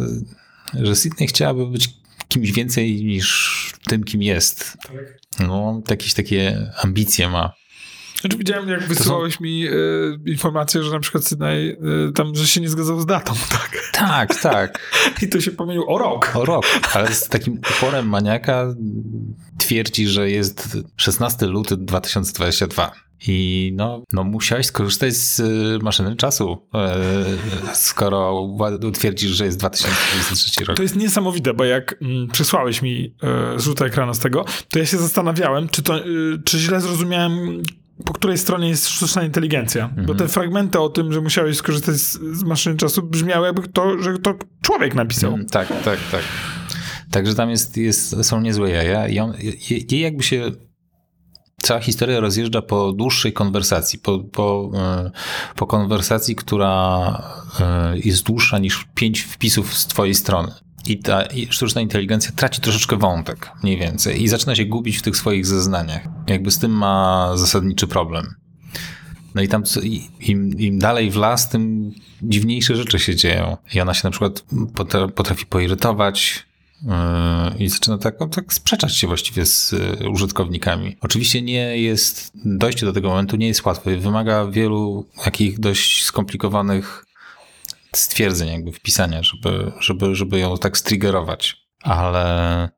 że 0.75 0.97
Sydney 0.97 1.29
chciałaby 1.29 1.67
być 1.67 1.89
kimś 2.29 2.53
więcej 2.53 3.05
niż 3.05 3.73
tym, 3.89 4.05
kim 4.05 4.23
jest. 4.23 4.77
Tak. 4.83 5.21
No, 5.49 5.83
jakieś 5.91 6.15
takie 6.15 6.73
ambicje 6.83 7.29
ma. 7.29 7.53
Znaczy 8.21 8.39
widziałem, 8.39 8.69
jak 8.69 8.89
wysyłałeś 8.89 9.41
mi 9.41 9.67
e, 9.67 9.71
informację, 10.27 10.83
że 10.83 10.91
na 10.91 11.01
przykład 11.01 11.25
Sydney 11.25 11.71
e, 12.09 12.13
tam, 12.13 12.35
że 12.35 12.47
się 12.47 12.61
nie 12.61 12.69
zgadzał 12.69 13.01
z 13.01 13.07
datą, 13.07 13.35
tak? 13.51 13.91
Tak, 13.93 14.41
tak. 14.41 14.81
I 15.23 15.29
to 15.29 15.41
się 15.41 15.51
pomylił 15.51 15.85
o 15.91 15.99
rok. 15.99 16.33
O 16.35 16.45
rok, 16.45 16.65
ale 16.95 17.13
z 17.13 17.29
takim 17.29 17.61
uporem 17.77 18.09
maniaka 18.09 18.75
twierdzi, 19.59 20.09
że 20.09 20.31
jest 20.31 20.79
16 20.97 21.47
luty 21.47 21.77
2022. 21.77 22.93
I 23.29 23.73
no, 23.77 24.03
no 24.13 24.25
musiałeś 24.25 24.67
skorzystać 24.67 25.15
z 25.15 25.41
y, 25.41 25.79
maszyny 25.83 26.17
czasu, 26.17 26.69
e, 26.75 27.75
skoro 27.75 28.49
twierdzisz, 28.95 29.31
że 29.31 29.45
jest 29.45 29.59
2023 29.59 30.65
rok. 30.65 30.77
To 30.77 30.83
jest 30.83 30.97
niesamowite, 30.97 31.55
bo 31.55 31.65
jak 31.65 31.97
mm, 32.03 32.29
przysłałeś 32.29 32.83
mi 32.83 33.15
e, 33.23 33.61
zrzut 33.61 33.83
ekranu 33.83 34.15
z 34.15 34.19
tego, 34.19 34.45
to 34.69 34.79
ja 34.79 34.87
się 34.87 34.99
zastanawiałem, 34.99 35.69
czy, 35.69 35.83
to, 35.83 36.07
y, 36.07 36.43
czy 36.45 36.59
źle 36.59 36.81
zrozumiałem, 36.81 37.63
po 38.05 38.13
której 38.13 38.39
stronie 38.39 38.69
jest 38.69 38.89
sztuczna 38.89 39.23
inteligencja. 39.23 39.91
Bo 40.07 40.15
te 40.15 40.29
fragmenty 40.29 40.81
o 40.81 40.89
tym, 40.89 41.13
że 41.13 41.21
musiałeś 41.21 41.57
skorzystać 41.57 41.97
z, 41.97 42.13
z 42.13 42.43
maszyny 42.43 42.77
czasu, 42.77 43.03
brzmiały 43.03 43.47
jakby 43.47 43.69
to, 43.69 44.03
że 44.03 44.19
to 44.19 44.35
człowiek 44.63 44.95
napisał. 44.95 45.35
Mm, 45.35 45.47
Tak, 45.47 45.69
tak, 45.69 45.99
tak. 46.13 46.23
Także 47.11 47.35
tam 47.35 47.51
jest, 47.51 47.77
jest, 47.77 48.25
są 48.25 48.41
niezłe 48.41 48.71
jaja 48.71 49.09
i 49.09 49.19
on, 49.19 49.35
jej 49.71 50.01
jakby 50.01 50.23
się 50.23 50.51
cała 51.63 51.81
historia 51.81 52.21
rozjeżdża 52.21 52.63
po 52.63 52.93
dłuższej 52.93 53.33
konwersacji, 53.33 53.99
po, 53.99 54.19
po, 54.19 54.71
e, 54.75 55.11
po 55.57 55.67
konwersacji, 55.67 56.37
która 56.37 56.99
e, 57.61 57.99
jest 57.99 58.23
dłuższa 58.27 58.59
niż 58.59 58.87
pięć 58.95 59.21
wpisów 59.21 59.75
z 59.75 59.87
twojej 59.87 60.15
strony. 60.15 60.53
I 60.87 60.99
ta 60.99 61.25
sztuczna 61.51 61.81
inteligencja 61.81 62.33
traci 62.37 62.61
troszeczkę 62.61 62.97
wątek, 62.97 63.51
mniej 63.63 63.77
więcej, 63.79 64.23
i 64.23 64.29
zaczyna 64.29 64.55
się 64.55 64.65
gubić 64.65 64.99
w 64.99 65.03
tych 65.03 65.17
swoich 65.17 65.47
zeznaniach. 65.47 66.03
Jakby 66.27 66.51
z 66.51 66.59
tym 66.59 66.71
ma 66.71 67.33
zasadniczy 67.37 67.87
problem. 67.87 68.35
No 69.35 69.43
i 69.43 69.49
tam 69.49 69.63
im, 70.21 70.59
im 70.59 70.79
dalej 70.79 71.11
w 71.11 71.17
las, 71.17 71.49
tym 71.49 71.93
dziwniejsze 72.23 72.77
rzeczy 72.77 72.99
się 72.99 73.17
dzieją. 73.17 73.57
I 73.75 73.81
ona 73.81 73.95
się 73.95 74.01
na 74.05 74.11
przykład 74.11 74.45
potra- 74.75 75.11
potrafi 75.11 75.47
poirytować 75.47 76.47
yy, 76.83 76.91
i 77.59 77.69
zaczyna 77.69 77.99
tak, 77.99 78.15
tak 78.35 78.53
sprzeczać 78.53 78.97
się 78.97 79.07
właściwie 79.07 79.47
z 79.47 79.73
yy, 80.01 80.11
użytkownikami. 80.11 80.97
Oczywiście 81.01 81.43
nie 81.43 81.79
jest, 81.79 82.33
dojście 82.45 82.87
do 82.87 82.93
tego 82.93 83.09
momentu 83.09 83.37
nie 83.37 83.47
jest 83.47 83.65
łatwe. 83.65 83.97
Wymaga 83.97 84.47
wielu 84.47 85.07
takich 85.25 85.61
dość 85.61 86.05
skomplikowanych 86.05 87.06
stwierdzeń, 87.99 88.49
jakby 88.49 88.73
wpisania, 88.73 89.23
żeby, 89.23 89.73
żeby, 89.81 90.15
żeby 90.15 90.39
ją 90.39 90.57
tak 90.59 90.79
striggerować. 90.79 91.67
Ale 91.83 92.69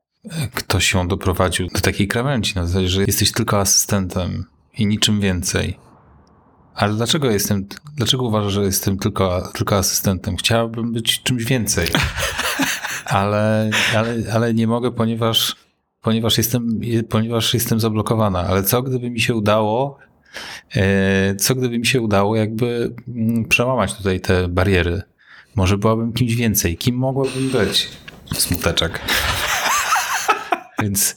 ktoś 0.55 0.95
ją 0.95 1.09
doprowadził 1.09 1.67
do 1.67 1.81
takiej 1.81 2.09
krawędzi, 2.09 2.53
na 2.55 2.67
zasadzie, 2.67 2.89
że 2.89 3.05
jesteś 3.05 3.33
tylko 3.33 3.61
asystentem 3.61 4.45
i 4.79 4.87
niczym 4.87 5.21
więcej. 5.21 5.79
Ale 6.75 6.95
dlaczego 6.95 7.31
jestem, 7.31 7.67
dlaczego 7.97 8.25
uważasz, 8.25 8.53
że 8.53 8.63
jestem 8.63 8.99
tylko, 8.99 9.53
tylko 9.55 9.77
asystentem? 9.77 10.37
Chciałbym 10.37 10.93
być 10.93 11.23
czymś 11.23 11.45
więcej. 11.45 11.89
Ale, 13.05 13.71
ale, 13.97 14.17
ale 14.33 14.55
nie 14.55 14.67
mogę, 14.67 14.91
ponieważ, 14.91 15.57
ponieważ, 16.03 16.39
jestem, 16.39 16.81
ponieważ 17.09 17.55
jestem 17.55 17.81
zablokowana. 17.81 18.41
Ale 18.41 18.63
co 18.63 18.83
gdyby 18.83 19.11
mi 19.11 19.21
się 19.21 19.35
udało, 19.35 19.99
co 21.39 21.55
gdyby 21.55 21.79
mi 21.79 21.87
się 21.87 22.01
udało 22.01 22.37
jakby 22.37 22.95
mm, 23.09 23.45
przełamać 23.45 23.95
tutaj 23.95 24.21
te 24.21 24.49
bariery? 24.49 25.03
Może 25.55 25.79
byłabym 25.79 26.13
kimś 26.13 26.35
więcej. 26.35 26.77
Kim 26.77 26.97
mogłabym 26.97 27.51
być? 27.51 27.89
Smuteczek. 28.35 29.01
Więc 30.83 31.17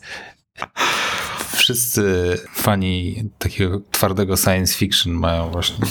wszyscy 1.56 2.38
fani 2.54 3.24
takiego 3.38 3.82
twardego 3.92 4.38
science 4.38 4.74
fiction 4.74 5.14
mają 5.14 5.52
właśnie 5.52 5.86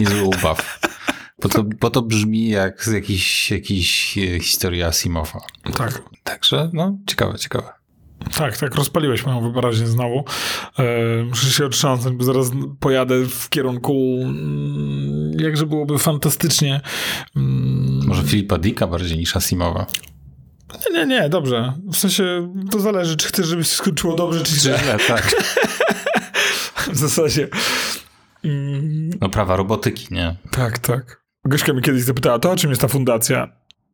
niezły 0.00 0.22
ubaw. 0.22 0.80
Bo 1.42 1.48
to, 1.48 1.62
bo 1.80 1.90
to 1.90 2.02
brzmi 2.02 2.48
jak 2.48 2.84
z 2.84 2.92
jakiejś, 2.92 3.50
jakiejś 3.50 4.18
e, 4.18 4.40
historii 4.40 4.82
Asimowa. 4.82 5.40
Tak. 5.74 6.02
Także, 6.22 6.70
no, 6.72 6.98
ciekawe, 7.06 7.38
ciekawe. 7.38 7.75
Tak, 8.38 8.58
tak, 8.58 8.74
rozpaliłeś 8.74 9.26
moją 9.26 9.40
wyobraźnię 9.40 9.86
znowu. 9.86 10.24
E, 10.78 11.24
muszę 11.24 11.46
się 11.50 11.66
otrząsnąć, 11.66 12.16
bo 12.16 12.24
zaraz 12.24 12.50
pojadę 12.80 13.24
w 13.24 13.48
kierunku, 13.48 14.18
mm, 14.22 15.32
jakże 15.40 15.66
byłoby 15.66 15.98
fantastycznie. 15.98 16.80
Mm, 17.36 18.06
Może 18.06 18.22
Filipa 18.22 18.58
Dicka 18.58 18.86
bardziej 18.86 19.18
niż 19.18 19.36
Asimowa. 19.36 19.86
Nie, 20.90 20.94
nie, 20.98 21.06
nie, 21.06 21.28
dobrze. 21.28 21.72
W 21.92 21.96
sensie 21.96 22.52
to 22.70 22.80
zależy, 22.80 23.16
czy 23.16 23.28
chcesz, 23.28 23.46
żeby 23.46 23.64
się 23.64 23.70
skończyło 23.76 24.16
dobrze, 24.16 24.42
czy 24.44 24.52
źle. 24.52 24.78
Źle, 24.78 24.96
tak. 25.08 25.34
W 26.92 26.96
zasadzie. 26.96 27.48
Mm, 28.44 29.10
No 29.20 29.28
prawa 29.28 29.56
robotyki, 29.56 30.06
nie? 30.14 30.36
tak, 30.50 30.78
tak. 30.78 31.22
Gośka 31.44 31.72
mnie 31.72 31.82
kiedyś 31.82 32.02
zapytała, 32.02 32.38
to 32.38 32.50
o 32.50 32.56
czym 32.56 32.70
jest 32.70 32.82
ta 32.82 32.88
fundacja? 32.88 33.48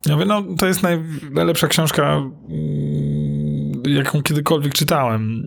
Ja 0.07 0.13
mówię, 0.15 0.25
no 0.27 0.43
to 0.59 0.67
jest 0.67 0.83
naj, 0.83 1.03
najlepsza 1.31 1.69
książka, 1.69 2.23
jaką 3.87 4.23
kiedykolwiek 4.23 4.75
czytałem. 4.75 5.47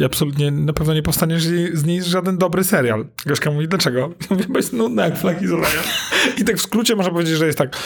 I 0.00 0.04
absolutnie 0.04 0.50
na 0.50 0.72
pewno 0.72 0.94
nie 0.94 1.02
powstanie 1.02 1.40
z 1.72 1.84
niej 1.84 2.02
żaden 2.02 2.38
dobry 2.38 2.64
serial. 2.64 3.06
Gośka 3.26 3.50
mówi, 3.50 3.68
dlaczego? 3.68 4.14
Mówię, 4.30 4.44
bo 4.48 4.58
jest 4.58 4.72
nudna 4.72 5.04
jak 5.04 5.18
flaki. 5.18 5.44
I 6.38 6.44
tak 6.44 6.56
w 6.56 6.60
skrócie 6.60 6.96
można 6.96 7.12
powiedzieć, 7.12 7.36
że 7.36 7.46
jest 7.46 7.58
tak 7.58 7.76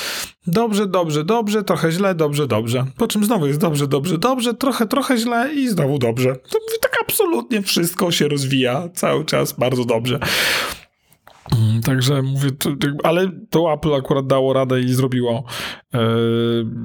dobrze, 0.47 0.87
dobrze, 0.87 1.25
dobrze, 1.25 1.65
trochę 1.65 1.93
źle, 1.93 2.15
dobrze, 2.15 2.47
dobrze. 2.47 2.87
Po 2.97 3.09
czym 3.09 3.25
znowu 3.25 3.47
jest 3.47 3.61
dobrze, 3.61 3.87
dobrze, 3.87 4.19
dobrze, 4.19 4.55
trochę, 4.55 4.87
trochę 4.87 5.17
źle 5.17 5.55
i 5.55 5.69
znowu 5.69 5.99
dobrze. 5.99 6.29
To 6.29 6.59
mówię, 6.69 6.79
tak 6.81 6.97
absolutnie 7.01 7.63
wszystko 7.63 8.11
się 8.11 8.29
rozwija 8.29 8.89
cały 8.95 9.25
czas 9.25 9.53
bardzo 9.53 9.85
dobrze. 9.85 10.19
Mm, 11.59 11.83
Także 11.83 12.23
mówię, 12.23 12.51
ale 13.03 13.31
to 13.51 13.73
Apple 13.73 13.95
akurat 13.95 14.27
dało 14.27 14.53
radę 14.53 14.81
i 14.81 14.89
zrobiło 14.95 15.45
e, 15.95 15.99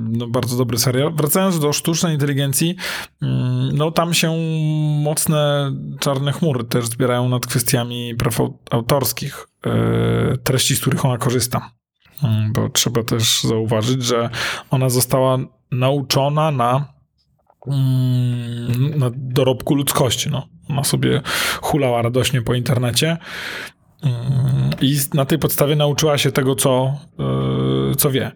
no, 0.10 0.28
bardzo 0.28 0.58
dobry 0.58 0.78
serial. 0.78 1.14
Wracając 1.16 1.60
do 1.60 1.74
sztucznej 1.74 2.14
inteligencji, 2.14 2.76
mm, 3.22 3.78
no 3.78 3.92
tam 3.92 4.14
się 4.14 4.32
mocne 5.04 5.72
czarne 6.00 6.32
chmury 6.32 6.64
też 6.64 6.86
zbierają 6.86 7.30
nad 7.30 7.46
kwestiami 7.46 8.16
praw 8.16 8.40
au- 8.40 8.58
autorskich, 8.72 9.48
e, 9.66 10.38
treści, 10.38 10.76
z 10.76 10.82
których 10.82 11.06
ona 11.06 11.18
korzysta. 11.18 11.72
Mm, 12.24 12.54
Bo 12.54 12.70
trzeba 12.70 13.04
też 13.04 13.44
zauważyć, 13.44 14.04
że 14.04 14.30
ona 14.70 14.90
została 14.90 15.38
nauczona 15.72 16.52
na, 16.52 16.86
na 18.96 19.10
dorobku 19.16 19.76
ludzkości. 19.76 20.30
No. 20.30 20.48
Ona 20.70 20.84
sobie 20.84 21.22
hulała 21.62 22.02
radośnie 22.02 22.42
po 22.42 22.54
internecie. 22.54 23.18
I 24.82 24.98
na 25.14 25.26
tej 25.26 25.40
podstawie 25.40 25.76
nauczyła 25.76 26.18
się 26.18 26.32
tego, 26.32 26.56
co, 26.56 26.98
yy, 27.90 27.96
co 27.96 28.12
wie. 28.12 28.32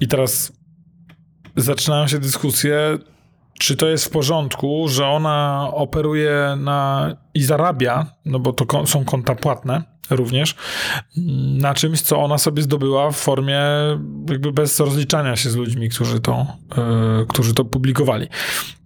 I 0.00 0.08
teraz 0.08 0.52
zaczynają 1.56 2.08
się 2.08 2.18
dyskusje, 2.18 2.98
czy 3.58 3.76
to 3.76 3.88
jest 3.88 4.04
w 4.04 4.10
porządku, 4.10 4.88
że 4.88 5.06
ona 5.06 5.68
operuje 5.72 6.56
na 6.58 7.10
i 7.34 7.42
zarabia, 7.42 8.06
no 8.24 8.38
bo 8.38 8.52
to 8.52 8.86
są 8.86 9.04
konta 9.04 9.34
płatne 9.34 9.82
również, 10.10 10.54
na 11.58 11.74
czymś, 11.74 12.00
co 12.00 12.18
ona 12.18 12.38
sobie 12.38 12.62
zdobyła 12.62 13.10
w 13.10 13.16
formie 13.16 13.60
jakby 14.30 14.52
bez 14.52 14.80
rozliczania 14.80 15.36
się 15.36 15.50
z 15.50 15.56
ludźmi, 15.56 15.88
którzy 15.88 16.20
to, 16.20 16.46
yy, 16.76 17.26
którzy 17.28 17.54
to 17.54 17.64
publikowali. 17.64 18.28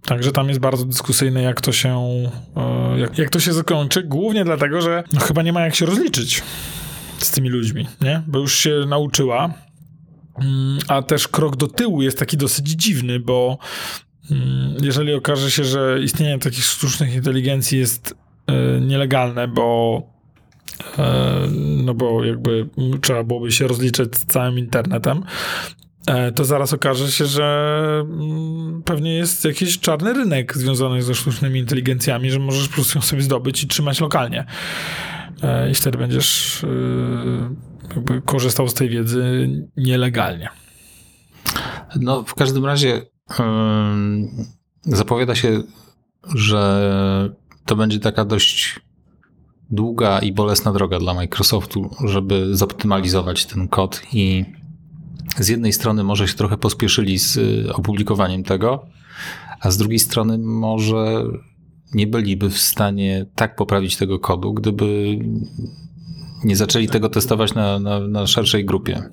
Także 0.05 0.31
tam 0.31 0.49
jest 0.49 0.59
bardzo 0.59 0.85
dyskusyjne, 0.85 1.41
jak 1.41 1.61
to 1.61 1.71
się, 1.71 1.99
e, 2.57 2.99
jak, 2.99 3.17
jak 3.17 3.29
to 3.29 3.39
się 3.39 3.53
zakończy. 3.53 4.03
Głównie 4.03 4.43
dlatego, 4.43 4.81
że 4.81 5.03
no, 5.13 5.19
chyba 5.19 5.41
nie 5.41 5.53
ma 5.53 5.61
jak 5.61 5.75
się 5.75 5.85
rozliczyć 5.85 6.43
z 7.17 7.31
tymi 7.31 7.49
ludźmi, 7.49 7.87
nie? 8.01 8.23
Bo 8.27 8.39
już 8.39 8.55
się 8.55 8.85
nauczyła. 8.87 9.53
Mm, 10.39 10.79
A 10.87 11.01
też 11.01 11.27
krok 11.27 11.55
do 11.55 11.67
tyłu 11.67 12.01
jest 12.01 12.19
taki 12.19 12.37
dosyć 12.37 12.67
dziwny, 12.67 13.19
bo 13.19 13.57
jeżeli 14.81 15.13
okaże 15.13 15.51
się, 15.51 15.63
że 15.63 15.99
istnienie 16.03 16.39
takich 16.39 16.63
sztucznych 16.63 17.15
inteligencji 17.15 17.79
jest 17.79 18.15
e, 18.47 18.81
nielegalne, 18.81 19.47
bo 19.47 20.01
e, 20.97 21.47
no 21.83 21.93
bo 21.93 22.23
jakby 22.25 22.69
trzeba 23.01 23.23
byłoby 23.23 23.51
się 23.51 23.67
rozliczyć 23.67 24.17
z 24.17 24.25
całym 24.25 24.59
internetem, 24.59 25.23
e, 26.07 26.31
to 26.31 26.45
zaraz 26.45 26.73
okaże 26.73 27.11
się, 27.11 27.25
że 27.25 27.79
mm, 28.01 28.83
pewnie 28.85 29.13
jest 29.13 29.45
jakiś 29.45 29.79
czarny 29.79 30.13
rynek 30.13 30.57
związany 30.57 31.01
ze 31.01 31.15
sztucznymi 31.15 31.59
inteligencjami, 31.59 32.31
że 32.31 32.39
możesz 32.39 32.67
po 32.67 32.73
prostu 32.73 32.97
ją 32.97 33.01
sobie 33.01 33.21
zdobyć 33.21 33.63
i 33.63 33.67
trzymać 33.67 33.99
lokalnie. 33.99 34.45
I 35.71 35.75
wtedy 35.75 35.97
będziesz 35.97 36.61
korzystał 38.25 38.67
z 38.67 38.73
tej 38.73 38.89
wiedzy 38.89 39.49
nielegalnie. 39.77 40.49
No, 41.95 42.23
w 42.23 42.35
każdym 42.35 42.65
razie 42.65 43.01
zapowiada 44.83 45.35
się, 45.35 45.63
że 46.35 47.35
to 47.65 47.75
będzie 47.75 47.99
taka 47.99 48.25
dość 48.25 48.79
długa 49.69 50.19
i 50.19 50.31
bolesna 50.31 50.73
droga 50.73 50.99
dla 50.99 51.13
Microsoftu, 51.13 51.89
żeby 52.05 52.55
zoptymalizować 52.57 53.45
ten 53.45 53.67
kod 53.67 54.01
i 54.13 54.45
z 55.37 55.47
jednej 55.47 55.73
strony 55.73 56.03
może 56.03 56.27
się 56.27 56.33
trochę 56.33 56.57
pospieszyli 56.57 57.19
z 57.19 57.39
opublikowaniem 57.69 58.43
tego, 58.43 58.85
a 59.59 59.71
z 59.71 59.77
drugiej 59.77 59.99
strony 59.99 60.37
może 60.37 61.23
nie 61.93 62.07
byliby 62.07 62.49
w 62.49 62.57
stanie 62.57 63.25
tak 63.35 63.55
poprawić 63.55 63.97
tego 63.97 64.19
kodu, 64.19 64.53
gdyby 64.53 65.19
nie 66.43 66.55
zaczęli 66.55 66.87
tego 66.87 67.09
testować 67.09 67.53
na, 67.53 67.79
na, 67.79 67.99
na 67.99 68.27
szerszej 68.27 68.65
grupie. 68.65 69.09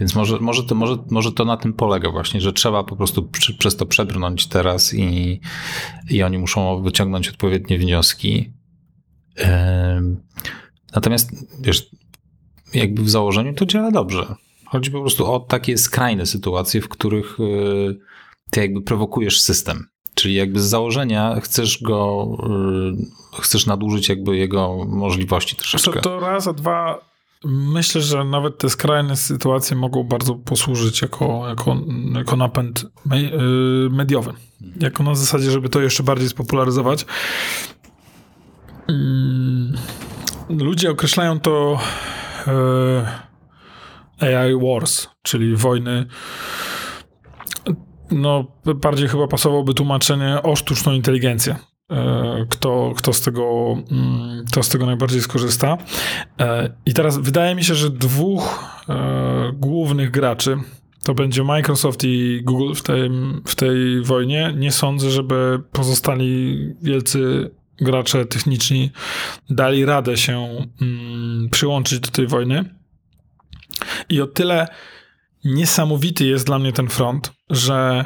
Więc 0.00 0.14
może, 0.14 0.38
może, 0.40 0.64
to, 0.64 0.74
może, 0.74 0.96
może 1.10 1.32
to 1.32 1.44
na 1.44 1.56
tym 1.56 1.72
polega 1.72 2.10
właśnie, 2.10 2.40
że 2.40 2.52
trzeba 2.52 2.84
po 2.84 2.96
prostu 2.96 3.22
przy, 3.22 3.54
przez 3.54 3.76
to 3.76 3.86
przebrnąć 3.86 4.46
teraz 4.46 4.94
i, 4.94 5.40
i 6.10 6.22
oni 6.22 6.38
muszą 6.38 6.82
wyciągnąć 6.82 7.28
odpowiednie 7.28 7.78
wnioski. 7.78 8.52
Natomiast 10.94 11.30
wiesz, 11.60 11.90
jakby 12.74 13.02
w 13.02 13.10
założeniu 13.10 13.54
to 13.54 13.66
działa 13.66 13.90
dobrze. 13.90 14.34
Chodzi 14.66 14.90
po 14.90 15.00
prostu 15.00 15.32
o 15.32 15.40
takie 15.40 15.78
skrajne 15.78 16.26
sytuacje, 16.26 16.80
w 16.80 16.88
których 16.88 17.38
e, 17.40 17.44
ty 18.50 18.60
jakby 18.60 18.82
prowokujesz 18.82 19.40
system. 19.40 19.86
Czyli 20.14 20.34
jakby 20.34 20.60
z 20.60 20.64
założenia 20.64 21.40
chcesz 21.40 21.82
go, 21.82 22.28
e, 23.36 23.40
chcesz 23.42 23.66
nadużyć 23.66 24.08
jakby 24.08 24.36
jego 24.36 24.84
możliwości 24.88 25.56
troszeczkę. 25.56 25.92
To, 25.92 26.00
to 26.00 26.20
raz, 26.20 26.46
a 26.46 26.52
dwa, 26.52 27.09
Myślę, 27.44 28.00
że 28.00 28.24
nawet 28.24 28.58
te 28.58 28.70
skrajne 28.70 29.16
sytuacje 29.16 29.76
mogą 29.76 30.04
bardzo 30.04 30.34
posłużyć 30.34 31.02
jako, 31.02 31.48
jako, 31.48 31.76
jako 32.14 32.36
napęd 32.36 32.84
y, 32.84 33.90
mediowy. 33.90 34.32
Jako 34.80 35.02
na 35.02 35.14
zasadzie, 35.14 35.50
żeby 35.50 35.68
to 35.68 35.80
jeszcze 35.80 36.02
bardziej 36.02 36.28
spopularyzować. 36.28 37.06
Mm, 38.88 39.76
ludzie 40.48 40.90
określają 40.90 41.40
to 41.40 41.78
y, 44.20 44.26
AI 44.26 44.54
Wars, 44.54 45.08
czyli 45.22 45.56
wojny. 45.56 46.06
No, 48.10 48.44
bardziej 48.74 49.08
chyba 49.08 49.28
pasowałoby 49.28 49.74
tłumaczenie 49.74 50.42
o 50.42 50.56
sztuczną 50.56 50.92
inteligencję. 50.92 51.56
E, 51.90 52.46
kto, 52.50 52.92
kto, 52.96 53.12
z 53.12 53.20
tego, 53.20 53.76
mm, 53.90 54.44
kto 54.44 54.62
z 54.62 54.68
tego 54.68 54.86
najbardziej 54.86 55.20
skorzysta. 55.20 55.78
E, 56.40 56.70
I 56.86 56.94
teraz 56.94 57.18
wydaje 57.18 57.54
mi 57.54 57.64
się, 57.64 57.74
że 57.74 57.90
dwóch 57.90 58.64
e, 58.88 59.52
głównych 59.52 60.10
graczy 60.10 60.56
to 61.04 61.14
będzie 61.14 61.44
Microsoft 61.44 62.04
i 62.04 62.42
Google 62.44 62.74
w 62.74 62.82
tej, 62.82 63.10
w 63.46 63.54
tej 63.54 64.02
wojnie. 64.02 64.54
Nie 64.56 64.72
sądzę, 64.72 65.10
żeby 65.10 65.62
pozostali 65.72 66.58
wielcy 66.82 67.50
gracze 67.80 68.26
techniczni 68.26 68.90
dali 69.50 69.84
radę 69.84 70.16
się 70.16 70.66
mm, 70.82 71.48
przyłączyć 71.50 72.00
do 72.00 72.10
tej 72.10 72.26
wojny. 72.26 72.64
I 74.08 74.20
o 74.20 74.26
tyle 74.26 74.68
niesamowity 75.44 76.24
jest 76.24 76.46
dla 76.46 76.58
mnie 76.58 76.72
ten 76.72 76.88
front, 76.88 77.32
że 77.50 78.04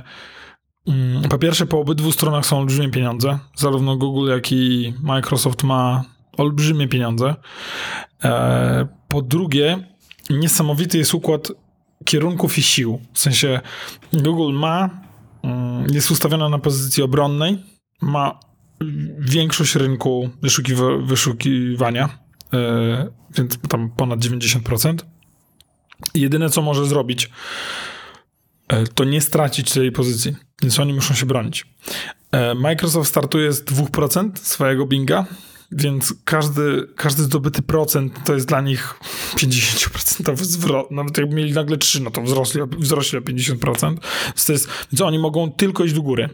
po 1.31 1.39
pierwsze, 1.39 1.67
po 1.67 1.81
obydwu 1.81 2.13
stronach 2.13 2.47
są 2.47 2.59
olbrzymie 2.59 2.91
pieniądze. 2.91 3.39
Zarówno 3.55 3.97
Google, 3.97 4.31
jak 4.31 4.53
i 4.53 4.95
Microsoft 5.03 5.63
ma 5.63 6.05
olbrzymie 6.37 6.89
pieniądze. 6.89 7.35
E, 8.25 8.89
po 9.09 9.23
drugie, 9.23 9.89
niesamowity 10.31 10.99
jest 10.99 11.15
układ 11.15 11.53
kierunków 12.05 12.59
i 12.59 12.63
sił. 12.63 13.01
W 13.13 13.19
sensie 13.19 13.61
Google 14.13 14.53
ma, 14.53 14.91
mm, 15.43 15.87
jest 15.93 16.11
ustawiona 16.11 16.49
na 16.49 16.59
pozycji 16.59 17.03
obronnej, 17.03 17.59
ma 18.03 18.41
większość 19.19 19.75
rynku 19.75 20.31
wyszukiwa 20.43 20.85
wyszukiwania, 21.03 22.09
e, 22.53 23.09
więc 23.37 23.59
tam 23.69 23.91
ponad 23.91 24.21
90%. 24.21 25.05
jedyne, 26.15 26.51
co 26.51 26.63
może 26.63 26.87
zrobić, 26.87 27.31
to 28.95 29.05
nie 29.05 29.21
stracić 29.21 29.73
tej 29.73 29.93
pozycji, 29.93 30.37
więc 30.63 30.81
oni 30.81 30.93
muszą 30.93 31.15
się 31.15 31.27
bronić. 31.27 31.67
E, 32.33 32.55
Microsoft 32.55 33.11
startuje 33.11 33.53
z 33.53 33.65
2% 33.65 34.31
swojego 34.39 34.87
Binga, 34.87 35.27
więc 35.73 36.15
każdy, 36.25 36.89
każdy 36.97 37.23
zdobyty 37.23 37.63
procent 37.63 38.25
to 38.25 38.35
jest 38.35 38.49
dla 38.49 38.61
nich 38.61 38.95
50% 39.37 40.37
zwrot. 40.37 40.91
Nawet 40.91 41.19
jakby 41.19 41.37
mieli 41.37 41.53
nagle 41.53 41.77
3, 41.77 42.03
no 42.03 42.11
to 42.11 42.23
wzrośli, 42.23 42.61
wzrośli 42.79 43.19
o 43.19 43.21
50%. 43.21 43.97
Więc, 44.27 44.45
to 44.47 44.53
jest, 44.53 44.69
więc 44.93 45.01
oni 45.01 45.19
mogą 45.19 45.53
tylko 45.53 45.85
iść 45.85 45.95
do 45.95 46.03
góry. 46.03 46.29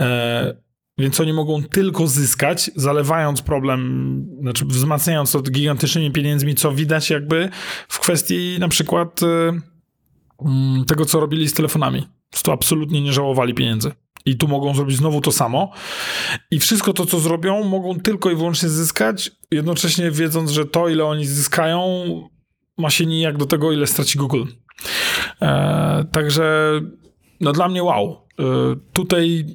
E, 0.00 0.68
więc 0.98 1.20
oni 1.20 1.32
mogą 1.32 1.62
tylko 1.62 2.06
zyskać, 2.06 2.70
zalewając 2.76 3.42
problem, 3.42 4.26
znaczy 4.40 4.64
wzmacniając 4.64 5.32
to 5.32 5.42
gigantycznymi 5.42 6.10
pieniędzmi, 6.10 6.54
co 6.54 6.72
widać 6.72 7.10
jakby 7.10 7.48
w 7.88 7.98
kwestii 7.98 8.56
na 8.60 8.68
przykład. 8.68 9.22
E, 9.22 9.60
tego, 10.86 11.04
co 11.04 11.20
robili 11.20 11.48
z 11.48 11.54
telefonami. 11.54 12.06
To 12.42 12.52
absolutnie 12.52 13.00
nie 13.00 13.12
żałowali 13.12 13.54
pieniędzy. 13.54 13.92
I 14.26 14.36
tu 14.36 14.48
mogą 14.48 14.74
zrobić 14.74 14.96
znowu 14.96 15.20
to 15.20 15.32
samo. 15.32 15.72
I 16.50 16.58
wszystko 16.58 16.92
to, 16.92 17.06
co 17.06 17.20
zrobią, 17.20 17.64
mogą 17.64 18.00
tylko 18.00 18.30
i 18.30 18.36
wyłącznie 18.36 18.68
zyskać, 18.68 19.30
jednocześnie 19.50 20.10
wiedząc, 20.10 20.50
że 20.50 20.66
to, 20.66 20.88
ile 20.88 21.04
oni 21.04 21.26
zyskają, 21.26 22.04
ma 22.78 22.90
się 22.90 23.06
nijak 23.06 23.36
do 23.36 23.46
tego, 23.46 23.72
ile 23.72 23.86
straci 23.86 24.18
Google. 24.18 24.44
E, 25.42 26.04
także, 26.12 26.72
no 27.40 27.52
dla 27.52 27.68
mnie 27.68 27.82
wow. 27.82 28.16
E, 28.38 28.44
tutaj 28.92 29.46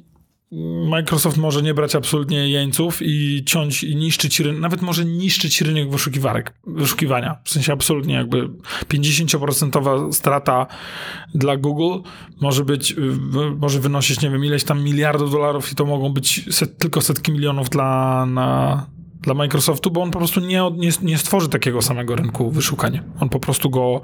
Microsoft 0.88 1.36
może 1.36 1.62
nie 1.62 1.74
brać 1.74 1.94
absolutnie 1.94 2.48
jeńców 2.48 2.98
i 3.02 3.42
ciąć 3.46 3.84
i 3.84 3.96
niszczyć 3.96 4.40
rynek, 4.40 4.60
nawet 4.60 4.82
może 4.82 5.04
niszczyć 5.04 5.60
rynek 5.60 5.90
wyszukiwarek, 5.90 6.54
wyszukiwania. 6.66 7.36
W 7.44 7.50
sensie 7.50 7.72
absolutnie 7.72 8.14
jakby 8.14 8.48
50% 8.88 10.12
strata 10.12 10.66
dla 11.34 11.56
Google 11.56 11.98
może 12.40 12.64
być, 12.64 12.96
może 13.58 13.80
wynosić, 13.80 14.20
nie 14.20 14.30
wiem, 14.30 14.44
ileś 14.44 14.64
tam 14.64 14.84
miliardów 14.84 15.32
dolarów 15.32 15.72
i 15.72 15.74
to 15.74 15.84
mogą 15.84 16.12
być 16.12 16.54
set, 16.54 16.78
tylko 16.78 17.00
setki 17.00 17.32
milionów 17.32 17.70
dla, 17.70 18.26
na, 18.26 18.86
dla 19.20 19.34
Microsoftu, 19.34 19.90
bo 19.90 20.02
on 20.02 20.10
po 20.10 20.18
prostu 20.18 20.40
nie, 20.40 20.62
nie, 20.76 20.90
nie 21.02 21.18
stworzy 21.18 21.48
takiego 21.48 21.82
samego 21.82 22.16
rynku 22.16 22.50
wyszukania. 22.50 23.02
On 23.20 23.28
po 23.28 23.40
prostu 23.40 23.70
go 23.70 24.00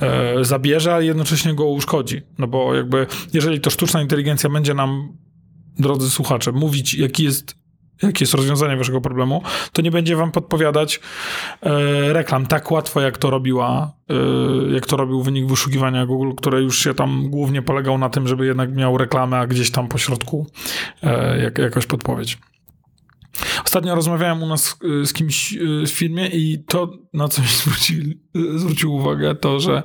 e, 0.00 0.44
zabierze, 0.44 0.94
a 0.94 1.00
jednocześnie 1.00 1.54
go 1.54 1.66
uszkodzi. 1.66 2.22
No 2.38 2.46
bo 2.46 2.74
jakby, 2.74 3.06
jeżeli 3.32 3.60
to 3.60 3.70
sztuczna 3.70 4.02
inteligencja 4.02 4.50
będzie 4.50 4.74
nam 4.74 5.16
drodzy 5.78 6.10
słuchacze, 6.10 6.52
mówić, 6.52 6.94
jaki 6.94 7.24
jest, 7.24 7.54
jakie 8.02 8.22
jest 8.22 8.34
rozwiązanie 8.34 8.76
waszego 8.76 9.00
problemu, 9.00 9.42
to 9.72 9.82
nie 9.82 9.90
będzie 9.90 10.16
wam 10.16 10.32
podpowiadać 10.32 11.00
e, 11.62 12.12
reklam 12.12 12.46
tak 12.46 12.70
łatwo, 12.70 13.00
jak 13.00 13.18
to 13.18 13.30
robiła, 13.30 13.92
e, 14.10 14.14
jak 14.74 14.86
to 14.86 14.96
robił 14.96 15.22
wynik 15.22 15.46
wyszukiwania 15.46 16.06
Google, 16.06 16.30
które 16.36 16.62
już 16.62 16.78
się 16.78 16.94
tam 16.94 17.30
głównie 17.30 17.62
polegał 17.62 17.98
na 17.98 18.08
tym, 18.08 18.28
żeby 18.28 18.46
jednak 18.46 18.76
miał 18.76 18.98
reklamę, 18.98 19.38
a 19.38 19.46
gdzieś 19.46 19.70
tam 19.70 19.88
po 19.88 19.98
środku 19.98 20.46
e, 21.02 21.38
jak, 21.42 21.58
jakaś 21.58 21.86
podpowiedź. 21.86 22.38
Ostatnio 23.64 23.94
rozmawiałem 23.94 24.42
u 24.42 24.46
nas 24.46 24.78
z 25.04 25.12
kimś 25.12 25.54
w 25.86 25.90
filmie 25.90 26.26
i 26.26 26.64
to, 26.68 26.90
na 27.12 27.28
co 27.28 27.42
mi 27.42 27.48
zwrócił, 27.48 28.04
zwrócił 28.54 28.94
uwagę, 28.94 29.34
to, 29.34 29.60
że 29.60 29.82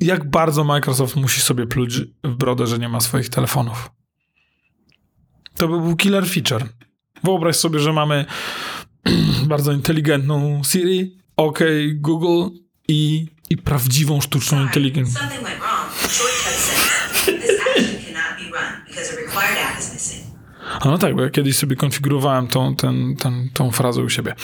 jak 0.00 0.30
bardzo 0.30 0.64
Microsoft 0.64 1.16
musi 1.16 1.40
sobie 1.40 1.66
pluć 1.66 2.00
w 2.24 2.34
brodę, 2.34 2.66
że 2.66 2.78
nie 2.78 2.88
ma 2.88 3.00
swoich 3.00 3.28
telefonów. 3.28 3.90
To 5.58 5.68
by 5.68 5.80
był 5.80 5.96
killer 5.96 6.26
feature. 6.26 6.64
Wyobraź 7.24 7.56
sobie, 7.56 7.78
że 7.78 7.92
mamy 7.92 8.24
bardzo 9.52 9.72
inteligentną 9.72 10.62
Siri, 10.64 11.18
OK 11.36 11.58
Google 11.94 12.56
i, 12.88 13.26
i 13.50 13.56
prawdziwą 13.56 14.20
sztuczną 14.20 14.62
inteligencję. 14.62 15.20
No 20.84 20.98
tak, 20.98 21.14
bo 21.14 21.22
ja 21.22 21.30
kiedyś 21.30 21.56
sobie 21.56 21.76
konfigurowałem 21.76 22.48
tą, 22.48 22.76
ten, 22.76 23.16
ten, 23.16 23.48
tą 23.54 23.70
frazę 23.70 24.02
u 24.02 24.08
siebie. 24.08 24.34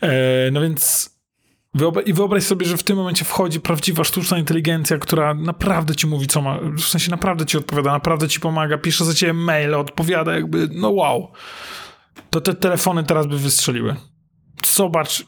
E, 0.00 0.50
no 0.52 0.60
więc 0.60 1.10
i 2.06 2.12
wyobraź 2.12 2.42
sobie, 2.42 2.66
że 2.66 2.76
w 2.76 2.82
tym 2.82 2.96
momencie 2.96 3.24
wchodzi 3.24 3.60
prawdziwa 3.60 4.04
sztuczna 4.04 4.38
inteligencja, 4.38 4.98
która 4.98 5.34
naprawdę 5.34 5.94
ci 5.94 6.06
mówi, 6.06 6.26
co 6.26 6.42
ma, 6.42 6.58
w 6.76 6.80
sensie 6.80 7.10
naprawdę 7.10 7.46
ci 7.46 7.58
odpowiada, 7.58 7.92
naprawdę 7.92 8.28
ci 8.28 8.40
pomaga, 8.40 8.78
pisze 8.78 9.04
za 9.04 9.14
ciebie 9.14 9.32
maile, 9.32 9.74
odpowiada 9.74 10.34
jakby, 10.34 10.68
no 10.72 10.90
wow. 10.90 11.32
To 12.30 12.40
te 12.40 12.54
telefony 12.54 13.04
teraz 13.04 13.26
by 13.26 13.38
wystrzeliły. 13.38 13.96
zobacz, 14.66 15.24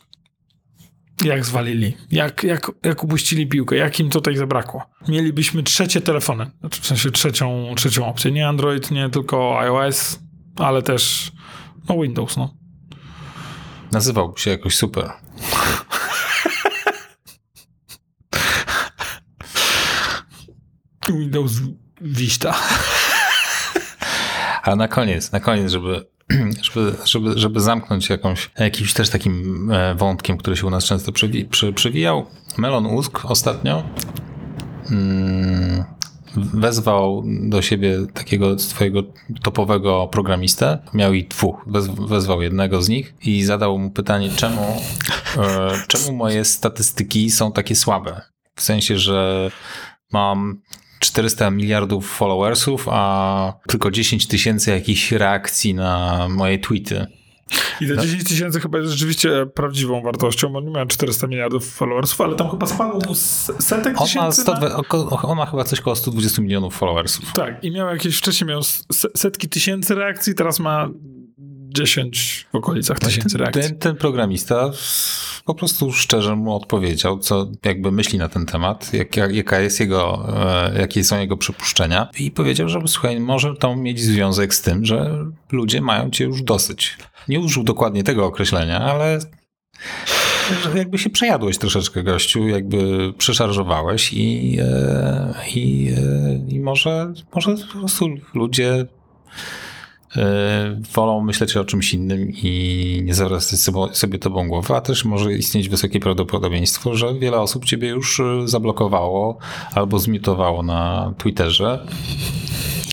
jak 1.25 1.45
zwalili, 1.45 1.97
jak, 2.11 2.43
jak, 2.43 2.73
jak 2.85 3.05
upuścili 3.05 3.47
piłkę, 3.47 3.77
jak 3.77 4.01
im 4.01 4.11
tutaj 4.11 4.37
zabrakło. 4.37 4.83
Mielibyśmy 5.09 5.63
trzecie 5.63 6.01
telefony, 6.01 6.51
znaczy 6.61 6.81
w 6.81 6.87
sensie 6.87 7.11
trzecią, 7.11 7.75
trzecią 7.77 8.07
opcję. 8.07 8.33
Nie 8.33 8.49
Android, 8.49 8.91
nie 8.91 9.11
tylko 9.11 9.59
iOS, 9.61 10.21
ale 10.57 10.83
też 10.83 11.33
no 11.89 12.03
Windows, 12.03 12.37
no. 12.37 12.55
Nazywałby 13.93 14.41
się 14.41 14.51
jakoś 14.51 14.77
super. 14.77 15.11
Windows 21.33 21.53
Vista. 22.01 22.55
A 24.63 24.77
na 24.77 24.89
koniec, 24.89 25.33
na 25.33 25.41
koniec, 25.41 25.71
żeby, 25.71 26.07
żeby, 26.73 26.95
żeby, 27.05 27.39
żeby 27.39 27.61
zamknąć 27.61 28.11
jakąś, 28.11 28.51
jakimś 28.59 28.95
też 28.95 29.11
takim 29.11 29.69
e, 29.73 29.95
wątkiem, 29.95 30.39
który 30.39 30.57
się 30.57 30.67
u 30.67 30.71
nas 30.71 30.85
często 30.85 31.13
przewi, 31.13 31.45
przy, 31.45 31.73
przewijał. 31.73 32.27
Melon 32.59 32.87
Usk 32.87 33.25
ostatnio 33.25 33.83
mm, 34.91 35.85
wezwał 36.37 37.25
do 37.49 37.63
siebie 37.63 37.99
takiego 38.15 38.59
swojego 38.59 39.03
topowego 39.43 40.09
programistę. 40.09 40.79
Miał 40.95 41.13
i 41.13 41.25
dwóch. 41.25 41.65
Wez, 41.67 41.87
wezwał 41.89 42.43
jednego 42.43 42.83
z 42.83 42.89
nich 42.89 43.15
i 43.23 43.45
zadał 43.45 43.79
mu 43.79 43.91
pytanie, 43.91 44.31
czemu, 44.37 44.63
e, 45.37 45.73
czemu 45.89 46.17
moje 46.17 46.45
statystyki 46.45 47.31
są 47.31 47.53
takie 47.53 47.77
słabe. 47.77 48.21
W 48.57 48.63
sensie, 48.63 48.99
że 48.99 49.51
mam 50.13 50.63
400 51.03 51.51
miliardów 51.51 52.11
followersów, 52.11 52.87
a 52.91 53.53
tylko 53.69 53.91
10 53.91 54.27
tysięcy 54.27 54.71
jakichś 54.71 55.13
reakcji 55.13 55.75
na 55.75 56.27
moje 56.31 56.59
tweety. 56.59 57.07
I 57.81 57.89
te 57.89 57.99
10 57.99 58.25
tysięcy 58.25 58.61
chyba 58.61 58.79
jest 58.79 58.91
rzeczywiście 58.91 59.47
prawdziwą 59.47 60.03
wartością, 60.03 60.49
bo 60.49 60.61
nie 60.61 60.71
miał 60.71 60.87
400 60.87 61.27
miliardów 61.27 61.75
followersów, 61.75 62.21
ale 62.21 62.37
tam 62.37 62.51
chyba 62.51 62.67
spadło 62.67 63.15
setek 63.15 64.01
On 64.01 64.07
tysięcy. 64.07 64.43
100, 64.43 64.55
na... 64.55 64.77
on 65.23 65.37
ma 65.37 65.47
chyba 65.47 65.65
coś 65.65 65.81
koło 65.81 65.97
120 65.97 66.43
milionów 66.43 66.77
followersów. 66.77 67.33
Tak, 67.33 67.65
i 67.65 67.71
miał 67.71 67.89
jakieś, 67.89 68.17
wcześniej 68.19 68.49
miał 68.49 68.63
se- 68.63 69.09
setki 69.17 69.49
tysięcy 69.49 69.95
reakcji, 69.95 70.35
teraz 70.35 70.61
ma 70.61 70.89
10 71.73 72.47
w 72.53 72.57
okolicach 72.57 72.99
tysięcy 72.99 73.39
reakcji. 73.39 73.63
Ten, 73.63 73.79
ten 73.79 73.97
programista 73.97 74.71
po 75.45 75.55
prostu 75.55 75.93
szczerze 75.93 76.37
mu 76.37 76.57
odpowiedział, 76.57 77.19
co 77.19 77.47
jakby 77.65 77.93
myśli 77.93 78.19
na 78.19 78.29
ten 78.29 78.47
temat, 78.47 78.95
jak, 78.95 79.17
jak, 79.17 79.35
jaka 79.35 79.61
jest 79.61 79.81
jego, 79.81 80.29
e, 80.73 80.81
jakie 80.81 81.05
są 81.05 81.21
jego 81.21 81.37
przypuszczenia 81.37 82.09
i 82.19 82.31
powiedział, 82.31 82.69
że 82.69 82.81
słuchaj, 82.87 83.21
może 83.21 83.55
to 83.57 83.77
mieć 83.77 84.01
związek 84.01 84.55
z 84.55 84.63
tym, 84.63 84.85
że 84.85 85.27
ludzie 85.53 85.81
mają 85.81 86.11
cię 86.11 86.25
już 86.25 86.43
dosyć. 86.43 86.97
Nie 87.29 87.41
użył 87.41 87.65
dokładnie 87.65 88.05
tego 88.05 88.27
określenia, 88.27 88.81
ale 88.81 89.19
że 90.63 90.79
jakby 90.79 90.99
się 90.99 91.11
przejadłeś 91.11 91.59
troszeczkę 91.59 92.03
gościu, 92.03 92.49
jakby 92.49 93.13
przeszarżowałeś 93.19 94.13
i, 94.13 94.59
e, 94.61 95.35
i, 95.55 95.95
e, 95.97 96.55
i 96.55 96.61
może, 96.61 97.13
może 97.35 97.57
po 97.73 97.79
prostu 97.79 98.09
ludzie 98.35 98.87
wolą 100.95 101.21
myśleć 101.21 101.57
o 101.57 101.65
czymś 101.65 101.95
innym 101.95 102.31
i 102.31 103.01
nie 103.05 103.15
zawracać 103.15 103.61
sobie, 103.93 104.19
tobą 104.19 104.49
głowy, 104.49 104.75
a 104.75 104.81
też 104.81 105.05
może 105.05 105.33
istnieć 105.33 105.69
wysokie 105.69 106.01
prawdopodobieństwo, 106.01 106.95
że 106.95 107.15
wiele 107.19 107.41
osób 107.41 107.65
ciebie 107.65 107.89
już 107.89 108.21
e, 108.21 108.49
zablokowało 108.49 109.39
albo 109.75 109.99
zmiutowało 109.99 110.63
na 110.63 111.13
Twitterze 111.19 111.87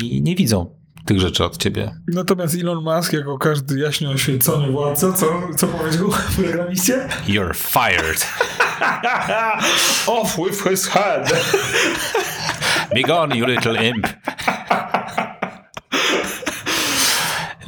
i 0.04 0.22
nie 0.22 0.36
widzą 0.36 0.80
tych 1.06 1.20
rzeczy 1.20 1.46
od 1.46 1.58
ciebie. 1.58 1.96
Natomiast 2.08 2.56
Elon 2.56 2.84
Musk, 2.84 3.14
jako 3.14 3.38
każdy 3.38 3.80
jaśnie 3.80 4.10
oświecony 4.10 4.72
władca, 4.72 5.14
co, 5.14 5.26
co 5.58 5.68
powiedział 5.68 6.12
w 6.12 6.36
programiście? 6.36 7.08
You're 7.28 7.56
fired. 7.56 8.28
Off 10.08 10.38
with 10.38 10.64
his 10.70 10.88
head. 10.88 11.34
Be 12.94 13.02
gone, 13.02 13.38
you 13.38 13.46
little 13.46 13.88
imp. 13.88 14.08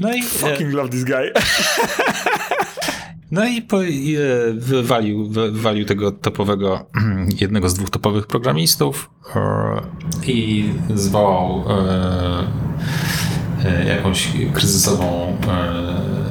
No 0.02 0.14
i, 0.14 0.22
Fucking 0.24 0.74
love 0.74 0.90
this 0.90 1.04
guy. 1.04 1.32
no 3.32 3.46
i, 3.46 3.62
po, 3.62 3.84
i 3.84 4.16
e, 4.16 4.54
wywalił, 4.54 5.30
wywalił 5.30 5.86
tego 5.86 6.12
topowego, 6.12 6.86
jednego 7.42 7.70
z 7.70 7.74
dwóch 7.74 7.90
topowych 7.90 8.28
programistów 8.28 9.10
e, 9.36 9.82
i 10.28 10.70
zwołał 10.96 11.64
e, 11.70 12.48
e, 13.66 13.86
jakąś 13.86 14.28
kryzysową, 14.54 15.38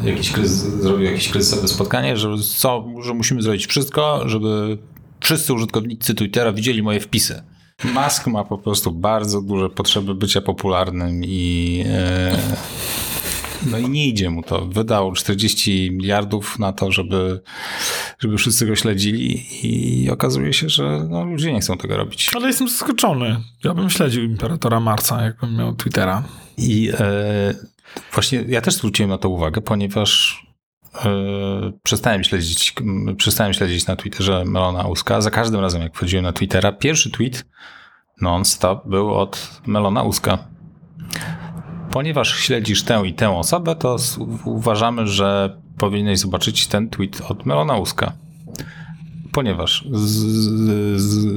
e, 0.04 0.08
jakiś 0.10 0.32
kryzys, 0.32 0.58
zrobił 0.58 1.06
jakieś 1.06 1.28
kryzysowe 1.28 1.68
spotkanie, 1.68 2.16
że, 2.16 2.28
co, 2.56 2.84
że 3.02 3.14
musimy 3.14 3.42
zrobić 3.42 3.66
wszystko, 3.66 4.28
żeby 4.28 4.78
wszyscy 5.20 5.54
użytkownicy 5.54 6.14
Twittera 6.14 6.52
widzieli 6.52 6.82
moje 6.82 7.00
wpisy. 7.00 7.42
Musk 7.84 8.26
ma 8.26 8.44
po 8.44 8.58
prostu 8.58 8.92
bardzo 8.92 9.42
duże 9.42 9.70
potrzeby 9.70 10.14
bycia 10.14 10.40
popularnym 10.40 11.24
i 11.24 11.84
e, 11.86 12.36
no 13.66 13.78
i 13.78 13.88
nie 13.88 14.08
idzie 14.08 14.30
mu 14.30 14.42
to. 14.42 14.66
Wydał 14.66 15.12
40 15.12 15.90
miliardów 15.90 16.58
na 16.58 16.72
to, 16.72 16.92
żeby, 16.92 17.40
żeby 18.18 18.36
wszyscy 18.36 18.66
go 18.66 18.76
śledzili 18.76 19.46
i 19.62 20.10
okazuje 20.10 20.52
się, 20.52 20.68
że 20.68 21.06
no, 21.08 21.24
ludzie 21.24 21.52
nie 21.52 21.60
chcą 21.60 21.76
tego 21.76 21.96
robić. 21.96 22.30
Ale 22.34 22.46
jestem 22.46 22.68
zaskoczony. 22.68 23.36
Ja 23.64 23.74
bym 23.74 23.90
śledził 23.90 24.24
Imperatora 24.24 24.80
Marsa, 24.80 25.22
jakbym 25.22 25.56
miał 25.56 25.74
Twittera. 25.74 26.22
I 26.58 26.90
e, 26.98 27.54
właśnie 28.12 28.44
ja 28.48 28.60
też 28.60 28.74
zwróciłem 28.74 29.10
na 29.10 29.18
to 29.18 29.28
uwagę, 29.28 29.60
ponieważ 29.60 30.42
e, 31.04 31.72
przestałem 31.82 32.24
śledzić, 32.24 32.74
przestałem 33.16 33.52
śledzić 33.52 33.86
na 33.86 33.96
Twitterze 33.96 34.44
Melona 34.44 34.86
Uska. 34.86 35.20
Za 35.20 35.30
każdym 35.30 35.60
razem, 35.60 35.82
jak 35.82 35.96
wchodziłem 35.96 36.24
na 36.24 36.32
Twittera, 36.32 36.72
pierwszy 36.72 37.10
tweet 37.10 37.44
non-stop 38.20 38.88
był 38.88 39.14
od 39.14 39.60
Melona 39.66 40.02
Uska. 40.02 40.38
Ponieważ 41.90 42.36
śledzisz 42.36 42.82
tę 42.82 43.02
i 43.06 43.14
tę 43.14 43.30
osobę, 43.30 43.76
to 43.76 43.96
uważamy, 44.44 45.06
że 45.06 45.56
powinieneś 45.78 46.18
zobaczyć 46.18 46.66
ten 46.66 46.90
tweet 46.90 47.20
od 47.28 47.46
Melona 47.46 47.76
Uska. 47.76 48.12
Ponieważ 49.32 49.84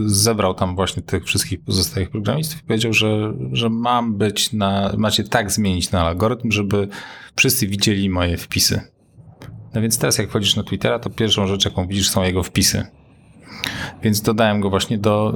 zebrał 0.06 0.54
tam 0.54 0.76
właśnie 0.76 1.04
tych 1.04 1.26
wszystkich 1.26 1.62
pozostałych 1.62 2.10
programistów 2.10 2.62
i 2.62 2.64
powiedział, 2.64 2.94
że, 2.94 3.34
że 3.52 3.70
mam 3.70 4.16
być 4.18 4.54
na, 4.54 4.94
macie 4.98 5.24
tak 5.24 5.52
zmienić 5.52 5.92
na 5.92 6.02
algorytm, 6.02 6.52
żeby 6.52 6.88
wszyscy 7.36 7.68
widzieli 7.68 8.10
moje 8.10 8.38
wpisy. 8.38 8.82
No 9.74 9.82
więc 9.82 9.98
teraz 9.98 10.18
jak 10.18 10.30
wchodzisz 10.30 10.56
na 10.56 10.64
Twittera, 10.64 11.00
to 11.00 11.10
pierwszą 11.10 11.48
rzecz, 11.48 11.66
jaką 11.66 11.88
widzisz, 11.88 12.10
są 12.10 12.24
jego 12.24 12.44
wpisy. 12.44 12.86
Więc 14.04 14.22
dodałem 14.22 14.62
go 14.62 14.70
właśnie 14.70 14.98
do, 14.98 15.34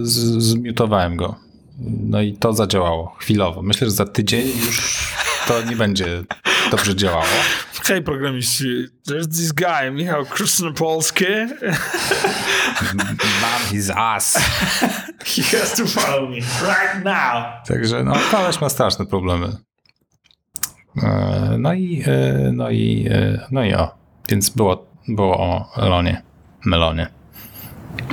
yy, 0.00 0.06
zmiutowałem 0.40 1.16
go. 1.16 1.47
No 1.80 2.20
i 2.20 2.32
to 2.32 2.52
zadziałało 2.52 3.16
chwilowo. 3.18 3.62
Myślę, 3.62 3.86
że 3.86 3.90
za 3.90 4.04
tydzień 4.04 4.48
już 4.66 5.08
to 5.48 5.62
nie 5.62 5.76
będzie 5.76 6.22
dobrze 6.70 6.96
działało. 6.96 7.24
Hej 7.84 8.02
programiści, 8.02 8.86
there's 9.06 9.28
this 9.28 9.52
guy, 9.52 9.90
Michał 9.90 10.26
Krasnopolski. 10.26 11.24
Mam 13.42 13.60
his 13.70 13.90
ass. 13.96 14.38
He 15.24 15.42
has 15.42 15.76
to 15.76 15.86
follow 15.86 16.30
me 16.30 16.36
right 16.36 17.04
now. 17.04 17.44
Także 17.68 18.04
no, 18.04 18.12
koleś 18.30 18.60
ma 18.60 18.68
straszne 18.68 19.06
problemy. 19.06 19.56
E, 21.02 21.56
No 21.58 21.72
i, 21.74 22.02
e, 22.06 22.52
no 22.52 22.70
i, 22.70 23.08
e, 23.10 23.46
no 23.50 23.64
i 23.64 23.74
o. 23.74 23.94
Więc 24.28 24.50
było, 24.50 24.86
było 25.08 25.38
o 25.38 25.68
Elonie, 25.76 26.22
Melonie. 26.64 27.08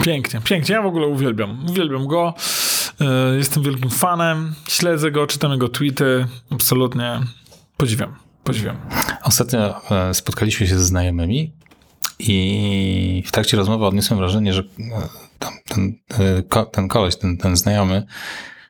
Pięknie, 0.04 0.42
pięknie. 0.44 0.76
Ja 0.76 0.82
w 0.82 0.86
ogóle 0.86 1.08
uwielbiam. 1.08 1.66
Uwielbiam 1.70 2.08
go. 2.08 2.34
E, 3.02 3.36
Jestem 3.38 3.64
wielkim 3.64 3.90
fanem. 3.90 4.56
Śledzę 4.68 5.12
go, 5.12 5.28
czytam 5.28 5.52
jego 5.52 5.70
tweety. 5.70 6.28
Absolutnie 6.52 7.20
podziwiam. 7.78 8.16
Podziwiam. 8.44 8.78
Ostatnio 9.24 9.92
e, 9.92 10.14
spotkaliśmy 10.14 10.68
się 10.68 10.78
ze 10.78 10.86
znajomymi 10.86 11.54
i 12.20 13.24
w 13.26 13.32
trakcie 13.32 13.58
rozmowy 13.58 13.86
odniosłem 13.86 14.20
wrażenie, 14.20 14.54
że 14.54 14.62
e, 14.62 14.66
ten, 15.68 15.96
ten 16.72 16.88
koleś, 16.88 17.16
ten, 17.16 17.38
ten 17.38 17.56
znajomy, 17.56 18.06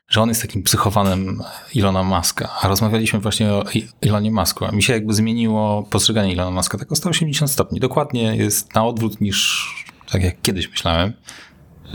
że 0.08 0.22
on 0.22 0.28
jest 0.28 0.42
takim 0.42 0.62
psychowanem 0.62 1.42
Ilona 1.74 2.02
Maska. 2.02 2.48
A 2.62 2.68
rozmawialiśmy 2.68 3.20
właśnie 3.20 3.52
o 3.52 3.64
Ilonie 4.02 4.30
Masku. 4.30 4.64
A 4.64 4.72
mi 4.72 4.82
się 4.82 4.92
jakby 4.92 5.14
zmieniło 5.14 5.82
postrzeganie 5.82 6.32
Ilona 6.32 6.50
Maska 6.50 6.78
tak 6.78 6.92
o 6.92 6.96
180 6.96 7.50
stopni. 7.50 7.80
Dokładnie 7.80 8.36
jest 8.36 8.74
na 8.74 8.84
odwrót 8.84 9.20
niż 9.20 9.66
tak 10.10 10.22
jak 10.22 10.42
kiedyś 10.42 10.70
myślałem. 10.70 11.12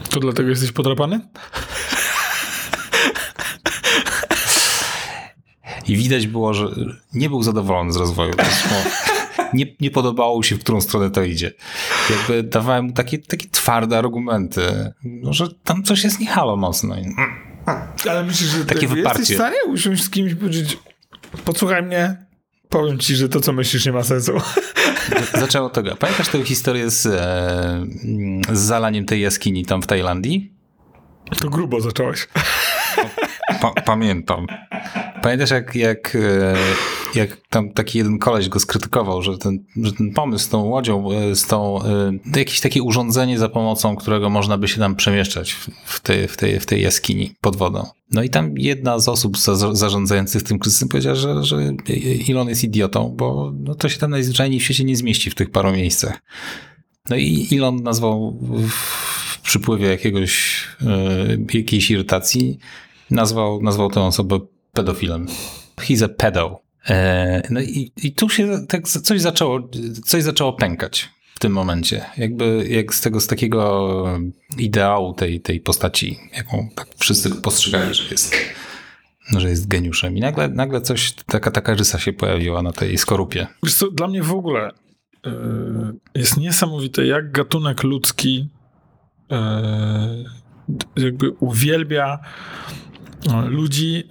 To 0.10 0.20
dlatego 0.20 0.50
jesteś 0.50 0.72
podrapany? 0.72 1.20
I 5.88 5.96
widać 5.98 6.28
było, 6.28 6.54
że 6.54 6.68
nie 7.14 7.30
był 7.30 7.44
zadowolony 7.44 7.94
z 7.94 7.96
rozwoju. 7.96 8.34
Nie, 9.54 9.66
nie 9.80 9.92
podobało 9.92 10.36
mu 10.36 10.44
się, 10.44 10.56
w 10.56 10.60
którą 10.60 10.82
stronę 10.82 11.12
to 11.12 11.24
idzie. 11.24 11.52
Jakby 12.10 12.44
dawałem 12.44 12.86
mu 12.86 12.92
takie, 12.92 13.18
takie 13.18 13.50
twarde 13.50 13.98
argumenty, 13.98 14.94
no, 15.04 15.34
że 15.34 15.48
tam 15.64 15.84
coś 15.84 16.04
jest 16.04 16.20
nie 16.20 16.28
halo 16.28 16.56
mocno. 16.58 16.96
Ale 18.10 18.24
myślisz, 18.24 18.50
że 18.50 18.66
Takie 18.66 18.80
jakby 18.80 18.96
wyparcie. 18.96 19.20
jesteś 19.20 19.38
w 19.38 19.40
stanie 19.40 19.58
usiąść 19.68 20.04
z 20.04 20.10
kimś 20.10 20.32
i 20.32 20.36
powiedzieć 20.36 20.78
posłuchaj 21.46 21.84
mnie, 21.84 22.26
powiem 22.70 23.00
ci, 23.00 23.16
że 23.16 23.30
to, 23.30 23.40
co 23.42 23.54
myślisz, 23.54 23.86
nie 23.86 23.92
ma 23.92 24.04
sensu. 24.04 24.32
zaczęło 25.40 25.70
tego. 25.70 25.96
Pamiętasz 25.96 26.28
tę 26.28 26.44
historię 26.44 26.90
z, 26.90 27.06
e, 27.06 27.86
z 28.56 28.60
zalaniem 28.60 29.06
tej 29.06 29.22
jaskini 29.22 29.66
tam 29.66 29.82
w 29.82 29.88
Tajlandii? 29.88 30.54
To 31.40 31.50
grubo 31.50 31.82
zacząłeś. 31.82 32.28
Pa, 33.62 33.72
pamiętam. 33.86 34.46
Pamiętasz, 35.22 35.52
jak, 35.52 35.76
jak, 35.76 36.16
e, 36.16 36.56
jak 37.16 37.38
tam 37.50 37.74
taki 37.74 37.98
jeden 37.98 38.20
koleś 38.20 38.50
go 38.50 38.60
skrytykował, 38.60 39.22
że 39.22 39.38
ten, 39.38 39.66
że 39.84 39.94
ten 39.94 40.12
pomysł 40.12 40.46
z 40.46 40.50
tą 40.50 40.62
łodzią, 40.62 41.12
e, 41.12 41.36
z 41.36 41.48
tą, 41.48 41.84
e, 41.84 42.40
jakieś 42.40 42.60
takie 42.62 42.84
urządzenie, 42.84 43.40
za 43.40 43.50
pomocą 43.50 43.96
którego 43.96 44.30
można 44.30 44.58
by 44.58 44.68
się 44.68 44.80
tam 44.80 44.96
przemieszczać 44.96 45.52
w 45.86 46.00
tej, 46.00 46.28
w 46.28 46.38
tej, 46.38 46.60
w 46.60 46.66
tej 46.66 46.82
jaskini 46.82 47.36
pod 47.42 47.56
wodą. 47.56 47.88
No 48.12 48.24
i 48.24 48.30
tam 48.30 48.58
jedna 48.58 49.00
z 49.00 49.08
osób 49.08 49.38
za, 49.38 49.76
zarządzających 49.76 50.44
tym 50.44 50.60
kryzysem 50.60 50.90
powiedziała, 50.90 51.16
że, 51.16 51.44
że 51.44 51.74
Elon 52.30 52.50
jest 52.50 52.64
idiotą, 52.64 53.16
bo 53.18 53.54
no 53.60 53.76
to 53.76 53.90
się 53.90 54.00
tam 54.00 54.12
najzwyczajniej 54.12 54.60
w 54.60 54.64
świecie 54.64 54.84
nie 54.84 54.96
zmieści 54.96 55.30
w 55.30 55.36
tych 55.36 55.52
paru 55.52 55.72
miejscach. 55.72 56.22
No 57.10 57.16
i 57.16 57.48
Elon 57.52 57.84
nazwał 57.84 58.40
w 59.32 59.42
przypływie 59.42 59.88
jakiegoś, 59.88 60.64
jakiejś 61.54 61.92
irytacji 61.92 62.58
nazwał, 63.12 63.62
nazwał 63.62 63.90
tę 63.90 64.02
osobę 64.02 64.40
pedofilem. 64.74 65.28
He's 65.78 66.06
a 66.06 66.10
pedo. 66.10 66.62
E, 66.90 67.42
no 67.50 67.62
i, 67.62 67.92
i 68.04 68.12
tu 68.12 68.30
się 68.30 68.68
tak 68.68 68.88
coś 68.88 69.22
zaczęło, 69.22 69.70
coś 70.06 70.24
zaczęło 70.24 70.54
pękać 70.54 71.10
w 71.36 71.40
tym 71.40 71.52
momencie. 71.52 72.06
Jakby 72.18 72.68
jak 72.70 72.96
z 72.96 73.02
tego, 73.02 73.22
z 73.22 73.28
takiego 73.28 74.20
ideału 74.58 75.14
tej, 75.14 75.42
tej 75.42 75.60
postaci, 75.60 76.20
jaką 76.38 76.70
tak 76.76 76.88
wszyscy 76.98 77.30
postrzegali, 77.30 77.94
że 77.94 78.04
jest, 78.12 78.36
że 79.38 79.50
jest 79.50 79.68
geniuszem. 79.68 80.18
I 80.18 80.20
nagle, 80.20 80.50
nagle 80.50 80.82
coś, 80.82 81.12
taka, 81.12 81.52
taka 81.52 81.74
rysa 81.74 82.00
się 82.00 82.14
pojawiła 82.14 82.62
na 82.62 82.72
tej 82.72 82.98
skorupie. 82.98 83.48
Wiesz 83.64 83.74
co, 83.74 83.92
dla 83.92 84.08
mnie 84.08 84.24
w 84.24 84.34
ogóle 84.34 84.72
yy, 85.26 85.32
jest 86.16 86.38
niesamowite, 86.38 87.06
jak 87.06 87.32
gatunek 87.32 87.84
ludzki 87.84 88.48
yy, 89.30 89.38
jakby 90.96 91.30
uwielbia 91.30 92.20
ludzi, 93.48 94.04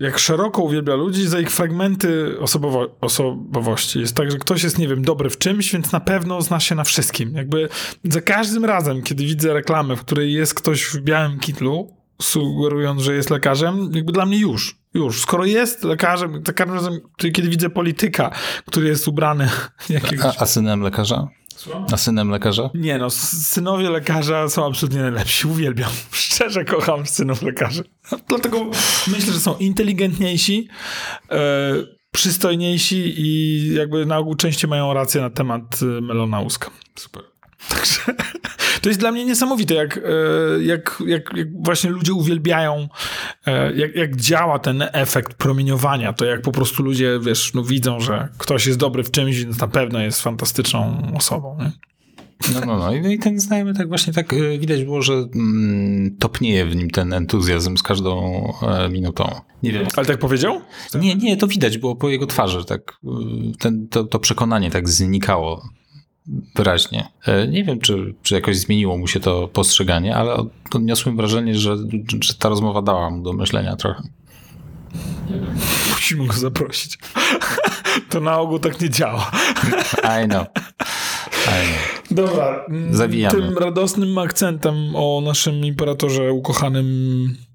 jak 0.00 0.18
szeroko 0.18 0.62
uwielbia 0.62 0.94
ludzi 0.94 1.28
za 1.28 1.40
ich 1.40 1.50
fragmenty 1.50 2.40
osobowo 2.40 2.96
osobowości. 3.00 4.00
Jest 4.00 4.14
tak, 4.14 4.30
że 4.30 4.38
ktoś 4.38 4.62
jest, 4.62 4.78
nie 4.78 4.88
wiem, 4.88 5.02
dobry 5.02 5.30
w 5.30 5.38
czymś, 5.38 5.72
więc 5.72 5.92
na 5.92 6.00
pewno 6.00 6.42
zna 6.42 6.60
się 6.60 6.74
na 6.74 6.84
wszystkim. 6.84 7.34
Jakby 7.34 7.68
za 8.04 8.20
każdym 8.20 8.64
razem, 8.64 9.02
kiedy 9.02 9.24
widzę 9.24 9.52
reklamę, 9.52 9.96
w 9.96 10.00
której 10.00 10.32
jest 10.32 10.54
ktoś 10.54 10.84
w 10.84 11.00
białym 11.00 11.38
kitlu, 11.38 11.96
sugerując, 12.22 13.02
że 13.02 13.14
jest 13.14 13.30
lekarzem, 13.30 13.90
jakby 13.92 14.12
dla 14.12 14.26
mnie 14.26 14.38
już. 14.38 14.78
Już. 14.94 15.20
Skoro 15.20 15.44
jest 15.44 15.84
lekarzem, 15.84 16.42
za 16.46 16.52
każdym 16.52 16.74
razem, 16.74 17.00
kiedy 17.16 17.48
widzę 17.48 17.70
polityka, 17.70 18.30
który 18.66 18.88
jest 18.88 19.08
ubrany 19.08 19.48
jakiegoś... 19.88 20.36
A, 20.36 20.42
a 20.42 20.46
synem 20.46 20.80
lekarza? 20.80 21.28
A 21.92 21.96
synem 21.96 22.30
lekarza? 22.30 22.70
Nie 22.74 22.98
no, 22.98 23.10
synowie 23.10 23.90
lekarza 23.90 24.48
są 24.48 24.66
absolutnie 24.66 25.00
najlepsi. 25.00 25.46
Uwielbiam. 25.48 25.90
Szczerze 26.12 26.64
kocham 26.64 27.06
synów 27.06 27.42
lekarzy. 27.42 27.84
Dlatego 28.28 28.70
myślę, 29.06 29.32
że 29.32 29.40
są 29.40 29.56
inteligentniejsi, 29.56 30.68
e, 31.30 31.72
przystojniejsi 32.10 33.14
i 33.16 33.74
jakby 33.74 34.06
na 34.06 34.18
ogół 34.18 34.34
częściej 34.34 34.70
mają 34.70 34.94
rację 34.94 35.20
na 35.20 35.30
temat 35.30 35.62
e, 35.82 36.00
melona 36.00 36.40
łuska. 36.40 36.70
Super. 36.94 37.35
Także 37.68 38.00
to 38.82 38.88
jest 38.88 39.00
dla 39.00 39.12
mnie 39.12 39.24
niesamowite, 39.24 39.74
jak, 39.74 39.96
e, 39.98 40.00
jak, 40.62 41.02
jak, 41.06 41.36
jak 41.36 41.62
właśnie 41.62 41.90
ludzie 41.90 42.12
uwielbiają, 42.12 42.88
e, 43.46 43.72
jak, 43.76 43.94
jak 43.94 44.16
działa 44.16 44.58
ten 44.58 44.84
efekt 44.92 45.34
promieniowania. 45.34 46.12
To 46.12 46.24
jak 46.24 46.42
po 46.42 46.52
prostu 46.52 46.82
ludzie, 46.82 47.18
wiesz, 47.22 47.54
no 47.54 47.62
widzą, 47.62 48.00
że 48.00 48.28
ktoś 48.38 48.66
jest 48.66 48.78
dobry 48.78 49.04
w 49.04 49.10
czymś, 49.10 49.44
więc 49.44 49.60
na 49.60 49.68
pewno 49.68 50.00
jest 50.00 50.22
fantastyczną 50.22 51.12
osobą. 51.16 51.58
Nie? 51.60 51.72
No, 52.54 52.60
no, 52.66 52.78
no. 52.78 52.94
I 52.94 53.18
ten 53.18 53.40
znajomy 53.40 53.74
tak 53.74 53.88
właśnie 53.88 54.12
tak 54.12 54.32
e, 54.32 54.58
widać 54.58 54.84
było, 54.84 55.02
że 55.02 55.12
mm, 55.12 56.16
topnieje 56.18 56.66
w 56.66 56.76
nim 56.76 56.90
ten 56.90 57.12
entuzjazm 57.12 57.76
z 57.76 57.82
każdą 57.82 58.44
e, 58.62 58.88
minutą. 58.88 59.40
Nie 59.62 59.72
wiem. 59.72 59.86
Ale 59.96 60.06
tak 60.06 60.18
powiedział? 60.18 60.60
Nie, 60.94 61.14
nie, 61.14 61.36
to 61.36 61.46
widać 61.46 61.78
było 61.78 61.96
po 61.96 62.08
jego 62.08 62.26
twarzy. 62.26 62.64
Tak, 62.64 63.00
ten, 63.58 63.88
to, 63.88 64.04
to 64.04 64.18
przekonanie 64.18 64.70
tak 64.70 64.88
znikało 64.88 65.62
wyraźnie. 66.54 67.08
E, 67.26 67.48
nie 67.48 67.64
wiem, 67.64 67.80
czy, 67.80 68.14
czy 68.22 68.34
jakoś 68.34 68.56
zmieniło 68.56 68.98
mu 68.98 69.06
się 69.06 69.20
to 69.20 69.48
postrzeganie, 69.48 70.16
ale 70.16 70.36
odniosłem 70.74 71.16
wrażenie, 71.16 71.54
że, 71.54 71.76
że 72.20 72.34
ta 72.34 72.48
rozmowa 72.48 72.82
dała 72.82 73.10
mu 73.10 73.22
do 73.22 73.32
myślenia 73.32 73.76
trochę. 73.76 74.02
Musimy 75.90 76.26
go 76.26 76.32
zaprosić. 76.32 76.98
To 78.10 78.20
na 78.20 78.38
ogół 78.38 78.58
tak 78.58 78.80
nie 78.80 78.90
działa. 78.90 79.30
I 80.24 80.28
know. 80.28 80.46
I 81.46 81.66
know. 81.66 82.02
Dobra. 82.10 82.66
Zawijamy. 82.90 83.40
Tym 83.40 83.58
radosnym 83.58 84.18
akcentem 84.18 84.96
o 84.96 85.22
naszym 85.24 85.54
imperatorze 85.54 86.32
ukochanym 86.32 86.86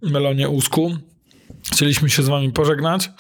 Melonie 0.02 0.50
Usku 0.50 0.92
Chcieliśmy 1.72 2.10
się 2.10 2.24
z 2.24 2.28
wami 2.28 2.52
pożegnać. 2.52 3.12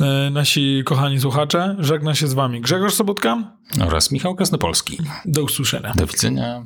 E, 0.00 0.30
nasi 0.30 0.82
kochani 0.84 1.20
słuchacze, 1.20 1.76
żegna 1.78 2.14
się 2.14 2.28
z 2.28 2.34
wami 2.34 2.60
Grzegorz 2.60 2.94
Sobotka 2.94 3.56
oraz 3.86 4.10
Michał 4.10 4.34
Krasnopolski. 4.34 4.98
Do 5.24 5.42
usłyszenia. 5.42 5.92
Do 5.96 6.06
widzenia. 6.06 6.62